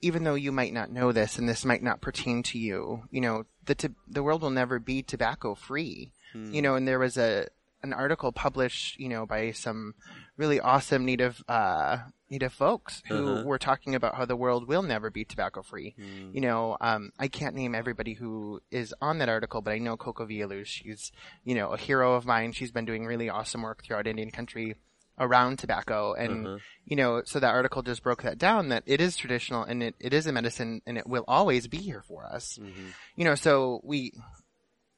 even 0.00 0.24
though 0.24 0.36
you 0.36 0.52
might 0.52 0.72
not 0.72 0.90
know 0.90 1.12
this, 1.12 1.38
and 1.38 1.46
this 1.46 1.66
might 1.66 1.82
not 1.82 2.00
pertain 2.00 2.42
to 2.44 2.58
you, 2.58 3.02
you 3.10 3.20
know, 3.20 3.44
the, 3.66 3.74
to- 3.74 3.94
the 4.08 4.22
world 4.22 4.40
will 4.40 4.48
never 4.48 4.78
be 4.78 5.02
tobacco 5.02 5.54
free. 5.54 6.12
Mm. 6.34 6.54
You 6.54 6.62
know, 6.62 6.76
and 6.76 6.88
there 6.88 6.98
was 6.98 7.18
a, 7.18 7.46
an 7.82 7.92
article 7.92 8.32
published, 8.32 8.98
you 8.98 9.10
know, 9.10 9.26
by 9.26 9.52
some 9.52 9.92
really 10.36 10.60
awesome 10.60 11.04
native, 11.04 11.42
uh, 11.48 11.98
native 12.30 12.52
folks 12.52 13.02
who 13.08 13.28
uh-huh. 13.28 13.44
were 13.44 13.58
talking 13.58 13.94
about 13.94 14.14
how 14.14 14.24
the 14.24 14.36
world 14.36 14.66
will 14.66 14.82
never 14.82 15.10
be 15.10 15.24
tobacco 15.24 15.62
free. 15.62 15.94
Mm. 16.00 16.34
You 16.34 16.40
know, 16.40 16.76
um, 16.80 17.12
I 17.18 17.28
can't 17.28 17.54
name 17.54 17.74
everybody 17.74 18.14
who 18.14 18.60
is 18.70 18.94
on 19.00 19.18
that 19.18 19.28
article, 19.28 19.60
but 19.60 19.72
I 19.72 19.78
know 19.78 19.96
Coco 19.96 20.26
Villaluz. 20.26 20.66
She's, 20.66 21.12
you 21.44 21.54
know, 21.54 21.70
a 21.70 21.76
hero 21.76 22.14
of 22.14 22.24
mine. 22.24 22.52
She's 22.52 22.72
been 22.72 22.86
doing 22.86 23.04
really 23.04 23.28
awesome 23.28 23.62
work 23.62 23.84
throughout 23.84 24.06
Indian 24.06 24.30
country 24.30 24.76
around 25.18 25.58
tobacco. 25.58 26.14
And, 26.14 26.46
uh-huh. 26.46 26.58
you 26.86 26.96
know, 26.96 27.22
so 27.24 27.38
that 27.38 27.54
article 27.54 27.82
just 27.82 28.02
broke 28.02 28.22
that 28.22 28.38
down 28.38 28.70
that 28.70 28.84
it 28.86 29.00
is 29.00 29.16
traditional 29.16 29.62
and 29.62 29.82
it, 29.82 29.94
it 30.00 30.14
is 30.14 30.26
a 30.26 30.32
medicine 30.32 30.80
and 30.86 30.96
it 30.96 31.06
will 31.06 31.24
always 31.28 31.68
be 31.68 31.76
here 31.76 32.02
for 32.02 32.24
us. 32.24 32.58
Mm-hmm. 32.60 32.88
You 33.16 33.24
know, 33.26 33.34
so 33.34 33.82
we, 33.84 34.14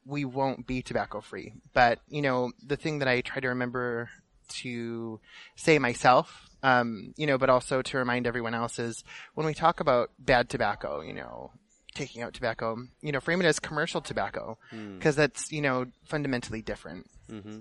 we 0.05 0.23
won't 0.23 0.65
be 0.65 0.81
tobacco 0.81 1.19
free. 1.19 1.53
But, 1.73 1.99
you 2.07 2.21
know, 2.21 2.53
the 2.65 2.77
thing 2.77 2.99
that 2.99 3.09
I 3.09 3.19
try 3.19 3.41
to 3.41 3.49
remember 3.49 4.09
to 4.47 5.19
say 5.55 5.79
myself 5.79 6.49
um, 6.65 7.13
you 7.15 7.27
know, 7.27 7.37
but 7.37 7.51
also 7.51 7.83
to 7.83 7.97
remind 7.99 8.25
everyone 8.25 8.55
else 8.55 8.79
is 8.79 9.03
when 9.35 9.45
we 9.45 9.53
talk 9.53 9.79
about 9.81 10.09
bad 10.17 10.49
tobacco, 10.49 11.01
you 11.01 11.13
know, 11.13 11.51
taking 11.93 12.23
out 12.23 12.33
tobacco, 12.33 12.75
you 13.01 13.11
know, 13.11 13.19
frame 13.19 13.39
it 13.39 13.45
as 13.45 13.59
commercial 13.59 14.01
tobacco 14.01 14.57
because 14.71 15.13
mm. 15.13 15.17
that's, 15.17 15.51
you 15.51 15.61
know, 15.61 15.85
fundamentally 16.05 16.63
different. 16.63 17.05
Mm-hmm. 17.31 17.59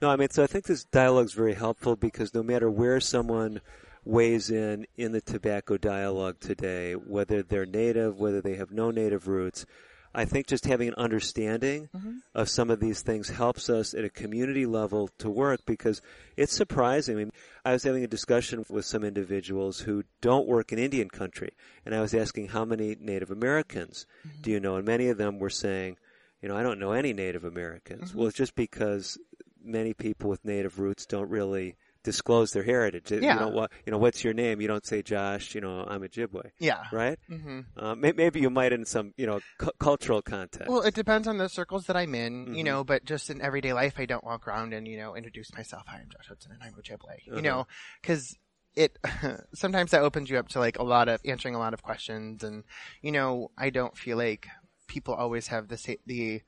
No, 0.00 0.10
I 0.10 0.14
mean, 0.14 0.30
so 0.30 0.44
I 0.44 0.46
think 0.46 0.66
this 0.66 0.84
dialogue 0.84 1.26
is 1.26 1.32
very 1.32 1.54
helpful 1.54 1.96
because 1.96 2.34
no 2.34 2.44
matter 2.44 2.70
where 2.70 3.00
someone 3.00 3.60
weighs 4.04 4.48
in 4.48 4.86
in 4.96 5.10
the 5.10 5.20
tobacco 5.20 5.76
dialogue 5.76 6.38
today, 6.38 6.92
whether 6.92 7.42
they're 7.42 7.66
native, 7.66 8.20
whether 8.20 8.40
they 8.40 8.54
have 8.54 8.70
no 8.70 8.92
native 8.92 9.26
roots, 9.26 9.66
I 10.16 10.24
think 10.24 10.46
just 10.46 10.64
having 10.64 10.88
an 10.88 10.94
understanding 10.96 11.90
mm-hmm. 11.94 12.16
of 12.34 12.48
some 12.48 12.70
of 12.70 12.80
these 12.80 13.02
things 13.02 13.28
helps 13.28 13.68
us 13.68 13.92
at 13.92 14.02
a 14.02 14.08
community 14.08 14.64
level 14.64 15.10
to 15.18 15.28
work 15.28 15.60
because 15.66 16.00
it's 16.38 16.56
surprising. 16.56 17.16
I, 17.16 17.18
mean, 17.18 17.32
I 17.66 17.72
was 17.72 17.82
having 17.82 18.02
a 18.02 18.08
discussion 18.08 18.64
with 18.70 18.86
some 18.86 19.04
individuals 19.04 19.80
who 19.80 20.04
don't 20.22 20.48
work 20.48 20.72
in 20.72 20.78
Indian 20.78 21.10
country, 21.10 21.52
and 21.84 21.94
I 21.94 22.00
was 22.00 22.14
asking 22.14 22.48
how 22.48 22.64
many 22.64 22.96
Native 22.98 23.30
Americans 23.30 24.06
mm-hmm. 24.26 24.40
do 24.40 24.50
you 24.52 24.58
know, 24.58 24.76
and 24.76 24.86
many 24.86 25.08
of 25.08 25.18
them 25.18 25.38
were 25.38 25.50
saying, 25.50 25.98
you 26.40 26.48
know, 26.48 26.56
I 26.56 26.62
don't 26.62 26.78
know 26.78 26.92
any 26.92 27.12
Native 27.12 27.44
Americans. 27.44 28.10
Mm-hmm. 28.10 28.18
Well, 28.18 28.28
it's 28.28 28.36
just 28.38 28.54
because 28.54 29.18
many 29.62 29.92
people 29.92 30.30
with 30.30 30.46
Native 30.46 30.78
roots 30.78 31.04
don't 31.04 31.28
really 31.28 31.76
disclose 32.06 32.52
their 32.52 32.62
heritage. 32.62 33.10
Yeah. 33.10 33.34
You 33.34 33.40
know 33.40 33.48
what? 33.48 33.72
You 33.84 33.90
know 33.90 33.98
what's 33.98 34.22
your 34.22 34.32
name? 34.32 34.60
You 34.60 34.68
don't 34.68 34.86
say 34.86 35.02
Josh. 35.02 35.54
You 35.56 35.60
know 35.60 35.84
I'm 35.86 36.02
Ojibwe. 36.02 36.52
Yeah. 36.58 36.84
Right. 36.92 37.18
Mm-hmm. 37.28 37.60
Uh, 37.76 37.94
maybe 37.96 38.40
you 38.40 38.48
might 38.48 38.72
in 38.72 38.84
some 38.84 39.12
you 39.16 39.26
know 39.26 39.40
cu- 39.58 39.72
cultural 39.78 40.22
context. 40.22 40.70
Well, 40.70 40.82
it 40.82 40.94
depends 40.94 41.26
on 41.26 41.36
the 41.38 41.48
circles 41.48 41.86
that 41.86 41.96
I'm 41.96 42.14
in. 42.14 42.46
Mm-hmm. 42.46 42.54
You 42.54 42.64
know, 42.64 42.84
but 42.84 43.04
just 43.04 43.28
in 43.28 43.42
everyday 43.42 43.72
life, 43.72 43.94
I 43.98 44.06
don't 44.06 44.24
walk 44.24 44.46
around 44.46 44.72
and 44.72 44.86
you 44.86 44.96
know 44.96 45.16
introduce 45.16 45.52
myself. 45.52 45.82
Hi, 45.88 45.98
I'm 45.98 46.08
Josh 46.08 46.28
Hudson, 46.28 46.52
and 46.52 46.62
I'm 46.62 46.74
Ojibwe. 46.74 47.02
Uh-huh. 47.02 47.36
You 47.36 47.42
know, 47.42 47.66
because 48.00 48.36
it 48.76 48.96
sometimes 49.54 49.90
that 49.90 50.02
opens 50.02 50.30
you 50.30 50.38
up 50.38 50.48
to 50.50 50.60
like 50.60 50.78
a 50.78 50.84
lot 50.84 51.08
of 51.08 51.20
answering 51.24 51.56
a 51.56 51.58
lot 51.58 51.74
of 51.74 51.82
questions, 51.82 52.44
and 52.44 52.62
you 53.02 53.10
know, 53.10 53.50
I 53.58 53.70
don't 53.70 53.98
feel 53.98 54.16
like 54.16 54.46
people 54.86 55.14
always 55.14 55.48
have 55.48 55.66
the 55.66 55.98
the 56.06 56.42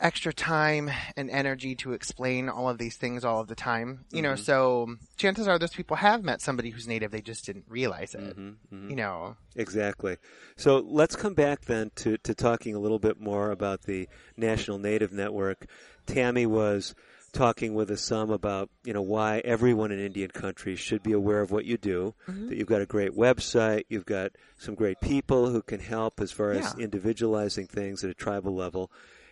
extra 0.00 0.32
time 0.32 0.90
and 1.16 1.28
energy 1.30 1.74
to 1.74 1.92
explain 1.92 2.48
all 2.48 2.68
of 2.68 2.78
these 2.78 2.96
things 2.96 3.24
all 3.24 3.40
of 3.40 3.48
the 3.48 3.54
time. 3.54 4.04
You 4.10 4.18
mm-hmm. 4.18 4.22
know, 4.22 4.36
so 4.36 4.96
chances 5.16 5.48
are 5.48 5.58
those 5.58 5.74
people 5.74 5.96
have 5.96 6.22
met 6.22 6.40
somebody 6.40 6.70
who's 6.70 6.86
native, 6.86 7.10
they 7.10 7.20
just 7.20 7.44
didn't 7.44 7.64
realize 7.68 8.14
it. 8.14 8.36
Mm-hmm, 8.36 8.48
mm-hmm. 8.74 8.90
You 8.90 8.96
know. 8.96 9.36
Exactly. 9.56 10.16
So 10.56 10.78
let's 10.78 11.16
come 11.16 11.34
back 11.34 11.62
then 11.62 11.90
to, 11.96 12.18
to 12.18 12.34
talking 12.34 12.74
a 12.74 12.78
little 12.78 12.98
bit 13.00 13.20
more 13.20 13.50
about 13.50 13.82
the 13.82 14.08
National 14.36 14.78
Native 14.78 15.12
Network. 15.12 15.66
Tammy 16.06 16.46
was 16.46 16.94
talking 17.32 17.74
with 17.74 17.90
us 17.90 18.00
some 18.00 18.30
about 18.30 18.70
you 18.84 18.92
know 18.92 19.02
why 19.02 19.38
everyone 19.44 19.92
in 19.92 19.98
Indian 19.98 20.30
country 20.30 20.74
should 20.76 21.02
be 21.02 21.12
aware 21.12 21.40
of 21.40 21.50
what 21.50 21.64
you 21.64 21.76
do. 21.76 22.14
Mm-hmm. 22.26 22.48
That 22.48 22.56
you've 22.56 22.68
got 22.68 22.80
a 22.80 22.86
great 22.86 23.12
website, 23.12 23.84
you've 23.88 24.06
got 24.06 24.32
some 24.58 24.74
great 24.74 25.00
people 25.00 25.50
who 25.50 25.62
can 25.62 25.80
help 25.80 26.20
as 26.20 26.32
far 26.32 26.52
as 26.52 26.74
individualizing 26.78 27.66
things 27.66 28.02
at 28.04 28.10
a 28.10 28.14
tribal 28.14 28.54
level, 28.54 28.90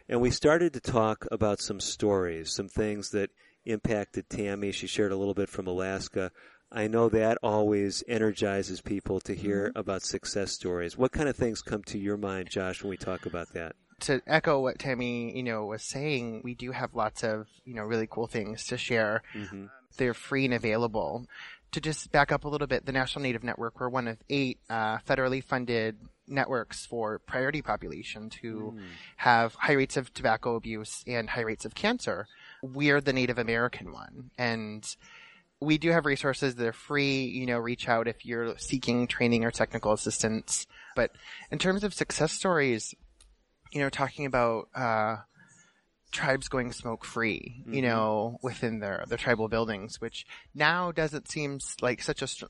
and 0.09 0.21
we 0.21 0.31
started 0.31 0.73
to 0.75 0.81
talk 0.81 1.27
about 1.31 1.61
some 1.61 1.81
stories, 1.81 2.53
some 2.53 2.69
things 2.69 3.11
that 3.11 3.31
impacted 3.65 4.29
Tammy. 4.31 4.73
She 4.73 4.87
shared 4.87 5.13
a 5.13 5.17
little 5.17 5.35
bit 5.35 5.49
from 5.49 5.67
Alaska. 5.67 6.31
I 6.71 6.89
know 6.89 7.09
that 7.11 7.39
always 7.43 8.03
energizes 8.09 8.81
people 8.81 9.21
to 9.21 9.35
hear 9.35 9.69
mm-hmm. 9.69 9.79
about 9.79 10.03
success 10.03 10.53
stories. 10.53 10.97
What 10.97 11.13
kind 11.13 11.29
of 11.29 11.37
things 11.37 11.63
come 11.63 11.83
to 11.85 11.99
your 11.99 12.17
mind, 12.17 12.51
Josh, 12.51 12.83
when 12.83 12.91
we 12.91 12.97
talk 12.97 13.27
about 13.27 13.53
that? 13.55 13.77
To 14.01 14.21
echo 14.27 14.61
what 14.61 14.79
Tammy, 14.79 15.35
you 15.35 15.43
know, 15.43 15.65
was 15.65 15.83
saying, 15.83 16.43
we 16.45 16.55
do 16.55 16.73
have 16.73 16.95
lots 16.95 17.25
of, 17.25 17.47
you 17.65 17.75
know, 17.75 17.83
really 17.83 18.07
cool 18.09 18.27
things 18.27 18.67
to 18.67 18.77
share. 18.77 19.23
Mm-hmm. 19.35 19.67
They're 19.97 20.15
free 20.15 20.45
and 20.45 20.55
available. 20.55 21.27
To 21.73 21.81
just 21.81 22.13
back 22.13 22.31
up 22.31 22.45
a 22.45 22.49
little 22.49 22.67
bit, 22.67 22.85
the 22.85 22.93
National 22.93 23.23
Native 23.23 23.43
Network, 23.43 23.81
we're 23.81 23.89
one 23.89 24.09
of 24.09 24.19
eight 24.29 24.59
uh, 24.69 24.99
federally 24.99 25.43
funded 25.43 25.97
networks 26.29 26.87
for 26.87 27.19
priority 27.21 27.63
population 27.63 28.31
who 28.43 28.73
mm. 28.73 28.81
have 29.17 29.55
high 29.55 29.73
rates 29.73 29.97
of 29.97 30.13
tobacco 30.13 30.57
abuse 30.57 31.05
and 31.07 31.31
high 31.31 31.43
rates 31.43 31.65
of 31.65 31.75
cancer. 31.75 32.27
We're 32.63 33.01
the 33.01 33.13
Native 33.13 33.39
American 33.39 33.93
one. 33.93 34.31
And 34.39 34.87
we 35.61 35.79
do 35.79 35.91
have 35.91 36.07
resources 36.07 36.55
that 36.57 36.67
are 36.67 36.73
free. 36.73 37.25
You 37.25 37.47
know, 37.47 37.59
reach 37.59 37.89
out 37.89 38.09
if 38.09 38.27
you're 38.27 38.57
seeking 38.59 39.07
training 39.07 39.45
or 39.45 39.51
technical 39.51 39.93
assistance. 39.93 40.67
But 40.95 41.13
in 41.51 41.59
terms 41.59 41.85
of 41.85 41.95
success 41.95 42.33
stories, 42.33 42.95
you 43.73 43.81
know, 43.81 43.91
talking 43.91 44.27
about, 44.27 44.69
uh, 44.75 45.17
tribes 46.13 46.49
going 46.49 46.73
smoke 46.73 47.05
free, 47.05 47.63
you 47.67 47.73
mm-hmm. 47.73 47.89
know, 47.89 48.39
within 48.43 48.79
their, 48.79 49.05
their 49.09 49.19
tribal 49.19 49.49
buildings, 49.49 50.01
which 50.01 50.25
now 50.55 50.93
doesn't 50.93 51.29
seem 51.29 51.59
like 51.83 52.03
such 52.03 52.23
a, 52.23 52.47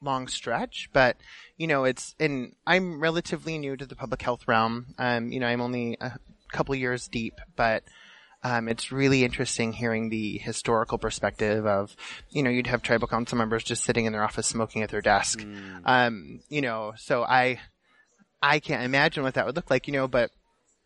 long 0.00 0.28
stretch, 0.28 0.88
but 0.92 1.16
you 1.56 1.66
know, 1.66 1.84
it's 1.84 2.14
and 2.20 2.54
I'm 2.66 3.00
relatively 3.00 3.58
new 3.58 3.76
to 3.76 3.86
the 3.86 3.96
public 3.96 4.22
health 4.22 4.46
realm. 4.46 4.94
Um, 4.98 5.32
you 5.32 5.40
know, 5.40 5.46
I'm 5.46 5.60
only 5.60 5.96
a 6.00 6.18
couple 6.52 6.74
years 6.74 7.08
deep, 7.08 7.34
but 7.56 7.84
um, 8.42 8.68
it's 8.68 8.92
really 8.92 9.24
interesting 9.24 9.72
hearing 9.72 10.10
the 10.10 10.38
historical 10.38 10.96
perspective 10.98 11.66
of, 11.66 11.96
you 12.30 12.42
know, 12.42 12.50
you'd 12.50 12.68
have 12.68 12.82
tribal 12.82 13.08
council 13.08 13.36
members 13.36 13.64
just 13.64 13.82
sitting 13.82 14.04
in 14.04 14.12
their 14.12 14.22
office 14.22 14.46
smoking 14.46 14.82
at 14.82 14.90
their 14.90 15.00
desk. 15.00 15.40
Mm. 15.40 15.80
Um, 15.84 16.40
you 16.48 16.60
know, 16.60 16.92
so 16.96 17.24
I, 17.24 17.58
I 18.40 18.60
can't 18.60 18.84
imagine 18.84 19.24
what 19.24 19.34
that 19.34 19.44
would 19.44 19.56
look 19.56 19.70
like, 19.70 19.88
you 19.88 19.92
know, 19.92 20.06
but 20.06 20.30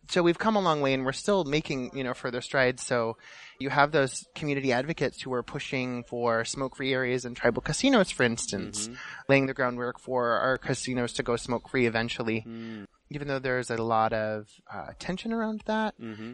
so 0.09 0.21
we've 0.21 0.37
come 0.37 0.55
a 0.55 0.61
long 0.61 0.81
way 0.81 0.93
and 0.93 1.05
we're 1.05 1.11
still 1.11 1.43
making, 1.43 1.91
you 1.95 2.03
know, 2.03 2.13
further 2.13 2.41
strides. 2.41 2.85
So 2.85 3.17
you 3.59 3.69
have 3.69 3.91
those 3.91 4.25
community 4.35 4.71
advocates 4.71 5.21
who 5.21 5.33
are 5.33 5.43
pushing 5.43 6.03
for 6.03 6.43
smoke-free 6.43 6.93
areas 6.93 7.25
in 7.25 7.35
tribal 7.35 7.61
casinos, 7.61 8.11
for 8.11 8.23
instance, 8.23 8.87
mm-hmm. 8.87 8.95
laying 9.29 9.45
the 9.45 9.53
groundwork 9.53 9.99
for 9.99 10.31
our 10.31 10.57
casinos 10.57 11.13
to 11.13 11.23
go 11.23 11.35
smoke-free 11.35 11.85
eventually. 11.85 12.45
Mm. 12.47 12.85
Even 13.09 13.27
though 13.27 13.39
there's 13.39 13.69
a 13.69 13.77
lot 13.77 14.11
of 14.11 14.47
uh, 14.71 14.91
tension 14.99 15.31
around 15.31 15.63
that, 15.65 15.99
mm-hmm. 15.99 16.33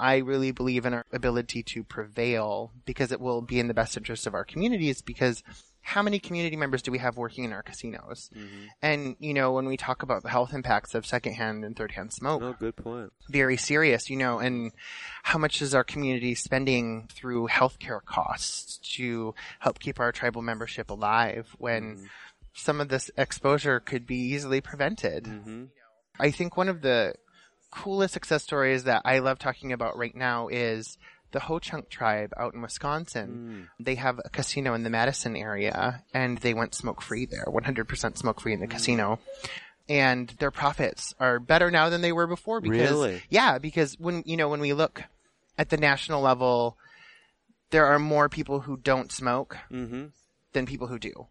I 0.00 0.18
really 0.18 0.52
believe 0.52 0.86
in 0.86 0.94
our 0.94 1.04
ability 1.12 1.64
to 1.64 1.82
prevail 1.82 2.72
because 2.84 3.10
it 3.10 3.20
will 3.20 3.42
be 3.42 3.58
in 3.58 3.66
the 3.66 3.74
best 3.74 3.96
interest 3.96 4.26
of 4.26 4.34
our 4.34 4.44
communities 4.44 5.02
because 5.02 5.42
how 5.80 6.02
many 6.02 6.18
community 6.18 6.56
members 6.56 6.82
do 6.82 6.92
we 6.92 6.98
have 6.98 7.16
working 7.16 7.44
in 7.44 7.52
our 7.52 7.62
casinos? 7.62 8.30
Mm-hmm. 8.36 8.64
And, 8.82 9.16
you 9.20 9.32
know, 9.32 9.52
when 9.52 9.66
we 9.66 9.76
talk 9.76 10.02
about 10.02 10.22
the 10.22 10.28
health 10.28 10.52
impacts 10.52 10.94
of 10.94 11.06
secondhand 11.06 11.64
and 11.64 11.74
thirdhand 11.74 12.12
smoke, 12.12 12.42
Oh, 12.42 12.54
good 12.58 12.76
point. 12.76 13.10
very 13.30 13.56
serious, 13.56 14.10
you 14.10 14.16
know, 14.16 14.38
and 14.38 14.72
how 15.22 15.38
much 15.38 15.62
is 15.62 15.74
our 15.74 15.84
community 15.84 16.34
spending 16.34 17.08
through 17.12 17.48
healthcare 17.48 18.04
costs 18.04 18.78
to 18.96 19.34
help 19.60 19.78
keep 19.78 19.98
our 19.98 20.12
tribal 20.12 20.42
membership 20.42 20.90
alive 20.90 21.54
when 21.58 21.82
mm-hmm. 21.96 22.04
some 22.54 22.80
of 22.80 22.88
this 22.88 23.10
exposure 23.16 23.80
could 23.80 24.06
be 24.06 24.16
easily 24.16 24.60
prevented? 24.60 25.24
Mm-hmm. 25.24 25.64
I 26.20 26.30
think 26.30 26.56
one 26.56 26.68
of 26.68 26.82
the 26.82 27.14
coolest 27.70 28.14
success 28.14 28.42
stories 28.42 28.84
that 28.84 29.02
I 29.04 29.20
love 29.20 29.38
talking 29.38 29.72
about 29.72 29.96
right 29.96 30.14
now 30.14 30.48
is 30.48 30.98
the 31.32 31.40
Ho 31.40 31.58
Chunk 31.58 31.88
tribe 31.88 32.32
out 32.36 32.54
in 32.54 32.62
Wisconsin. 32.62 33.68
Mm. 33.80 33.84
They 33.84 33.96
have 33.96 34.20
a 34.24 34.30
casino 34.30 34.74
in 34.74 34.82
the 34.82 34.90
Madison 34.90 35.36
area 35.36 36.02
and 36.14 36.38
they 36.38 36.54
went 36.54 36.74
smoke 36.74 37.02
free 37.02 37.26
there, 37.26 37.44
100% 37.46 38.16
smoke 38.16 38.40
free 38.40 38.54
in 38.54 38.60
the 38.60 38.66
mm. 38.66 38.70
casino. 38.70 39.18
And 39.88 40.28
their 40.38 40.50
profits 40.50 41.14
are 41.18 41.38
better 41.38 41.70
now 41.70 41.88
than 41.88 42.02
they 42.02 42.12
were 42.12 42.26
before 42.26 42.60
because, 42.60 42.90
Really? 42.90 43.22
yeah, 43.30 43.58
because 43.58 43.98
when, 43.98 44.22
you 44.26 44.36
know, 44.36 44.48
when 44.48 44.60
we 44.60 44.74
look 44.74 45.02
at 45.56 45.70
the 45.70 45.78
national 45.78 46.20
level, 46.20 46.76
there 47.70 47.86
are 47.86 47.98
more 47.98 48.28
people 48.28 48.60
who 48.60 48.76
don't 48.76 49.10
smoke 49.10 49.56
mm-hmm. 49.70 50.06
than 50.52 50.66
people 50.66 50.88
who 50.88 50.98
do. 50.98 51.28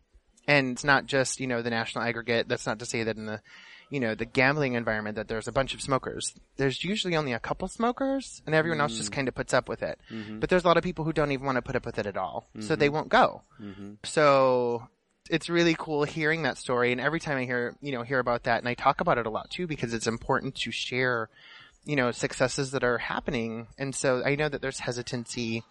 And 0.48 0.72
it's 0.72 0.84
not 0.84 1.06
just, 1.06 1.40
you 1.40 1.48
know, 1.48 1.62
the 1.62 1.70
national 1.70 2.04
aggregate. 2.04 2.48
That's 2.48 2.66
not 2.66 2.80
to 2.80 2.86
say 2.86 3.04
that 3.04 3.18
in 3.18 3.26
the, 3.26 3.42
you 3.90 4.00
know, 4.00 4.16
the 4.16 4.26
gambling 4.26 4.74
environment 4.74 5.16
that 5.16 5.28
there's 5.28 5.48
a 5.48 5.52
bunch 5.52 5.74
of 5.74 5.82
smokers. 5.82 6.34
There's 6.58 6.84
usually 6.84 7.16
only 7.16 7.34
a 7.34 7.40
couple 7.40 7.68
smokers 7.68 8.42
and 8.46 8.54
everyone 8.54 8.82
else 8.82 8.98
just 8.98 9.12
mm. 9.12 9.16
kind 9.16 9.28
of 9.28 9.36
puts 9.36 9.54
up 9.54 9.70
with 9.70 9.82
it. 9.82 10.00
Mm-hmm. 10.12 10.40
But 10.40 10.50
there's 10.50 10.64
a 10.64 10.68
lot 10.68 10.78
of 10.78 10.84
people 10.84 11.06
who 11.06 11.14
don't 11.14 11.32
even 11.32 11.46
want 11.46 11.56
to 11.56 11.62
put 11.62 11.76
up 11.76 11.86
with 11.86 11.98
it 11.98 12.06
at 12.06 12.18
all. 12.18 12.50
So 12.60 12.76
they 12.76 12.88
mm-hmm. 12.88 12.96
won't 12.96 13.10
go. 13.10 13.44
Mm-hmm. 13.62 13.94
So 14.04 14.88
it's 15.30 15.50
really 15.50 15.76
cool 15.78 16.04
hearing 16.04 16.44
that 16.44 16.58
story. 16.58 16.92
And 16.92 17.02
every 17.02 17.20
time 17.20 17.38
I 17.38 17.46
hear, 17.46 17.76
you 17.82 17.92
know, 17.92 18.04
hear 18.04 18.20
about 18.20 18.44
that 18.44 18.60
and 18.60 18.68
I 18.68 18.74
talk 18.74 19.02
about 19.02 19.18
it 19.18 19.26
a 19.26 19.30
lot 19.30 19.50
too 19.50 19.68
because 19.68 19.94
it's 19.94 20.08
important 20.08 20.56
to 20.56 20.72
share, 20.72 21.30
you 21.86 21.96
know, 21.96 22.12
successes 22.12 22.72
that 22.72 22.84
are 22.84 22.98
happening. 22.98 23.68
And 23.78 23.96
so 23.96 24.24
I 24.26 24.36
know 24.36 24.50
that 24.50 24.62
there's 24.62 24.80
hesitancy, 24.80 25.64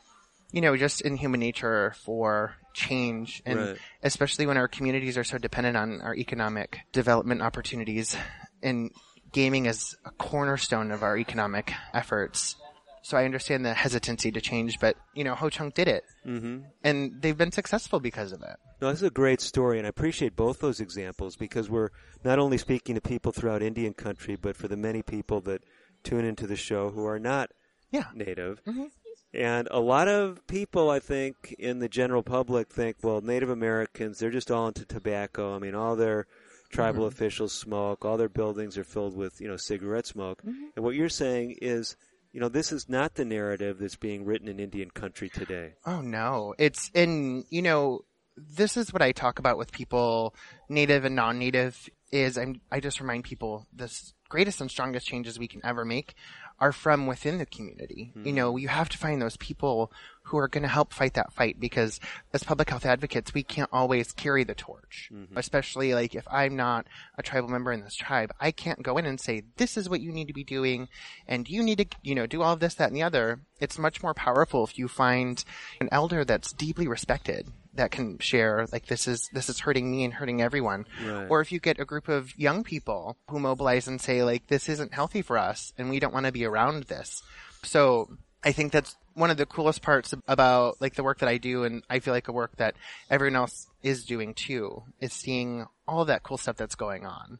you 0.53 0.61
know, 0.61 0.77
just 0.77 1.01
in 1.01 1.17
human 1.17 1.41
nature 1.41 1.95
for 2.05 2.55
change 2.75 3.43
and 3.47 3.59
Right. 3.59 3.79
especially 4.03 4.47
when 4.47 4.57
our 4.57 4.69
communities 4.69 5.17
are 5.19 5.25
so 5.25 5.39
dependent 5.39 5.77
on 5.77 6.01
our 6.03 6.15
economic 6.15 6.81
development 6.93 7.43
opportunities 7.43 8.17
and 8.63 8.91
gaming 9.33 9.67
is 9.67 9.97
a 10.05 10.11
cornerstone 10.13 10.91
of 10.93 11.03
our 11.03 11.17
economic 11.19 11.73
efforts. 11.95 12.57
So 13.03 13.17
I 13.17 13.25
understand 13.25 13.65
the 13.65 13.73
hesitancy 13.73 14.33
to 14.33 14.41
change, 14.41 14.79
but 14.81 14.97
you 15.15 15.25
know, 15.25 15.35
Ho 15.35 15.49
Chunk 15.49 15.75
did 15.75 15.89
it. 15.89 16.05
Mm-hmm. 16.27 16.59
And 16.83 17.23
they've 17.23 17.37
been 17.39 17.53
successful 17.53 18.01
because 18.01 18.33
of 18.33 18.43
it. 18.43 18.57
No, 18.81 18.91
this 18.91 18.99
is 19.01 19.07
a 19.09 19.11
great 19.11 19.41
story, 19.41 19.79
and 19.79 19.87
I 19.87 19.91
appreciate 19.91 20.35
both 20.37 20.59
those 20.59 20.81
examples 20.81 21.37
because 21.37 21.71
we're 21.71 21.91
not 22.25 22.39
only 22.39 22.59
speaking 22.59 22.95
to 22.97 23.01
people 23.01 23.33
throughout 23.33 23.63
Indian 23.63 23.95
country, 23.95 24.37
but 24.37 24.57
for 24.57 24.69
the 24.69 24.77
many 24.77 25.03
people 25.03 25.41
that 25.43 25.63
tune 26.03 26.25
into 26.25 26.47
the 26.47 26.57
show 26.57 26.91
who 26.91 27.07
are 27.07 27.19
not 27.21 27.53
Yeah. 27.91 28.07
native. 28.15 28.63
Mhm. 28.65 28.91
And 29.37 29.69
a 29.71 29.81
lot 29.81 30.09
of 30.09 30.47
people, 30.47 30.89
I 30.89 30.99
think, 30.99 31.55
in 31.59 31.79
the 31.79 31.89
general 31.89 32.23
public 32.23 32.73
think, 32.73 32.97
well, 33.03 33.21
Native 33.21 33.51
Americans, 33.51 34.19
they're 34.19 34.31
just 34.31 34.51
all 34.51 34.67
into 34.69 34.87
tobacco. 34.87 35.55
I 35.55 35.59
mean, 35.59 35.75
all 35.75 35.95
their 35.95 36.27
tribal 36.71 37.05
Mhm. 37.05 37.09
officials 37.09 37.53
smoke, 37.53 38.05
all 38.05 38.17
their 38.17 38.31
buildings 38.31 38.79
are 38.79 38.85
filled 38.85 39.15
with, 39.15 39.41
you 39.41 39.47
know, 39.47 39.57
cigarette 39.57 40.07
smoke. 40.07 40.43
Mhm. 40.43 40.71
And 40.75 40.85
what 40.85 40.95
you're 40.95 41.09
saying 41.11 41.59
is, 41.61 41.97
you 42.33 42.41
know, 42.41 42.49
this 42.49 42.73
is 42.73 42.89
not 42.89 43.15
the 43.15 43.25
narrative 43.25 43.79
that's 43.79 43.97
being 43.97 44.25
written 44.25 44.49
in 44.49 44.59
Indian 44.59 44.91
country 44.91 45.29
today. 45.29 45.75
Oh 45.85 46.01
no. 46.01 46.55
It's 46.59 46.91
in, 46.95 47.45
you 47.51 47.63
know, 47.63 48.05
this 48.37 48.77
is 48.77 48.93
what 48.93 49.03
I 49.03 49.13
talk 49.13 49.39
about 49.39 49.59
with 49.59 49.71
people, 49.71 50.35
native 50.69 51.05
and 51.05 51.15
non-native, 51.15 51.89
is 52.13 52.37
I'm, 52.37 52.61
I 52.71 52.81
just 52.81 53.01
remind 53.01 53.25
people 53.25 53.67
the 53.73 53.91
greatest 54.29 54.61
and 54.61 54.71
strongest 54.71 55.07
changes 55.07 55.39
we 55.39 55.49
can 55.49 55.65
ever 55.65 55.85
make 55.85 56.15
are 56.59 56.73
from 56.73 57.07
within 57.07 57.39
the 57.39 57.47
community. 57.47 58.13
You 58.15 58.31
hmm. 58.31 58.37
know, 58.37 58.57
you 58.57 58.69
have 58.69 58.89
to 58.91 58.99
find 58.99 59.21
those 59.21 59.37
people 59.37 59.93
who 60.23 60.39
are 60.39 60.49
going 60.49 60.63
to 60.63 60.69
help 60.69 60.93
fight 60.93 61.15
that 61.15 61.33
fight 61.33 61.61
because 61.61 62.01
as 62.33 62.43
public 62.43 62.71
health 62.71 62.85
advocates, 62.85 63.33
we 63.33 63.43
can't 63.43 63.71
always 63.73 64.13
carry 64.13 64.43
the 64.43 64.55
torch. 64.55 65.11
Mm-hmm. 65.13 65.37
Especially 65.37 65.95
like 65.95 66.15
if 66.15 66.27
I'm 66.31 66.57
not 66.57 66.87
a 67.17 67.23
tribal 67.23 67.49
member 67.49 67.73
in 67.73 67.83
this 67.83 67.95
tribe, 67.95 68.33
I 68.41 68.51
can't 68.51 68.83
go 68.83 68.99
in 68.99 69.07
and 69.07 69.21
say, 69.21 69.43
this 69.57 69.77
is 69.77 69.89
what 69.89 70.01
you 70.01 70.13
need 70.13 70.29
to 70.29 70.35
be 70.35 70.45
doing 70.45 70.89
and 71.29 71.49
you 71.49 71.63
need 71.63 71.79
to, 71.79 71.87
you 72.03 72.15
know, 72.15 72.27
do 72.27 72.43
all 72.43 72.55
of 72.55 72.61
this, 72.61 72.75
that, 72.75 72.89
and 72.89 72.97
the 72.97 73.03
other. 73.03 73.41
It's 73.61 73.79
much 73.79 74.03
more 74.03 74.15
powerful 74.15 74.65
if 74.65 74.79
you 74.79 74.89
find 74.89 75.45
an 75.81 75.89
elder 75.93 76.25
that's 76.25 76.53
deeply 76.53 76.89
respected 76.89 77.49
that 77.77 77.91
can 77.91 78.19
share 78.19 78.67
like 78.73 78.87
this 78.87 79.07
is 79.07 79.29
this 79.33 79.49
is 79.49 79.61
hurting 79.61 79.91
me 79.91 80.05
and 80.05 80.15
hurting 80.15 80.43
everyone. 80.43 80.87
Right. 81.05 81.27
or 81.29 81.41
if 81.41 81.53
you 81.53 81.61
get 81.61 81.81
a 81.81 81.85
group 81.85 82.09
of 82.09 82.37
young 82.39 82.65
people 82.65 83.17
who 83.29 83.39
mobilize 83.39 83.89
and 83.89 84.01
say 84.01 84.23
like 84.23 84.47
this 84.47 84.69
isn't 84.69 84.95
healthy 84.95 85.23
for 85.23 85.39
us 85.39 85.73
and 85.79 85.91
we 85.91 86.01
don't 86.01 86.15
want 86.15 86.27
to 86.27 86.33
be 86.33 86.45
around 86.45 86.85
this. 86.85 87.23
So 87.63 88.11
i 88.45 88.53
think 88.53 88.71
that's 88.71 88.97
one 89.15 89.31
of 89.31 89.39
the 89.39 89.47
coolest 89.47 89.81
parts 89.81 90.13
about 90.29 90.79
like 90.79 90.95
the 90.95 91.03
work 91.03 91.21
that 91.21 91.29
i 91.29 91.39
do 91.39 91.65
and 91.65 91.83
i 91.89 91.99
feel 92.01 92.13
like 92.13 92.29
a 92.29 92.33
work 92.33 92.55
that 92.59 92.75
everyone 93.09 93.35
else 93.35 93.67
is 93.83 94.05
doing 94.05 94.35
too 94.35 94.83
is 95.01 95.13
seeing 95.13 95.67
all 95.87 96.05
that 96.05 96.23
cool 96.23 96.37
stuff 96.37 96.57
that's 96.57 96.75
going 96.75 97.07
on. 97.07 97.39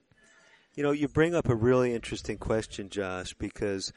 You 0.75 0.83
know, 0.83 0.93
you 0.93 1.09
bring 1.09 1.35
up 1.35 1.49
a 1.49 1.55
really 1.55 1.95
interesting 1.95 2.39
question, 2.39 2.89
Josh, 2.89 3.35
because 3.35 3.93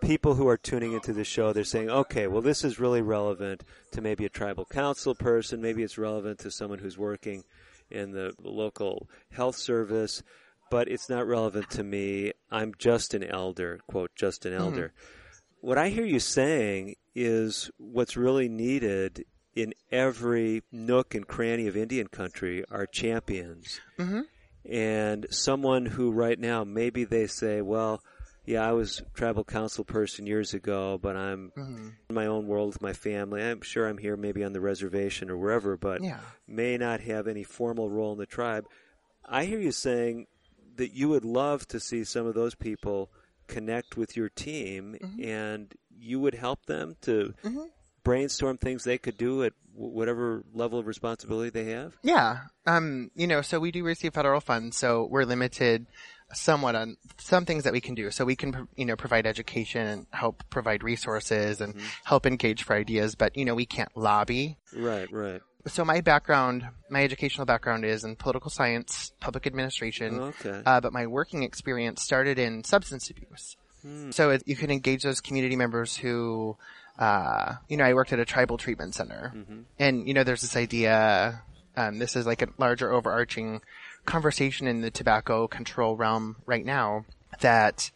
people 0.00 0.34
who 0.34 0.48
are 0.48 0.56
tuning 0.56 0.92
into 0.92 1.12
the 1.12 1.24
show, 1.24 1.52
they're 1.52 1.64
saying, 1.64 1.90
okay, 1.90 2.26
well, 2.26 2.42
this 2.42 2.64
is 2.64 2.78
really 2.78 3.02
relevant 3.02 3.64
to 3.92 4.00
maybe 4.00 4.24
a 4.24 4.28
tribal 4.28 4.64
council 4.64 5.14
person. 5.14 5.60
Maybe 5.60 5.82
it's 5.82 5.98
relevant 5.98 6.40
to 6.40 6.50
someone 6.50 6.78
who's 6.78 6.98
working 6.98 7.44
in 7.90 8.12
the 8.12 8.32
local 8.42 9.08
health 9.30 9.56
service, 9.56 10.22
but 10.70 10.88
it's 10.88 11.08
not 11.08 11.26
relevant 11.26 11.70
to 11.70 11.84
me. 11.84 12.32
I'm 12.50 12.74
just 12.78 13.14
an 13.14 13.24
elder, 13.24 13.80
quote, 13.86 14.10
just 14.14 14.46
an 14.46 14.52
elder. 14.52 14.92
What 15.60 15.78
I 15.78 15.88
hear 15.88 16.04
you 16.04 16.20
saying 16.20 16.96
is 17.14 17.70
what's 17.78 18.16
really 18.16 18.48
needed 18.48 19.24
in 19.54 19.72
every 19.90 20.62
nook 20.72 21.14
and 21.14 21.26
cranny 21.26 21.66
of 21.68 21.76
Indian 21.76 22.08
country 22.08 22.64
are 22.70 22.86
champions 22.86 23.80
mm-hmm. 23.98 24.22
and 24.68 25.26
someone 25.30 25.86
who 25.86 26.10
right 26.10 26.38
now 26.38 26.64
maybe 26.64 27.04
they 27.04 27.26
say, 27.26 27.62
well, 27.62 28.02
yeah, 28.44 28.66
I 28.68 28.72
was 28.72 29.02
tribal 29.14 29.44
council 29.44 29.84
person 29.84 30.26
years 30.26 30.54
ago, 30.54 30.98
but 31.00 31.16
I'm 31.16 31.52
Mhm. 31.56 31.92
in 32.08 32.14
my 32.14 32.26
own 32.26 32.46
world 32.46 32.68
with 32.68 32.82
my 32.82 32.92
family. 32.92 33.42
I'm 33.42 33.62
sure 33.62 33.86
I'm 33.88 33.98
here 33.98 34.16
maybe 34.16 34.44
on 34.44 34.52
the 34.52 34.60
reservation 34.60 35.30
or 35.30 35.36
wherever, 35.36 35.76
but 35.76 36.02
Yeah. 36.02 36.20
may 36.46 36.76
not 36.76 37.00
have 37.00 37.26
any 37.26 37.42
formal 37.44 37.88
role 37.90 38.12
in 38.12 38.18
the 38.18 38.26
tribe. 38.26 38.66
I 39.24 39.44
hear 39.46 39.58
you 39.60 39.72
saying 39.72 40.26
that 40.76 40.92
you 40.92 41.08
would 41.08 41.24
love 41.24 41.66
to 41.68 41.80
see 41.80 42.04
some 42.04 42.26
of 42.26 42.34
those 42.34 42.54
people 42.54 43.10
connect 43.46 43.96
with 43.96 44.16
your 44.16 44.28
team 44.28 44.96
and 45.22 45.72
you 45.96 46.18
would 46.20 46.34
help 46.34 46.66
them 46.66 46.96
to 47.02 47.32
Mhm. 47.44 47.70
brainstorm 48.02 48.58
things 48.58 48.84
they 48.84 48.98
could 48.98 49.16
do 49.16 49.42
at 49.44 49.52
w- 49.74 49.90
whatever 49.94 50.42
level 50.52 50.78
of 50.78 50.86
responsibility 50.86 51.48
they 51.50 51.70
have. 51.70 51.96
Yeah. 52.02 52.46
Um, 52.66 53.10
you 53.14 53.26
know, 53.26 53.40
so 53.42 53.58
we 53.60 53.70
do 53.70 53.82
receive 53.84 54.12
federal 54.14 54.40
funds, 54.40 54.76
so 54.76 55.06
we're 55.06 55.24
limited 55.24 55.86
somewhat 56.34 56.74
on 56.74 56.96
some 57.18 57.44
things 57.44 57.64
that 57.64 57.72
we 57.72 57.80
can 57.80 57.94
do. 57.94 58.10
So 58.10 58.24
we 58.24 58.36
can, 58.36 58.68
you 58.76 58.84
know, 58.84 58.96
provide 58.96 59.26
education 59.26 59.86
and 59.86 60.06
help 60.10 60.42
provide 60.50 60.82
resources 60.82 61.60
and 61.60 61.74
help 62.04 62.26
engage 62.26 62.62
for 62.62 62.74
ideas, 62.74 63.14
but, 63.14 63.36
you 63.36 63.44
know, 63.44 63.54
we 63.54 63.66
can't 63.66 63.94
lobby. 63.96 64.56
Right, 64.74 65.10
right. 65.12 65.40
So 65.66 65.84
my 65.84 66.02
background, 66.02 66.68
my 66.90 67.02
educational 67.02 67.46
background 67.46 67.84
is 67.84 68.04
in 68.04 68.16
political 68.16 68.50
science, 68.50 69.12
public 69.20 69.46
administration. 69.46 70.20
Okay. 70.20 70.62
Uh, 70.64 70.80
but 70.80 70.92
my 70.92 71.06
working 71.06 71.42
experience 71.42 72.02
started 72.02 72.38
in 72.38 72.64
substance 72.64 73.08
abuse. 73.10 73.56
So 74.10 74.30
it, 74.30 74.42
you 74.46 74.56
can 74.56 74.70
engage 74.70 75.02
those 75.02 75.20
community 75.20 75.56
members 75.56 75.94
who, 75.94 76.56
uh, 76.98 77.56
you 77.68 77.76
know, 77.76 77.84
I 77.84 77.92
worked 77.92 78.14
at 78.14 78.18
a 78.18 78.24
tribal 78.24 78.56
treatment 78.56 78.94
center, 78.94 79.34
and 79.78 80.08
you 80.08 80.14
know, 80.14 80.24
there's 80.24 80.40
this 80.40 80.56
idea 80.56 81.42
um, 81.76 81.98
this 81.98 82.16
is 82.16 82.26
like 82.26 82.42
a 82.42 82.48
larger 82.58 82.92
overarching 82.92 83.60
conversation 84.06 84.66
in 84.66 84.80
the 84.80 84.90
tobacco 84.90 85.46
control 85.48 85.96
realm 85.96 86.36
right 86.46 86.64
now 86.64 87.04
that 87.40 87.90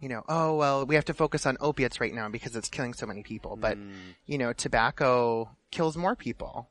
you 0.00 0.08
know, 0.08 0.24
oh 0.28 0.56
well, 0.56 0.84
we 0.84 0.96
have 0.96 1.04
to 1.04 1.14
focus 1.14 1.46
on 1.46 1.56
opiates 1.60 2.00
right 2.00 2.12
now 2.12 2.28
because 2.28 2.56
it's 2.56 2.68
killing 2.68 2.92
so 2.92 3.06
many 3.06 3.22
people. 3.22 3.56
But 3.56 3.78
Mm. 3.78 3.92
you 4.26 4.36
know, 4.38 4.52
tobacco 4.52 5.50
kills 5.70 5.96
more 5.96 6.16
people. 6.16 6.68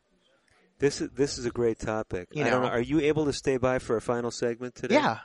This 0.80 1.00
is 1.00 1.12
this 1.12 1.38
is 1.38 1.46
a 1.46 1.52
great 1.52 1.80
topic. 1.80 2.28
You 2.34 2.44
I 2.44 2.50
don't 2.50 2.62
know. 2.64 2.68
know. 2.68 2.74
Are 2.74 2.82
you 2.82 3.00
able 3.00 3.26
to 3.26 3.34
stay 3.34 3.58
by 3.58 3.80
for 3.80 3.96
a 3.96 4.02
final 4.02 4.32
segment 4.32 4.76
today? 4.76 4.96
Yeah. 4.96 5.20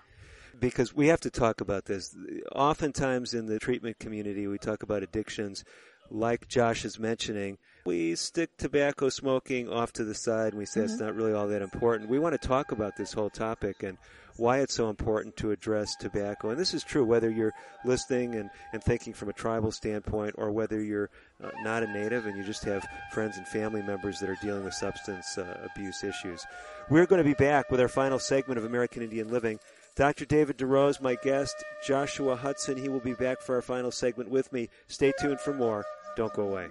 Because 0.61 0.95
we 0.95 1.09
have 1.09 1.21
to 1.21 1.31
talk 1.31 1.61
about 1.61 1.87
this. 1.87 2.15
Oftentimes 2.55 3.35
in 3.35 3.47
the 3.47 3.59
treatment 3.59 3.99
community, 3.99 4.47
we 4.47 4.57
talk 4.59 4.83
about 4.83 5.03
addictions, 5.03 5.65
like 6.11 6.49
Josh 6.49 6.85
is 6.85 6.99
mentioning. 6.99 7.59
We 7.85 8.17
stick 8.17 8.51
tobacco 8.57 9.09
smoking 9.09 9.69
off 9.69 9.93
to 9.95 10.05
the 10.05 10.15
side, 10.15 10.49
and 10.49 10.59
we 10.59 10.67
say 10.67 10.81
it's 10.83 10.95
Mm-hmm. 10.95 11.05
not 11.05 11.15
really 11.15 11.33
all 11.33 11.47
that 11.49 11.63
important. 11.63 12.11
We 12.11 12.19
want 12.19 12.41
to 12.41 12.49
talk 12.49 12.73
about 12.73 12.97
this 12.97 13.13
whole 13.13 13.31
topic 13.31 13.83
and 13.85 13.97
why 14.39 14.59
it's 14.59 14.75
so 14.75 14.91
important 14.91 15.37
to 15.37 15.51
address 15.53 15.95
tobacco. 15.97 16.51
And 16.51 16.59
this 16.61 16.75
is 16.75 16.83
true 16.85 17.05
whether 17.05 17.31
you're 17.31 17.55
listening 17.87 18.35
and, 18.35 18.51
and 18.73 18.83
thinking 18.85 19.15
from 19.15 19.31
a 19.31 19.33
tribal 19.33 19.71
standpoint 19.73 20.35
or 20.37 20.51
whether 20.51 20.83
you're 20.83 21.09
uh, 21.43 21.51
not 21.63 21.83
a 21.83 21.87
native 21.87 22.27
and 22.27 22.37
you 22.37 22.45
just 22.45 22.65
have 22.65 22.87
friends 23.13 23.39
and 23.39 23.49
family 23.49 23.81
members 23.83 24.19
that 24.21 24.29
are 24.29 24.37
dealing 24.43 24.65
with 24.65 24.75
substance 24.75 25.39
uh, 25.39 25.69
abuse 25.73 26.05
issues. 26.05 26.45
We're 26.91 27.07
going 27.07 27.23
to 27.23 27.29
be 27.29 27.35
back 27.35 27.71
with 27.71 27.81
our 27.81 27.89
final 27.89 28.19
segment 28.19 28.59
of 28.59 28.65
American 28.67 29.03
Indian 29.03 29.29
Living. 29.29 29.59
Dr. 29.95 30.27
David 30.27 30.59
DeRose, 30.59 31.01
my 31.01 31.15
guest, 31.15 31.65
Joshua 31.87 32.37
Hudson, 32.37 32.77
he 32.77 32.91
will 32.91 33.01
be 33.01 33.15
back 33.15 33.41
for 33.41 33.55
our 33.55 33.63
final 33.63 33.91
segment 33.91 34.29
with 34.29 34.53
me. 34.53 34.69
Stay 34.89 35.15
tuned 35.19 35.41
for 35.41 35.55
more. 35.55 35.87
Don't 36.17 36.33
go 36.33 36.49
away. 36.49 36.67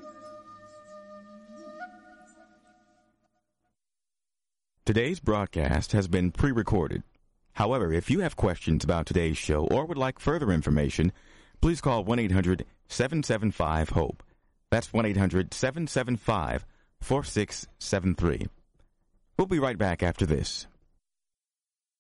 Today's 4.86 5.20
broadcast 5.20 5.94
has 5.94 6.08
been 6.08 6.32
pre 6.32 6.52
recorded. 6.52 7.04
However, 7.54 7.94
if 7.94 8.10
you 8.10 8.20
have 8.20 8.36
questions 8.36 8.84
about 8.84 9.06
today's 9.06 9.38
show 9.38 9.66
or 9.68 9.86
would 9.86 9.98
like 9.98 10.20
further 10.20 10.52
information, 10.52 11.12
please 11.62 11.80
call 11.80 12.04
1 12.04 12.20
800 12.20 12.66
775 12.88 13.90
HOPE. 13.90 14.24
That's 14.72 14.92
1 14.92 15.06
800 15.06 15.54
775 15.54 16.66
4673. 17.02 18.48
We'll 19.38 19.48
be 19.48 19.60
right 19.60 19.78
back 19.78 20.04
after 20.04 20.26
this. 20.26 20.68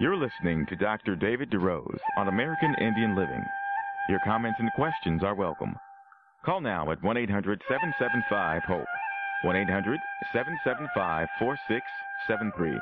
You're 0.00 0.16
listening 0.16 0.64
to 0.66 0.76
Dr. 0.76 1.16
David 1.16 1.50
DeRose 1.50 1.98
on 2.16 2.28
American 2.28 2.72
Indian 2.80 3.16
Living. 3.16 3.44
Your 4.08 4.20
comments 4.24 4.60
and 4.60 4.70
questions 4.74 5.24
are 5.24 5.34
welcome. 5.34 5.74
Call 6.44 6.60
now 6.60 6.92
at 6.92 7.02
1 7.02 7.16
800 7.16 7.60
775 7.68 8.62
HOPE. 8.62 8.86
1 9.42 9.56
800 9.56 9.98
775 10.32 11.26
4673. 11.40 12.78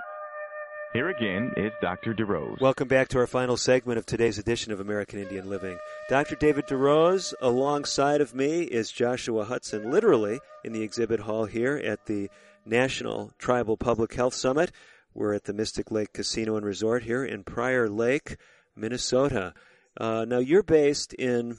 Here 0.93 1.09
again 1.09 1.53
is 1.57 1.73
Dr. 1.81 2.13
DeRose. 2.13 2.61
Welcome 2.61 2.87
back 2.89 3.09
to 3.09 3.19
our 3.19 3.27
final 3.27 3.57
segment 3.57 3.99
of 3.99 4.05
today's 4.05 4.37
edition 4.37 4.71
of 4.73 4.81
American 4.81 5.19
Indian 5.19 5.49
Living. 5.49 5.79
Dr. 6.11 6.37
David 6.37 6.67
DeRose, 6.67 7.33
alongside 7.41 8.21
of 8.21 8.35
me 8.35 8.65
is 8.65 8.91
Joshua 8.91 9.47
Hudson, 9.47 9.91
literally 9.91 10.39
in 10.65 10.75
the 10.75 10.83
exhibit 10.83 11.21
hall 11.21 11.47
here 11.47 11.79
at 11.83 12.05
the 12.05 12.29
National 12.67 13.33
Tribal 13.39 13.79
Public 13.79 14.13
Health 14.13 14.35
Summit. 14.35 14.71
We're 15.17 15.33
at 15.33 15.45
the 15.45 15.55
Mystic 15.55 15.91
Lake 15.91 16.13
Casino 16.13 16.57
and 16.57 16.67
Resort 16.67 17.03
here 17.05 17.25
in 17.25 17.43
Prior 17.43 17.89
Lake, 17.89 18.37
Minnesota. 18.77 19.55
Uh, 19.99 20.27
now, 20.29 20.41
you're 20.41 20.63
based 20.63 21.15
in 21.15 21.59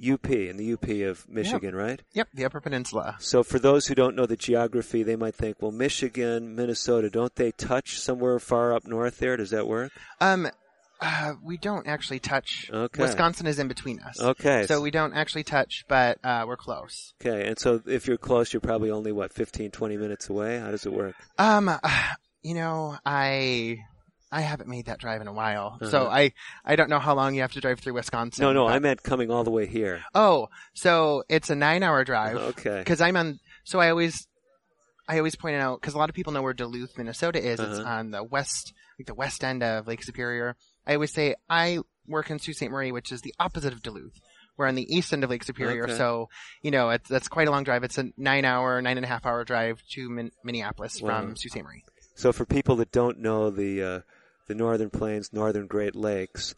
UP, 0.00 0.30
in 0.30 0.56
the 0.56 0.74
UP 0.74 0.88
of 1.10 1.28
Michigan, 1.28 1.74
right? 1.74 2.00
Yep, 2.12 2.28
the 2.34 2.44
Upper 2.44 2.60
Peninsula. 2.60 3.16
So, 3.18 3.42
for 3.42 3.58
those 3.58 3.88
who 3.88 3.96
don't 3.96 4.14
know 4.14 4.26
the 4.26 4.36
geography, 4.36 5.02
they 5.02 5.16
might 5.16 5.34
think, 5.34 5.60
well, 5.60 5.72
Michigan, 5.72 6.54
Minnesota, 6.54 7.10
don't 7.10 7.34
they 7.34 7.50
touch 7.50 7.98
somewhere 7.98 8.38
far 8.38 8.72
up 8.72 8.86
north 8.86 9.18
there? 9.18 9.36
Does 9.36 9.50
that 9.50 9.66
work? 9.66 9.90
Um, 10.20 10.48
uh, 11.00 11.34
we 11.42 11.56
don't 11.56 11.88
actually 11.88 12.20
touch. 12.20 12.70
Okay. 12.72 13.02
Wisconsin 13.02 13.48
is 13.48 13.58
in 13.58 13.66
between 13.66 13.98
us. 14.00 14.20
Okay. 14.20 14.66
So 14.66 14.80
we 14.80 14.92
don't 14.92 15.14
actually 15.14 15.42
touch, 15.42 15.84
but 15.88 16.18
uh, 16.22 16.44
we're 16.46 16.56
close. 16.56 17.12
Okay, 17.20 17.48
and 17.48 17.58
so 17.58 17.82
if 17.86 18.06
you're 18.06 18.16
close, 18.16 18.52
you're 18.52 18.60
probably 18.60 18.92
only, 18.92 19.10
what, 19.10 19.32
15, 19.32 19.72
20 19.72 19.96
minutes 19.96 20.30
away? 20.30 20.60
How 20.60 20.70
does 20.70 20.86
it 20.86 20.92
work? 20.92 21.16
Um, 21.38 21.70
you 22.46 22.54
know, 22.54 22.96
I 23.04 23.78
I 24.30 24.40
haven't 24.40 24.68
made 24.68 24.86
that 24.86 24.98
drive 24.98 25.20
in 25.20 25.28
a 25.28 25.32
while, 25.32 25.78
so 25.90 26.02
Uh-huh. 26.06 26.10
I 26.20 26.32
I 26.64 26.76
don't 26.76 26.90
know 26.90 26.98
how 26.98 27.14
long 27.14 27.34
you 27.34 27.40
have 27.42 27.52
to 27.52 27.60
drive 27.60 27.80
through 27.80 27.94
Wisconsin. 27.94 28.42
No, 28.42 28.52
no, 28.52 28.66
but- 28.66 28.74
I 28.74 28.78
meant 28.78 29.02
coming 29.02 29.30
all 29.30 29.44
the 29.44 29.50
way 29.50 29.66
here. 29.66 30.02
Oh, 30.14 30.48
so 30.74 31.22
it's 31.28 31.50
a 31.50 31.54
nine-hour 31.54 32.04
drive. 32.04 32.36
Okay. 32.36 32.78
Because 32.80 33.00
I'm 33.00 33.16
on. 33.16 33.38
So 33.64 33.80
I 33.80 33.90
always, 33.90 34.26
I 35.08 35.18
always 35.18 35.36
point 35.36 35.56
it 35.56 35.60
out 35.60 35.80
because 35.80 35.94
a 35.94 35.98
lot 35.98 36.08
of 36.10 36.14
people 36.14 36.32
know 36.32 36.42
where 36.42 36.54
Duluth, 36.54 36.96
Minnesota 36.98 37.38
is. 37.38 37.58
It's 37.60 37.78
Uh-huh. 37.80 37.88
on 37.98 38.10
the 38.10 38.22
west, 38.24 38.72
like 38.98 39.06
the 39.06 39.14
west 39.14 39.42
end 39.44 39.62
of 39.62 39.86
Lake 39.86 40.02
Superior. 40.04 40.56
I 40.86 40.94
always 40.94 41.12
say 41.12 41.34
I 41.48 41.80
work 42.06 42.30
in 42.30 42.38
Sault 42.38 42.56
Ste. 42.56 42.70
Marie, 42.70 42.92
which 42.92 43.10
is 43.10 43.22
the 43.22 43.34
opposite 43.40 43.72
of 43.72 43.82
Duluth. 43.82 44.18
We're 44.56 44.68
on 44.68 44.74
the 44.74 44.86
east 44.96 45.12
end 45.12 45.22
of 45.24 45.30
Lake 45.30 45.44
Superior, 45.44 45.84
Okay. 45.84 45.96
so 45.98 46.28
you 46.62 46.70
know 46.70 46.90
it's 46.90 47.08
that's 47.08 47.28
quite 47.28 47.46
a 47.48 47.50
long 47.50 47.64
drive. 47.64 47.84
It's 47.84 47.98
a 47.98 48.06
nine-hour, 48.16 48.80
nine 48.82 48.96
and 48.96 49.04
a 49.04 49.08
half 49.08 49.26
hour 49.26 49.44
drive 49.44 49.82
to 49.92 50.08
Min- 50.08 50.30
Minneapolis 50.44 51.00
Wow. 51.02 51.20
from 51.20 51.36
Sault 51.36 51.52
Ste. 51.52 51.62
Marie. 51.62 51.82
So 52.16 52.32
for 52.32 52.44
people 52.44 52.74
that 52.76 52.90
don't 52.90 53.20
know 53.20 53.50
the 53.50 53.82
uh, 53.82 54.00
the 54.48 54.54
Northern 54.54 54.90
Plains, 54.90 55.32
Northern 55.32 55.66
Great 55.66 55.94
Lakes, 55.94 56.54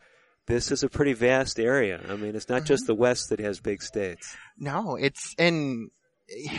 this 0.46 0.70
is 0.70 0.82
a 0.82 0.88
pretty 0.88 1.12
vast 1.12 1.59
area. 1.61 2.00
I 2.09 2.16
mean, 2.16 2.34
it's 2.34 2.48
not 2.48 2.64
just 2.64 2.84
Mm-hmm. 2.84 2.92
the 2.92 2.94
West 2.94 3.28
that 3.28 3.40
has 3.40 3.61
big 3.61 3.82
states. 3.82 4.34
No, 4.56 4.96
it's 4.96 5.34
and 5.38 5.90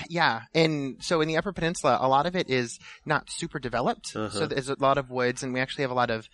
yeah, 0.09 0.41
and 0.53 0.97
so 1.03 1.21
in 1.21 1.27
the 1.27 1.37
Upper 1.37 1.53
Peninsula, 1.53 1.97
a 2.01 2.07
lot 2.07 2.25
of 2.25 2.35
it 2.35 2.49
is 2.49 2.77
not 3.05 3.29
super 3.29 3.57
developed. 3.59 4.15
Uh-huh. 4.15 4.29
So 4.29 4.47
there's 4.47 4.69
a 4.69 4.75
lot 4.79 4.97
of 4.97 5.09
woods, 5.09 5.43
and 5.43 5.53
we 5.53 5.59
actually 5.59 5.83
have 5.83 5.91
a 5.91 5.95
lot 5.95 6.09
of 6.09 6.27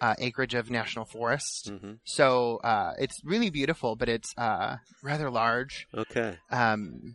uh, 0.00 0.14
acreage 0.18 0.54
of 0.54 0.70
national 0.70 1.04
forest. 1.04 1.70
Mm-hmm. 1.70 1.92
So 2.04 2.58
uh, 2.64 2.92
it's 2.98 3.20
really 3.24 3.50
beautiful, 3.50 3.94
but 3.96 4.08
it's 4.08 4.32
uh, 4.36 4.76
rather 5.02 5.30
large. 5.30 5.86
Okay. 5.94 6.36
Um, 6.50 7.14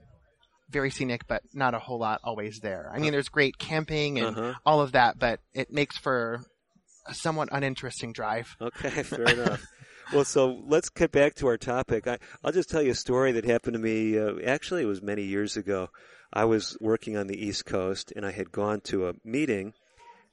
very 0.73 0.89
scenic, 0.89 1.27
but 1.27 1.41
not 1.53 1.73
a 1.73 1.79
whole 1.79 1.99
lot 1.99 2.19
always 2.23 2.59
there. 2.59 2.91
I 2.93 2.99
mean, 2.99 3.11
there's 3.13 3.29
great 3.29 3.57
camping 3.57 4.19
and 4.19 4.35
Uh-huh. 4.37 4.53
all 4.65 4.81
of 4.81 4.91
that, 4.93 5.17
but 5.19 5.39
it 5.53 5.71
makes 5.71 5.97
for 5.97 6.41
a 7.05 7.13
somewhat 7.13 7.49
uninteresting 7.51 8.11
drive. 8.13 8.47
Okay, 8.59 8.89
fair 9.03 9.25
enough. 9.25 9.65
Well, 10.13 10.25
so 10.25 10.61
let's 10.67 10.89
get 10.89 11.11
back 11.11 11.35
to 11.35 11.47
our 11.47 11.57
topic. 11.57 12.07
I, 12.07 12.17
I'll 12.43 12.51
just 12.51 12.69
tell 12.69 12.81
you 12.81 12.91
a 12.91 12.95
story 12.95 13.31
that 13.33 13.45
happened 13.45 13.73
to 13.73 13.79
me. 13.79 14.17
Uh, 14.17 14.33
actually, 14.45 14.81
it 14.83 14.87
was 14.87 15.01
many 15.01 15.23
years 15.23 15.55
ago. 15.55 15.89
I 16.33 16.45
was 16.45 16.75
working 16.81 17.15
on 17.15 17.27
the 17.27 17.45
East 17.45 17.65
Coast, 17.65 18.11
and 18.15 18.25
I 18.25 18.31
had 18.31 18.51
gone 18.51 18.81
to 18.85 19.07
a 19.07 19.13
meeting 19.23 19.73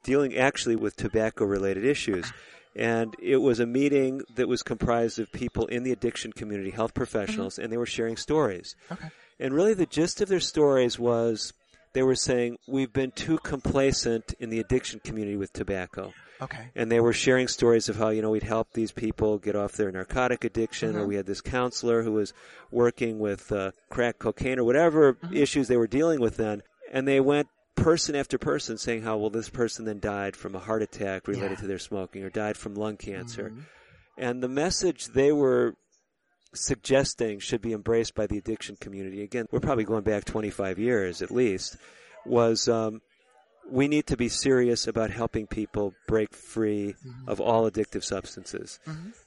dealing 0.03 0.35
actually 0.37 0.77
with 0.77 0.97
tobacco-related 0.97 1.85
issues. 1.85 2.33
And 2.75 3.15
it 3.21 3.37
was 3.39 3.61
a 3.61 3.67
meeting 3.67 4.23
that 4.37 4.49
was 4.49 4.63
comprised 4.63 5.19
of 5.19 5.31
people 5.33 5.67
in 5.67 5.83
the 5.83 5.93
addiction 5.93 6.33
community, 6.33 6.71
health 6.71 6.95
professionals, 6.95 7.59
and 7.59 7.71
they 7.73 7.77
were 7.77 7.85
sharing 7.87 8.17
stories. 8.17 8.77
Okay. 8.91 9.09
And 9.41 9.55
really, 9.55 9.75
the 9.75 9.87
gist 9.87 10.21
of 10.21 10.29
their 10.29 10.39
stories 10.41 10.99
was 10.99 11.53
they 11.95 12.03
were 12.03 12.15
saying, 12.15 12.59
We've 12.69 12.93
been 12.93 13.11
too 13.11 13.39
complacent 13.39 14.35
in 14.39 14.51
the 14.51 14.61
addiction 14.61 15.01
community 15.03 15.37
with 15.37 15.53
tobacco. 15.53 16.13
Okay. 16.43 16.71
And 16.75 16.91
they 16.91 17.01
were 17.01 17.13
sharing 17.13 17.49
stories 17.49 17.89
of 17.89 17.97
how, 17.97 18.09
you 18.11 18.23
know, 18.23 18.31
we'd 18.31 18.43
help 18.43 18.73
these 18.73 18.93
people 18.93 19.39
get 19.39 19.57
off 19.57 19.73
their 19.73 19.91
narcotic 19.93 20.45
addiction, 20.45 20.97
or 20.97 21.05
Mhm. 21.05 21.09
we 21.09 21.17
had 21.17 21.27
this 21.27 21.41
counselor 21.43 22.03
who 22.03 22.13
was 22.13 22.33
working 22.71 23.19
with 23.19 23.51
uh, 23.53 23.73
crack 23.91 24.19
cocaine, 24.19 24.59
or 24.59 24.65
whatever 24.65 25.19
issues 25.33 25.69
they 25.69 25.77
were 25.77 25.87
dealing 25.87 26.21
with 26.21 26.37
then. 26.37 26.63
And 26.93 27.07
they 27.07 27.21
went 27.21 27.49
person 27.77 28.15
after 28.17 28.39
person 28.39 28.79
saying 28.79 29.03
how, 29.03 29.17
well, 29.19 29.31
this 29.31 29.49
person 29.51 29.85
then 29.85 30.01
died 30.01 30.35
from 30.37 30.55
a 30.55 30.59
heart 30.59 30.83
attack 30.83 31.27
related 31.29 31.51
Yeah. 31.53 31.57
to 31.63 31.67
their 31.67 31.79
smoking, 31.79 32.23
or 32.25 32.31
died 32.31 32.57
from 32.57 32.75
lung 32.75 32.97
cancer. 32.97 33.51
Mhm. 33.51 33.63
And 34.17 34.43
the 34.43 34.49
message 34.49 35.09
they 35.09 35.33
were 35.33 35.75
suggesting 36.53 37.39
should 37.39 37.63
be 37.63 37.73
embraced 37.73 38.15
by 38.15 38.27
the 38.27 38.39
addiction 38.39 38.77
community, 38.77 39.23
again, 39.23 39.47
we're 39.51 39.61
probably 39.61 39.85
going 39.85 40.03
back 40.03 40.25
25 40.25 40.79
years 40.79 41.23
at 41.23 41.31
least, 41.31 41.77
was 42.27 42.69
um, 42.69 43.01
we 43.71 43.89
need 43.89 44.07
to 44.07 44.17
be 44.17 44.29
serious 44.29 44.87
about 44.87 45.11
helping 45.11 45.47
people 45.47 45.95
break 46.07 46.35
free 46.35 46.95
of 47.27 47.41
all 47.41 47.71
addictive 47.71 48.05
substances. 48.05 48.81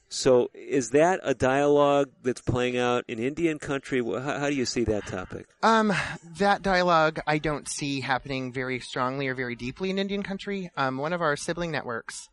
So, 0.08 0.50
is 0.54 0.90
that 0.90 1.20
a 1.22 1.34
dialogue 1.34 2.10
that's 2.22 2.40
playing 2.40 2.76
out 2.76 3.04
in 3.08 3.18
Indian 3.18 3.58
country? 3.58 4.02
How, 4.04 4.20
how 4.20 4.48
do 4.48 4.54
you 4.54 4.66
see 4.66 4.84
that 4.84 5.06
topic? 5.06 5.46
Um, 5.62 5.92
that 6.38 6.62
dialogue 6.62 7.20
I 7.26 7.38
don't 7.38 7.68
see 7.68 8.00
happening 8.00 8.52
very 8.52 8.78
strongly 8.80 9.26
or 9.26 9.34
very 9.34 9.56
deeply 9.56 9.90
in 9.90 9.98
Indian 9.98 10.22
country. 10.22 10.70
Um, 10.76 10.98
one 10.98 11.12
of 11.12 11.22
our 11.22 11.36
sibling 11.36 11.72
networks 11.72 12.28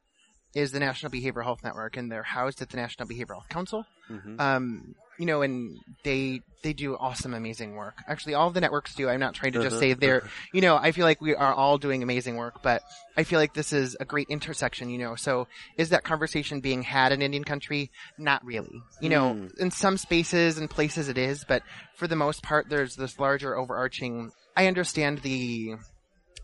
is 0.54 0.72
the 0.72 0.80
National 0.80 1.12
Behavioral 1.12 1.44
Health 1.44 1.64
Network, 1.64 1.98
and 1.98 2.12
they're 2.12 2.24
housed 2.24 2.62
at 2.62 2.70
the 2.70 2.78
National 2.78 3.08
Behavioral 3.08 3.36
Health 3.36 3.50
Council. 3.50 3.86
Mhm. 4.12 4.40
Um, 4.40 4.96
you 5.18 5.26
know, 5.26 5.42
and 5.42 5.78
they 6.04 6.42
they 6.64 6.74
do 6.74 6.96
awesome, 6.96 7.34
amazing 7.34 7.76
work. 7.76 7.96
Actually, 8.08 8.36
all 8.36 8.50
the 8.52 8.62
networks 8.62 8.94
do. 8.96 9.10
I'm 9.10 9.20
not 9.20 9.34
trying 9.34 9.52
to 9.54 9.60
just 9.64 9.74
Uh-huh. 9.74 9.80
say 9.80 9.94
they're. 9.94 10.24
You 10.54 10.62
know, 10.62 10.76
I 10.78 10.92
feel 10.92 11.06
like 11.06 11.20
we 11.22 11.34
are 11.36 11.54
all 11.54 11.78
doing 11.78 12.02
amazing 12.04 12.36
work, 12.38 12.62
but 12.64 12.82
I 13.18 13.24
feel 13.24 13.40
like 13.40 13.54
this 13.54 13.74
is 13.74 13.96
a 14.00 14.06
great 14.06 14.28
intersection. 14.30 14.90
You 14.90 14.98
know, 15.00 15.16
so 15.16 15.48
is 15.78 15.90
that 15.90 16.04
conversation 16.04 16.60
being 16.60 16.84
had 16.84 17.12
in 17.12 17.22
Indian 17.22 17.44
country? 17.44 17.90
Not 18.18 18.44
really. 18.46 18.82
You 19.00 19.10
know, 19.10 19.34
Hmm. 19.34 19.48
in 19.60 19.72
some 19.72 19.98
spaces 19.98 20.58
and 20.58 20.70
places 20.70 21.08
it 21.10 21.18
is, 21.18 21.44
but 21.48 21.64
for 21.96 22.08
the 22.08 22.16
most 22.16 22.42
part, 22.44 22.70
there's 22.70 22.96
this 22.96 23.20
larger 23.20 23.56
overarching. 23.58 24.32
I 24.56 24.68
understand 24.68 25.20
the 25.20 25.76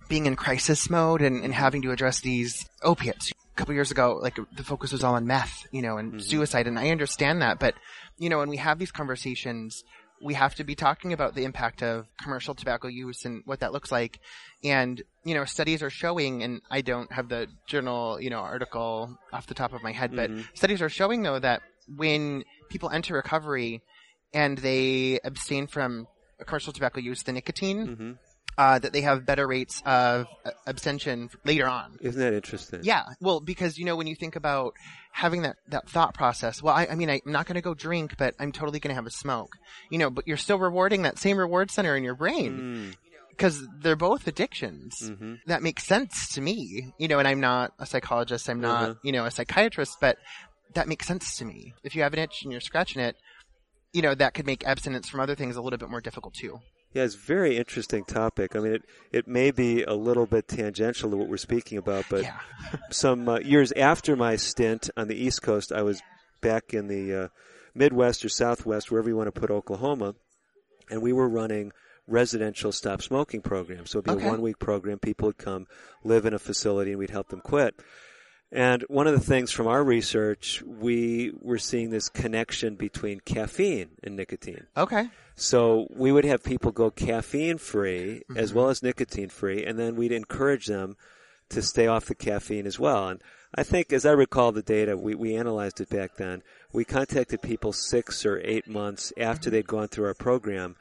being 0.07 0.25
in 0.25 0.35
crisis 0.35 0.89
mode 0.89 1.21
and, 1.21 1.43
and 1.43 1.53
having 1.53 1.81
to 1.83 1.91
address 1.91 2.21
these 2.21 2.65
opiates. 2.81 3.31
A 3.57 3.59
couple 3.59 3.73
years 3.73 3.89
ago, 3.89 4.19
like 4.21 4.37
the 4.55 4.63
focus 4.63 4.91
was 4.91 5.03
all 5.03 5.15
on 5.15 5.25
meth, 5.25 5.65
you 5.71 5.81
know, 5.81 5.97
and 5.97 6.23
suicide, 6.23 6.67
and 6.67 6.77
I 6.77 6.89
understand 6.91 7.41
that, 7.41 7.57
but 7.57 7.73
you 8.19 8.29
know, 8.29 8.37
when 8.37 8.49
we 8.49 8.57
have 8.57 8.77
these 8.77 8.91
conversations, 8.91 9.83
we 10.21 10.35
have 10.35 10.53
to 10.55 10.63
be 10.63 10.75
talking 10.75 11.11
about 11.11 11.33
the 11.33 11.43
impact 11.43 11.81
of 11.81 12.05
commercial 12.21 12.53
tobacco 12.53 12.87
use 12.87 13.25
and 13.25 13.41
what 13.45 13.61
that 13.61 13.73
looks 13.73 13.91
like. 13.91 14.19
And, 14.63 15.01
you 15.23 15.33
know, 15.33 15.43
studies 15.45 15.81
are 15.81 15.89
showing, 15.89 16.43
and 16.43 16.61
I 16.69 16.81
don't 16.81 17.11
have 17.11 17.29
the 17.29 17.47
journal, 17.65 18.21
you 18.21 18.29
know, 18.29 18.41
article 18.41 19.17
off 19.33 19.47
the 19.47 19.55
top 19.55 19.73
of 19.73 19.81
my 19.81 19.91
head, 19.91 20.15
but 20.15 20.29
Mhm. 20.29 20.45
studies 20.55 20.83
are 20.83 20.89
showing 20.89 21.23
though 21.23 21.39
that 21.39 21.63
when 21.87 22.43
people 22.69 22.91
enter 22.91 23.15
recovery 23.15 23.81
and 24.35 24.59
they 24.59 25.19
abstain 25.23 25.65
from 25.65 26.07
commercial 26.45 26.73
tobacco 26.73 26.99
use, 26.99 27.23
the 27.23 27.33
nicotine, 27.33 27.87
Mm-hmm. 27.87 28.11
Uh, 28.57 28.79
that 28.79 28.91
they 28.93 29.01
have 29.01 29.25
better 29.25 29.45
rates 29.47 29.81
of 29.85 30.25
uh, 30.45 30.51
abstention 30.65 31.29
later 31.45 31.67
on. 31.67 31.97
Isn't 32.01 32.19
that 32.19 32.33
interesting? 32.33 32.79
Yeah, 32.83 33.03
well, 33.21 33.39
because 33.39 33.77
you 33.77 33.85
know 33.85 33.95
when 33.95 34.07
you 34.07 34.15
think 34.15 34.35
about 34.35 34.73
having 35.11 35.43
that 35.43 35.57
that 35.69 35.89
thought 35.89 36.13
process, 36.13 36.61
well, 36.63 36.73
I, 36.75 36.87
I 36.91 36.95
mean, 36.95 37.09
I'm 37.09 37.19
not 37.25 37.45
going 37.45 37.55
to 37.55 37.61
go 37.61 37.73
drink, 37.73 38.15
but 38.17 38.33
I'm 38.39 38.51
totally 38.51 38.79
going 38.79 38.89
to 38.89 38.95
have 38.95 39.05
a 39.05 39.11
smoke, 39.11 39.57
you 39.89 39.97
know. 39.97 40.09
But 40.09 40.27
you're 40.27 40.37
still 40.37 40.59
rewarding 40.59 41.03
that 41.03 41.17
same 41.19 41.37
reward 41.37 41.69
center 41.71 41.95
in 41.95 42.03
your 42.03 42.15
brain 42.15 42.95
because 43.29 43.63
they're 43.81 43.95
both 43.95 44.25
addictions. 44.27 44.95
Mm-hmm. 45.03 45.35
That 45.45 45.61
makes 45.61 45.83
sense 45.85 46.29
to 46.33 46.41
me, 46.41 46.93
you 46.97 47.07
know. 47.07 47.19
And 47.19 47.27
I'm 47.27 47.39
not 47.39 47.73
a 47.79 47.85
psychologist, 47.85 48.49
I'm 48.49 48.61
not, 48.61 48.83
Uh-huh. 48.83 48.93
you 49.03 49.11
know, 49.11 49.25
a 49.25 49.31
psychiatrist, 49.31 49.97
but 50.01 50.17
that 50.73 50.87
makes 50.87 51.05
sense 51.07 51.37
to 51.37 51.45
me. 51.45 51.73
If 51.83 51.95
you 51.95 52.01
have 52.03 52.13
an 52.13 52.19
itch 52.19 52.41
and 52.43 52.51
you're 52.51 52.61
scratching 52.61 53.01
it, 53.01 53.15
you 53.93 54.01
know, 54.01 54.13
that 54.15 54.33
could 54.33 54.45
make 54.45 54.65
abstinence 54.65 55.07
from 55.07 55.19
other 55.19 55.35
things 55.35 55.55
a 55.55 55.61
little 55.61 55.77
bit 55.79 55.89
more 55.89 56.01
difficult 56.01 56.33
too. 56.33 56.59
Yeah, 56.97 57.03
it's 57.03 57.15
a 57.15 57.19
very 57.19 57.57
interesting 57.57 58.03
topic. 58.03 58.55
I 58.55 58.59
mean, 58.59 58.73
it, 58.73 58.83
it 59.11 59.27
may 59.27 59.51
be 59.51 59.83
a 59.83 59.93
little 59.93 60.25
bit 60.25 60.47
tangential 60.47 61.11
to 61.11 61.15
what 61.17 61.27
we're 61.29 61.37
speaking 61.37 61.77
about, 61.77 62.05
but 62.09 62.25
some 62.91 63.29
uh, 63.29 63.39
years 63.39 63.71
after 63.73 64.15
my 64.15 64.35
stint 64.35 64.89
on 64.97 65.07
the 65.07 65.15
East 65.15 65.41
Coast, 65.41 65.71
I 65.71 65.83
was 65.83 66.01
back 66.41 66.73
in 66.73 66.87
the 66.87 67.13
uh, 67.13 67.27
Midwest 67.75 68.25
or 68.25 68.29
Southwest, 68.29 68.91
wherever 68.91 69.07
you 69.09 69.15
want 69.15 69.33
to 69.33 69.39
put 69.39 69.51
Oklahoma, 69.51 70.15
and 70.89 71.01
we 71.01 71.13
were 71.13 71.29
running 71.29 71.71
residential 72.07 72.71
stop 72.71 73.01
smoking 73.01 73.41
programs. 73.41 73.91
So 73.91 73.99
it'd 73.99 74.05
be 74.05 74.11
Okay. 74.17 74.25
a 74.25 74.29
one 74.31 74.41
week 74.41 74.59
program. 74.59 74.97
People 74.97 75.27
would 75.27 75.37
come 75.37 75.67
live 76.03 76.25
in 76.25 76.33
a 76.33 76.39
facility 76.39 76.91
and 76.91 76.99
we'd 76.99 77.09
help 77.09 77.27
them 77.29 77.41
quit. 77.41 77.75
And 78.51 78.83
one 78.83 79.07
of 79.07 79.13
the 79.13 79.19
things 79.25 79.51
from 79.51 79.67
our 79.67 79.83
research, 79.83 80.63
we 80.65 81.33
were 81.41 81.57
seeing 81.57 81.89
this 81.89 82.07
connection 82.07 82.75
between 82.75 83.19
caffeine 83.19 83.89
and 84.03 84.15
nicotine. 84.15 84.67
Okay. 84.77 85.09
So 85.35 85.87
we 85.89 86.11
would 86.13 86.23
have 86.23 86.43
people 86.43 86.71
go 86.71 86.89
caffeine 86.89 87.57
free 87.57 88.23
as 88.35 88.49
Mm-hmm. 88.51 88.57
well 88.57 88.69
as 88.69 88.81
nicotine 88.81 89.29
free, 89.29 89.65
and 89.65 89.77
then 89.77 89.95
we'd 89.95 90.13
encourage 90.13 90.67
them 90.67 90.95
to 91.49 91.61
stay 91.61 91.87
off 91.87 92.05
the 92.05 92.15
caffeine 92.15 92.65
as 92.65 92.79
well. 92.79 93.09
And 93.09 93.21
I 93.55 93.63
think, 93.63 93.91
as 93.93 94.05
I 94.05 94.11
recall 94.11 94.51
the 94.51 94.61
data, 94.61 94.95
we, 94.97 95.13
we 95.15 95.35
analyzed 95.35 95.79
it 95.81 95.89
back 95.89 96.15
then. 96.15 96.41
We 96.73 96.85
contacted 96.85 97.41
people 97.41 97.73
six 97.73 98.25
or 98.25 98.41
eight 98.43 98.67
months 98.67 99.11
after 99.17 99.49
they'd 99.49 99.67
gone 99.67 99.87
through 99.89 100.05
our 100.07 100.13
program. 100.13 100.75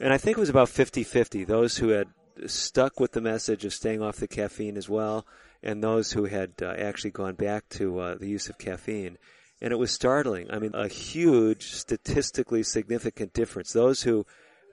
And 0.00 0.12
I 0.12 0.18
think 0.18 0.36
it 0.36 0.40
was 0.40 0.48
about 0.48 0.68
50-50, 0.68 1.46
those 1.46 1.76
who 1.78 1.88
had 1.88 2.08
stuck 2.46 2.98
with 2.98 3.12
the 3.12 3.20
message 3.20 3.64
of 3.64 3.74
staying 3.74 4.00
off 4.02 4.16
the 4.16 4.26
caffeine 4.28 4.76
as 4.76 4.88
well, 4.88 5.26
and 5.62 5.82
those 5.82 6.12
who 6.12 6.24
had 6.24 6.52
uh, 6.62 6.74
actually 6.78 7.10
gone 7.10 7.34
back 7.34 7.68
to 7.70 7.98
uh, 7.98 8.14
the 8.16 8.28
use 8.28 8.48
of 8.48 8.58
caffeine. 8.58 9.18
And 9.62 9.72
it 9.72 9.78
was 9.78 9.90
startling. 9.90 10.50
I 10.50 10.58
mean, 10.58 10.74
a 10.74 10.88
huge, 10.88 11.72
statistically 11.72 12.62
significant 12.62 13.34
difference. 13.34 13.72
Those 13.72 14.02
who 14.02 14.24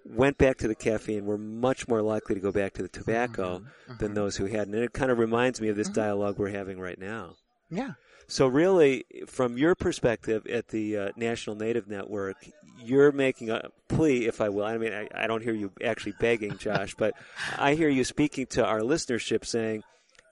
went 0.05 0.37
back 0.37 0.57
to 0.59 0.67
the 0.67 0.75
caffeine 0.75 1.25
were 1.25 1.37
much 1.37 1.87
more 1.87 2.01
likely 2.01 2.35
to 2.35 2.41
go 2.41 2.51
back 2.51 2.73
to 2.73 2.83
the 2.83 2.87
tobacco 2.87 3.63
than 3.99 4.13
those 4.13 4.37
who 4.37 4.45
hadn't. 4.45 4.73
And 4.73 4.83
it 4.83 4.93
kind 4.93 5.11
of 5.11 5.19
reminds 5.19 5.59
me 5.59 5.67
of 5.67 5.75
this 5.75 5.89
dialogue 5.89 6.37
we're 6.37 6.49
having 6.49 6.79
right 6.79 6.97
now. 6.97 7.35
Yeah. 7.69 7.93
So 8.27 8.47
really, 8.47 9.05
from 9.27 9.57
your 9.57 9.73
perspective 9.75 10.45
at 10.47 10.67
the 10.67 10.97
uh, 10.97 11.09
National 11.15 11.55
Native 11.55 11.87
Network, 11.87 12.37
you're 12.83 13.11
making 13.11 13.49
a 13.49 13.69
plea, 13.87 14.27
if 14.27 14.41
I 14.41 14.49
will. 14.49 14.65
I 14.65 14.77
mean, 14.77 14.93
I, 14.93 15.07
I 15.15 15.27
don't 15.27 15.41
hear 15.41 15.53
you 15.53 15.71
actually 15.83 16.13
begging, 16.19 16.57
Josh, 16.59 16.93
but 16.95 17.13
I 17.57 17.75
hear 17.75 17.89
you 17.89 18.03
speaking 18.03 18.45
to 18.47 18.65
our 18.65 18.81
listenership 18.81 19.45
saying, 19.45 19.83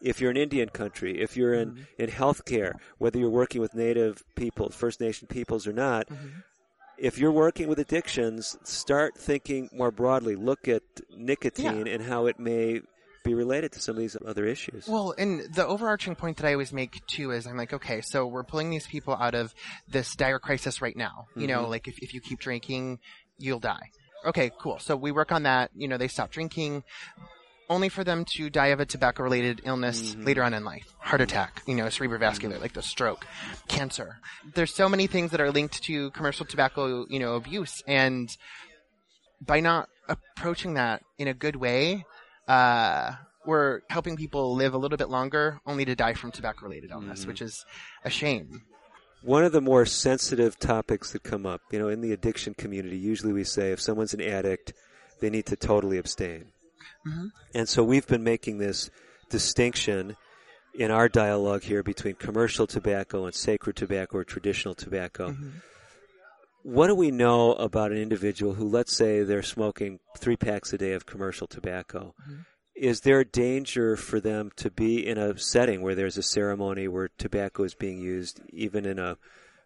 if 0.01 0.19
you're 0.21 0.31
in 0.31 0.37
Indian 0.37 0.69
country, 0.69 1.21
if 1.21 1.35
you're 1.37 1.53
in, 1.53 1.87
in 1.97 2.09
healthcare, 2.09 2.73
whether 2.97 3.17
you're 3.19 3.29
working 3.29 3.61
with 3.61 3.73
Native 3.73 4.23
people, 4.35 4.69
First 4.69 4.99
Nation 5.01 5.27
peoples 5.27 5.65
or 5.67 5.73
not, 5.73 6.07
if 6.97 7.17
you're 7.17 7.31
working 7.31 7.67
with 7.67 7.79
addictions, 7.79 8.57
start 8.63 9.17
thinking 9.17 9.69
more 9.73 9.91
broadly. 9.91 10.35
Look 10.35 10.67
at 10.67 10.83
nicotine 11.15 11.87
and 11.87 12.01
how 12.03 12.27
it 12.27 12.39
may 12.39 12.81
be 13.23 13.33
related 13.33 13.71
to 13.71 13.81
some 13.81 13.95
of 13.95 13.99
these 13.99 14.15
other 14.25 14.45
issues. 14.45 14.87
Well, 14.87 15.15
and 15.17 15.51
the 15.53 15.65
overarching 15.65 16.15
point 16.15 16.37
that 16.37 16.45
I 16.47 16.53
always 16.53 16.71
make 16.71 17.01
too 17.07 17.31
is 17.31 17.47
I'm 17.47 17.57
like, 17.57 17.73
okay, 17.73 18.01
so 18.01 18.27
we're 18.27 18.43
pulling 18.43 18.69
these 18.69 18.85
people 18.87 19.15
out 19.15 19.33
of 19.33 19.53
this 19.87 20.15
dire 20.15 20.37
crisis 20.39 20.79
right 20.81 20.95
now. 20.95 21.25
You 21.35 21.47
know, 21.47 21.63
Mhm. 21.65 21.69
like 21.69 21.87
if, 21.87 21.95
if 22.03 22.13
you 22.13 22.21
keep 22.21 22.39
drinking, 22.39 22.99
you'll 23.39 23.59
die. 23.59 23.89
Okay, 24.25 24.51
cool. 24.59 24.77
So 24.79 24.95
we 24.95 25.11
work 25.11 25.31
on 25.31 25.43
that. 25.43 25.71
You 25.75 25.87
know, 25.87 25.97
they 25.97 26.07
stop 26.07 26.31
drinking 26.31 26.83
only 27.69 27.89
for 27.89 28.03
them 28.03 28.25
to 28.25 28.49
die 28.49 28.67
of 28.67 28.79
a 28.79 28.85
tobacco 28.85 29.23
related 29.23 29.61
illness 29.63 30.15
later 30.15 30.43
on 30.43 30.53
in 30.53 30.63
life. 30.63 30.93
Heart 30.99 31.21
attack, 31.21 31.63
you 31.67 31.75
know, 31.75 31.85
cerebrovascular, 31.85 32.59
like 32.61 32.73
the 32.73 32.81
stroke, 32.81 33.25
cancer. 33.67 34.17
There's 34.53 34.73
so 34.73 34.87
many 34.87 35.07
things 35.07 35.31
that 35.31 35.41
are 35.41 35.51
linked 35.51 35.81
to 35.83 36.11
commercial 36.11 36.45
tobacco, 36.45 37.05
you 37.09 37.19
know, 37.19 37.35
abuse. 37.35 37.81
And 37.87 38.29
by 39.41 39.59
not 39.59 39.89
approaching 40.07 40.75
that 40.75 41.03
in 41.17 41.27
a 41.27 41.33
good 41.33 41.55
way, 41.55 42.05
uh, 42.47 43.13
we're 43.45 43.81
helping 43.89 44.15
people 44.15 44.55
live 44.55 44.73
a 44.73 44.77
little 44.77 44.97
bit 44.97 45.09
longer, 45.09 45.59
only 45.65 45.85
to 45.85 45.95
die 45.95 46.13
from 46.13 46.31
tobacco-related 46.31 46.91
illness, 46.91 47.23
Mhm. 47.23 47.27
which 47.27 47.41
is 47.41 47.65
a 48.03 48.09
shame. 48.09 48.63
One 49.21 49.43
of 49.43 49.51
the 49.51 49.61
more 49.61 49.85
sensitive 49.85 50.59
topics 50.59 51.11
that 51.11 51.23
come 51.23 51.45
up, 51.45 51.61
you 51.71 51.79
know, 51.79 51.87
in 51.87 52.01
the 52.01 52.11
addiction 52.11 52.53
community, 52.53 52.97
usually 52.97 53.33
we 53.33 53.43
say 53.43 53.71
if 53.71 53.81
someone's 53.81 54.13
an 54.13 54.21
addict, 54.21 54.73
they 55.19 55.29
need 55.29 55.45
to 55.47 55.55
totally 55.55 55.97
abstain. 55.97 56.51
Mhm. 57.05 57.31
And 57.53 57.69
so 57.69 57.83
we've 57.83 58.07
been 58.07 58.23
making 58.23 58.57
this 58.57 58.89
distinction 59.29 60.15
in 60.73 60.91
our 60.91 61.07
dialogue 61.07 61.63
here 61.63 61.83
between 61.83 62.15
commercial 62.15 62.67
tobacco 62.67 63.25
and 63.25 63.33
sacred 63.33 63.75
tobacco 63.75 64.17
or 64.17 64.23
traditional 64.23 64.75
tobacco. 64.75 65.31
Mm-hmm. 65.31 65.49
What 66.63 66.87
do 66.87 66.95
we 66.95 67.11
know 67.11 67.53
about 67.53 67.91
an 67.91 67.97
individual 67.97 68.55
who, 68.55 68.67
let's 68.67 68.95
say, 68.95 69.23
they're 69.23 69.43
smoking 69.43 69.99
three 70.17 70.35
packs 70.35 70.73
a 70.73 70.77
day 70.77 70.93
of 70.93 71.05
commercial 71.05 71.47
tobacco? 71.47 72.15
Is 72.75 73.01
there 73.01 73.19
a 73.19 73.25
danger 73.25 73.95
for 73.95 74.19
them 74.19 74.51
to 74.57 74.71
be 74.71 75.05
in 75.05 75.17
a 75.17 75.37
setting 75.37 75.81
where 75.81 75.95
there's 75.95 76.17
a 76.17 76.23
ceremony 76.23 76.87
where 76.87 77.09
tobacco 77.17 77.63
is 77.63 77.75
being 77.75 77.99
used, 77.99 78.41
even 78.49 78.85
in 78.85 78.97
a 78.97 79.17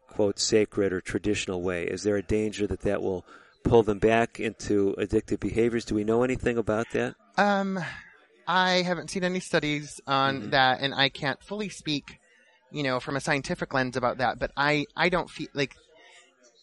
quote 0.10 0.40
sacred 0.40 0.92
or 0.92 1.00
traditional 1.00 1.62
way? 1.62 1.86
Is 1.86 2.04
there 2.04 2.18
a 2.18 2.22
danger 2.22 2.68
that 2.68 2.82
that 2.82 3.02
will 3.02 3.26
pull 3.64 3.84
them 3.84 4.00
back 4.00 4.40
into 4.40 4.96
addictive 4.98 5.40
behaviors? 5.40 5.86
Do 5.86 5.96
we 5.96 6.04
know 6.04 6.24
anything 6.24 6.58
about 6.58 6.90
that? 6.92 7.16
Um, 7.38 7.80
I 8.48 8.82
haven't 8.82 9.10
seen 9.12 9.24
any 9.24 9.40
studies 9.40 10.02
on 10.08 10.42
Mm-hmm. 10.42 10.50
that, 10.52 10.82
and 10.82 10.94
I 10.94 11.10
can't 11.10 11.42
fully 11.44 11.70
speak, 11.70 12.20
you 12.72 12.84
know, 12.84 13.00
from 13.00 13.16
a 13.16 13.22
scientific 13.22 13.74
lens 13.74 13.96
about 13.96 14.18
that. 14.18 14.40
But 14.40 14.52
I, 14.58 14.86
I 14.96 15.10
don't 15.10 15.30
feel 15.30 15.48
like 15.54 15.76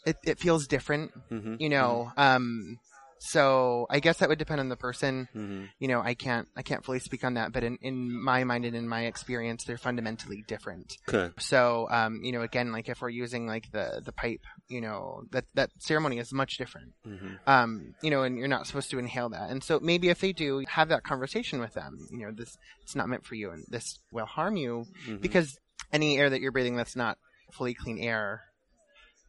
it. 0.05 0.16
It 0.24 0.38
feels 0.38 0.66
different, 0.66 1.12
Mhm, 1.30 1.61
you 1.61 1.68
know. 1.68 2.11
Um, 2.16 2.78
so 3.18 3.86
I 3.90 4.00
guess 4.00 4.18
that 4.18 4.28
would 4.28 4.38
depend 4.38 4.60
on 4.60 4.68
the 4.68 4.76
person. 4.76 5.28
Mhm. 5.34 5.68
You 5.78 5.88
know, 5.88 6.00
I 6.00 6.14
can't, 6.14 6.48
I 6.56 6.62
can't 6.62 6.84
fully 6.84 6.98
speak 6.98 7.24
on 7.24 7.34
that. 7.34 7.52
But 7.52 7.64
in 7.64 7.78
in 7.82 8.12
my 8.22 8.44
mind 8.44 8.64
and 8.64 8.76
in 8.76 8.88
my 8.88 9.06
experience, 9.06 9.64
they're 9.64 9.78
fundamentally 9.78 10.44
different. 10.46 10.96
Okay. 11.08 11.32
So, 11.38 11.88
um, 11.90 12.20
you 12.22 12.32
know, 12.32 12.42
again, 12.42 12.72
like 12.72 12.88
if 12.88 13.00
we're 13.00 13.08
using 13.10 13.46
like 13.46 13.70
the 13.72 14.02
the 14.04 14.12
pipe, 14.12 14.40
you 14.68 14.80
know, 14.80 15.22
that 15.32 15.44
that 15.54 15.70
ceremony 15.78 16.18
is 16.18 16.32
much 16.32 16.56
different. 16.58 16.92
Mhm. 17.06 17.38
Um, 17.46 17.94
you 18.02 18.10
know, 18.10 18.22
and 18.22 18.38
you're 18.38 18.48
not 18.48 18.66
supposed 18.66 18.90
to 18.90 18.98
inhale 18.98 19.28
that. 19.30 19.50
And 19.50 19.62
so 19.64 19.80
maybe 19.80 20.08
if 20.08 20.20
they 20.20 20.32
do, 20.32 20.64
have 20.68 20.88
that 20.88 21.02
conversation 21.04 21.60
with 21.60 21.74
them. 21.74 21.98
You 22.10 22.26
know, 22.26 22.32
this 22.32 22.56
it's 22.82 22.94
not 22.94 23.08
meant 23.08 23.24
for 23.24 23.34
you, 23.34 23.50
and 23.50 23.64
this 23.68 23.98
will 24.12 24.26
harm 24.26 24.56
you 24.56 24.86
Mhm. 25.06 25.20
because 25.20 25.58
any 25.92 26.18
air 26.18 26.28
that 26.30 26.40
you're 26.40 26.52
breathing 26.52 26.76
that's 26.76 26.96
not 26.96 27.18
fully 27.52 27.74
clean 27.74 27.98
air 27.98 28.42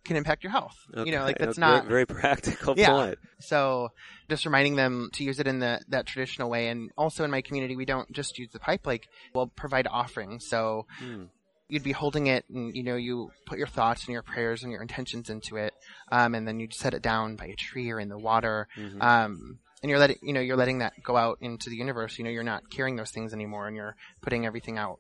can 0.04 0.16
impact 0.18 0.44
your 0.44 0.52
health. 0.52 0.76
You 0.94 1.12
know, 1.12 1.24
like 1.24 1.38
that's 1.38 1.58
okay, 1.58 1.68
not 1.68 1.86
very 1.86 2.06
practical 2.06 2.74
yeah. 2.78 2.92
point. 2.92 3.20
So 3.40 3.90
just 4.30 4.46
reminding 4.46 4.76
them 4.76 5.10
to 5.14 5.24
use 5.24 5.40
it 5.40 5.48
in 5.48 5.60
the 5.60 5.82
that 5.90 6.06
traditional 6.06 6.50
way, 6.50 6.70
and 6.70 6.92
also 6.98 7.24
in 7.24 7.32
my 7.32 7.42
community, 7.42 7.76
we 7.76 7.86
don't 7.86 8.12
just 8.12 8.38
use 8.40 8.50
the 8.52 8.60
pipe. 8.60 8.86
Like 8.86 9.08
we'll 9.34 9.48
provide 9.48 9.88
offerings. 9.88 10.48
So 10.48 10.86
Hmm. 11.00 11.26
you'd 11.70 11.84
be 11.84 11.92
holding 11.92 12.28
it, 12.28 12.46
and 12.50 12.76
you 12.76 12.84
know 12.84 12.96
you 12.96 13.32
put 13.46 13.58
your 13.58 13.68
thoughts 13.68 14.06
and 14.06 14.14
your 14.14 14.24
prayers 14.24 14.64
and 14.64 14.72
your 14.72 14.82
intentions 14.82 15.30
into 15.30 15.58
it, 15.58 15.74
um, 16.12 16.34
and 16.36 16.48
then 16.48 16.60
you'd 16.60 16.74
set 16.74 16.94
it 16.94 17.02
down 17.02 17.36
by 17.36 17.46
a 17.46 17.56
tree 17.56 17.90
or 17.92 18.00
in 18.00 18.10
the 18.10 18.18
water. 18.18 18.68
Mhm. 18.78 19.02
Um, 19.02 19.60
and 19.84 19.90
you're 19.90 20.00
letting 20.00 20.18
you 20.24 20.34
know 20.34 20.40
you're 20.42 20.58
letting 20.58 20.80
that 20.80 20.94
go 21.04 21.16
out 21.18 21.38
into 21.42 21.70
the 21.70 21.76
universe. 21.76 22.18
You 22.18 22.24
know 22.24 22.32
you're 22.32 22.44
not 22.44 22.70
carrying 22.70 22.96
those 22.96 23.12
things 23.12 23.34
anymore, 23.34 23.68
and 23.68 23.76
you're 23.76 23.96
putting 24.22 24.46
everything 24.46 24.78
out. 24.78 25.00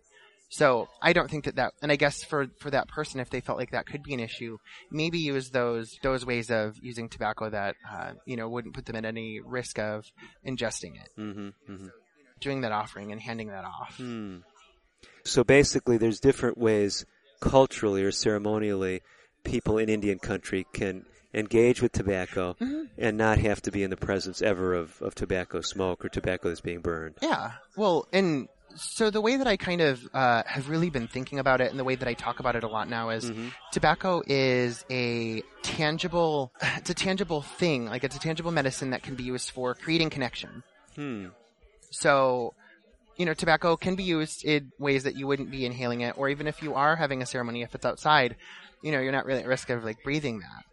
So 0.49 0.87
I 1.01 1.11
don't 1.13 1.29
think 1.29 1.45
that 1.45 1.55
that, 1.57 1.73
and 1.81 1.91
I 1.91 1.97
guess 1.97 2.23
for 2.23 2.47
for 2.59 2.69
that 2.71 2.87
person, 2.87 3.19
if 3.19 3.29
they 3.29 3.41
felt 3.41 3.57
like 3.57 3.71
that 3.71 3.85
could 3.85 4.03
be 4.03 4.13
an 4.13 4.19
issue, 4.19 4.57
maybe 4.89 5.19
use 5.19 5.49
those 5.49 5.97
those 6.03 6.25
ways 6.25 6.49
of 6.49 6.75
using 6.81 7.09
tobacco 7.09 7.49
that 7.49 7.75
uh, 7.91 8.13
you 8.25 8.37
know 8.37 8.47
wouldn't 8.47 8.73
put 8.73 8.85
them 8.85 8.95
at 8.95 9.05
any 9.05 9.41
risk 9.41 9.77
of 9.77 10.05
ingesting 10.45 10.95
it. 10.95 11.09
Mm-hmm, 11.19 11.47
mm-hmm. 11.71 11.87
Doing 12.39 12.61
that 12.61 12.71
offering 12.71 13.11
and 13.11 13.19
handing 13.19 13.47
that 13.49 13.65
off. 13.65 13.97
Hmm. 13.97 14.37
So 15.23 15.43
basically, 15.43 15.97
there's 15.97 16.19
different 16.21 16.57
ways, 16.57 17.05
culturally 17.41 18.03
or 18.03 18.11
ceremonially, 18.11 19.01
people 19.43 19.77
in 19.77 19.89
Indian 19.89 20.19
country 20.19 20.65
can 20.71 21.05
engage 21.33 21.81
with 21.81 21.91
tobacco 21.91 22.55
Mhm. 22.61 22.89
and 22.97 23.17
not 23.17 23.37
have 23.37 23.61
to 23.63 23.71
be 23.71 23.83
in 23.83 23.89
the 23.89 23.97
presence 23.97 24.41
ever 24.41 24.73
of, 24.73 25.01
of 25.01 25.13
tobacco 25.13 25.61
smoke 25.61 26.05
or 26.05 26.09
tobacco 26.09 26.47
that's 26.47 26.61
being 26.61 26.79
burned. 26.79 27.15
Yeah. 27.21 27.51
Well, 27.75 28.07
and 28.13 28.47
so 28.75 29.09
the 29.09 29.21
way 29.21 29.37
that 29.37 29.47
I 29.47 29.57
kind 29.57 29.81
of 29.81 30.07
uh, 30.13 30.43
have 30.45 30.69
really 30.69 30.89
been 30.89 31.07
thinking 31.07 31.39
about 31.39 31.61
it, 31.61 31.71
and 31.71 31.79
the 31.79 31.83
way 31.83 31.95
that 31.95 32.07
I 32.07 32.13
talk 32.13 32.39
about 32.39 32.55
it 32.55 32.63
a 32.63 32.67
lot 32.67 32.89
now 32.89 33.09
is 33.09 33.31
tobacco 33.71 34.21
is 34.27 34.85
a 34.89 35.41
tangible, 35.63 36.51
it's 36.61 36.89
a 36.89 36.93
tangible 36.93 37.41
thing. 37.41 37.85
Like 37.85 38.03
it's 38.03 38.15
a 38.15 38.19
tangible 38.19 38.51
medicine 38.51 38.91
that 38.91 39.03
can 39.03 39.15
be 39.15 39.23
used 39.23 39.51
for 39.51 39.73
creating 39.73 40.09
connection. 40.09 40.63
Hmm. 40.95 41.27
So, 41.89 42.53
you 43.15 43.25
know, 43.25 43.33
tobacco 43.33 43.77
can 43.77 43.95
be 43.95 44.03
used 44.03 44.45
in 44.45 44.71
ways 44.77 45.03
that 45.03 45.15
you 45.15 45.25
wouldn't 45.25 45.49
be 45.49 45.65
inhaling 45.65 46.01
it, 46.01 46.17
or 46.17 46.29
even 46.29 46.47
if 46.47 46.61
you 46.61 46.75
are 46.75 46.95
having 46.95 47.21
a 47.21 47.25
ceremony, 47.25 47.63
if 47.63 47.73
it's 47.73 47.85
outside, 47.85 48.35
you 48.81 48.91
know, 48.91 48.99
you're 48.99 49.11
not 49.11 49.25
really 49.25 49.41
at 49.41 49.47
risk 49.47 49.69
of 49.69 49.83
like 49.83 50.03
breathing 50.03 50.39
that. 50.39 50.65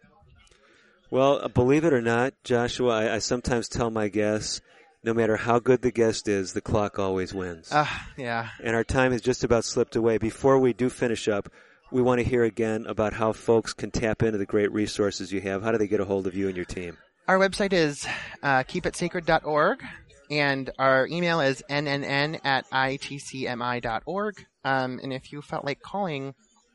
Well, 1.09 1.39
uh, 1.43 1.47
believe 1.47 1.85
it 1.85 1.93
or 1.93 2.01
not, 2.01 2.33
Joshua, 2.43 2.89
I, 2.89 3.15
I 3.15 3.19
sometimes 3.19 3.67
tell 3.67 3.89
my 3.89 4.09
guests, 4.09 4.61
no 5.05 5.13
matter 5.13 5.37
how 5.37 5.59
good 5.59 5.83
the 5.83 5.91
guest 5.91 6.27
is, 6.27 6.53
the 6.53 6.61
clock 6.61 6.97
always 6.97 7.31
wins. 7.33 7.69
Ah, 7.71 8.09
yeah. 8.17 8.49
and 8.63 8.75
our 8.75 8.83
time 8.83 9.11
has 9.11 9.21
just 9.21 9.43
about 9.43 9.63
slipped 9.63 9.95
away. 9.95 10.17
Before 10.17 10.57
we 10.57 10.73
do 10.73 10.89
finish 10.89 11.27
up, 11.27 11.47
we 11.91 12.01
want 12.01 12.19
to 12.19 12.25
hear 12.25 12.43
again 12.43 12.87
about 12.87 13.13
how 13.13 13.31
folks 13.31 13.71
can 13.71 13.91
tap 13.91 14.23
into 14.23 14.39
the 14.39 14.47
great 14.47 14.71
resources 14.71 15.31
you 15.31 15.41
have. 15.41 15.61
How 15.61 15.71
do 15.71 15.77
they 15.77 15.87
get 15.87 15.99
a 15.99 16.05
hold 16.05 16.25
of 16.25 16.35
you 16.35 16.47
and 16.47 16.55
your 16.55 16.65
team? 16.65 16.97
Our 17.27 17.37
website 17.37 17.71
is 17.71 18.05
uh, 18.41 18.63
keepitsacred.org, 18.63 19.83
and 20.31 20.71
our 20.79 21.07
email 21.07 21.39
is 21.39 21.63
nnn 21.69 22.39
at 22.43 22.69
itcmi.org. 22.71 24.45
Um, 24.63 24.99
and 25.03 25.13
if 25.13 25.31
you 25.31 25.41
felt 25.43 25.65
like 25.65 25.81
calling, 25.81 26.33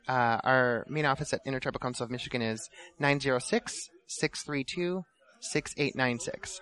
uh, 0.09 0.39
our 0.45 0.87
main 0.89 1.05
office 1.05 1.33
at 1.33 1.41
Intertribal 1.45 1.81
Council 1.81 2.05
of 2.05 2.11
Michigan 2.11 2.43
is 2.43 2.69
906 3.01 3.91
632 4.07 5.03
6896. 5.41 6.61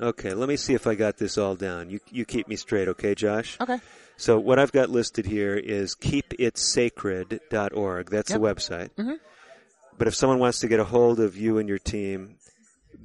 Okay, 0.00 0.32
let 0.32 0.48
me 0.48 0.56
see 0.56 0.72
if 0.74 0.86
I 0.86 0.94
got 0.94 1.18
this 1.18 1.36
all 1.36 1.54
down. 1.54 1.90
You 1.90 2.00
you 2.10 2.24
keep 2.24 2.48
me 2.48 2.56
straight, 2.56 2.88
okay, 2.88 3.14
Josh? 3.14 3.58
Okay. 3.60 3.78
So 4.16 4.38
what 4.38 4.58
I've 4.58 4.72
got 4.72 4.88
listed 4.88 5.26
here 5.26 5.54
is 5.56 5.94
keepitsacred.org. 5.94 8.10
That's 8.10 8.30
Yep. 8.30 8.40
the 8.40 8.46
website. 8.46 8.90
Mhm. 8.98 9.18
But 9.98 10.08
if 10.08 10.14
someone 10.14 10.38
wants 10.38 10.60
to 10.60 10.68
get 10.68 10.80
a 10.80 10.84
hold 10.84 11.20
of 11.20 11.36
you 11.36 11.58
and 11.58 11.68
your 11.68 11.78
team, 11.78 12.36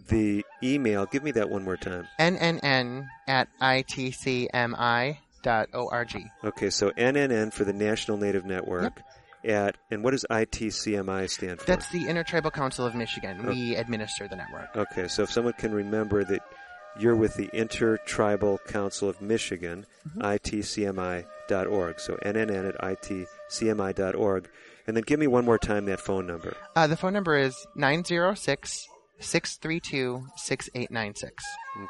the 0.10 0.46
email, 0.64 1.06
give 1.06 1.24
me 1.24 1.32
that 1.32 1.50
one 1.50 1.64
more 1.64 1.78
time. 1.78 2.08
nnn 2.20 3.08
at 3.28 3.48
itcmi.org. 3.62 5.18
Okay, 6.44 6.70
so 6.70 6.92
NNN 6.92 7.52
for 7.52 7.64
the 7.66 7.74
National 7.74 8.18
Native 8.18 8.46
Network 8.46 8.96
Yep 8.98 9.04
at 9.46 9.78
and 9.92 10.04
what 10.04 10.12
does 10.12 10.26
ITCMI 10.30 11.30
stand 11.30 11.60
for? 11.60 11.66
That's 11.66 11.90
the 11.90 12.08
Intertribal 12.08 12.52
Council 12.52 12.86
of 12.86 12.96
Michigan. 12.96 13.46
We 13.46 13.76
administer 13.76 14.28
the 14.28 14.36
network. 14.36 14.76
Okay, 14.76 15.08
so 15.08 15.24
if 15.24 15.32
someone 15.32 15.54
can 15.54 15.74
remember 15.74 16.24
that 16.26 16.42
you're 17.00 17.16
with 17.16 17.36
the 17.36 17.50
Intertribal 17.54 18.60
Council 18.68 19.10
of 19.10 19.22
Michigan, 19.22 19.86
itcmi.org. 20.18 22.00
So 22.00 22.16
NNN 22.18 22.70
at 22.70 22.82
itcmi.org. 22.82 24.50
And 24.88 24.96
then 24.96 25.04
give 25.04 25.20
me 25.20 25.28
one 25.28 25.46
more 25.46 25.58
time 25.58 25.86
that 25.86 26.00
phone 26.00 26.26
number. 26.26 26.56
Uh, 26.76 26.88
the 26.88 26.96
phone 26.96 27.14
number 27.14 27.38
is 27.38 27.68
906 27.76 28.88
632 29.20 30.26
6896. 30.38 31.44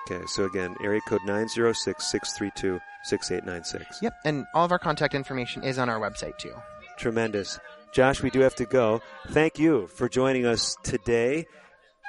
Okay, 0.10 0.26
so 0.28 0.46
again, 0.46 0.76
area 0.84 1.02
code 1.08 1.22
906 1.26 2.04
632 2.06 2.80
6896. 3.04 4.02
Yep, 4.02 4.14
and 4.26 4.46
all 4.54 4.66
of 4.66 4.72
our 4.72 4.80
contact 4.80 5.14
information 5.14 5.64
is 5.64 5.78
on 5.78 5.90
our 5.90 6.00
website 6.00 6.38
too. 6.38 6.54
Tremendous. 6.98 7.60
Josh, 7.94 8.22
we 8.22 8.30
do 8.30 8.40
have 8.40 8.56
to 8.56 8.66
go. 8.66 9.02
Thank 9.30 9.60
you 9.60 9.88
for 9.88 10.10
joining 10.10 10.46
us 10.46 10.76
today 10.84 11.46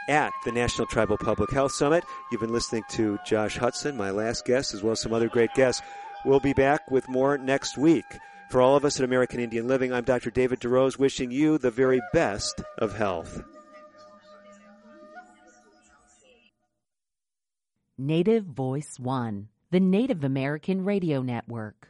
at 0.09 0.33
the 0.45 0.53
National 0.53 0.87
Tribal 0.87 1.19
Public 1.19 1.51
Health 1.51 1.73
Summit. 1.73 2.05
You've 2.31 2.41
been 2.41 2.53
listening 2.53 2.85
to 2.91 3.19
Josh 3.27 3.57
Hudson, 3.57 3.97
my 3.97 4.11
last 4.11 4.45
guest, 4.45 4.75
as 4.75 4.83
well 4.83 4.93
as 4.93 5.01
some 5.01 5.13
other 5.13 5.29
great 5.29 5.55
guests. 5.55 5.83
We'll 6.25 6.41
be 6.41 6.53
back 6.53 6.91
with 6.91 7.09
more 7.09 7.39
next 7.39 7.79
week. 7.79 8.05
For 8.51 8.63
all 8.63 8.77
of 8.77 8.85
us 8.85 8.99
at 8.99 9.05
American 9.05 9.41
Indian 9.41 9.69
Living, 9.69 9.93
I'm 9.93 10.05
Dr. 10.05 10.31
David 10.31 10.61
DeRose 10.61 10.99
wishing 10.99 11.31
you 11.31 11.59
the 11.59 11.71
very 11.71 12.01
best 12.13 12.63
of 12.79 12.97
health. 12.97 13.43
Native 17.99 18.45
Voice 18.45 18.99
One, 18.99 19.49
the 19.71 19.81
Native 19.81 20.25
American 20.25 20.85
Radio 20.85 21.21
Network. 21.21 21.89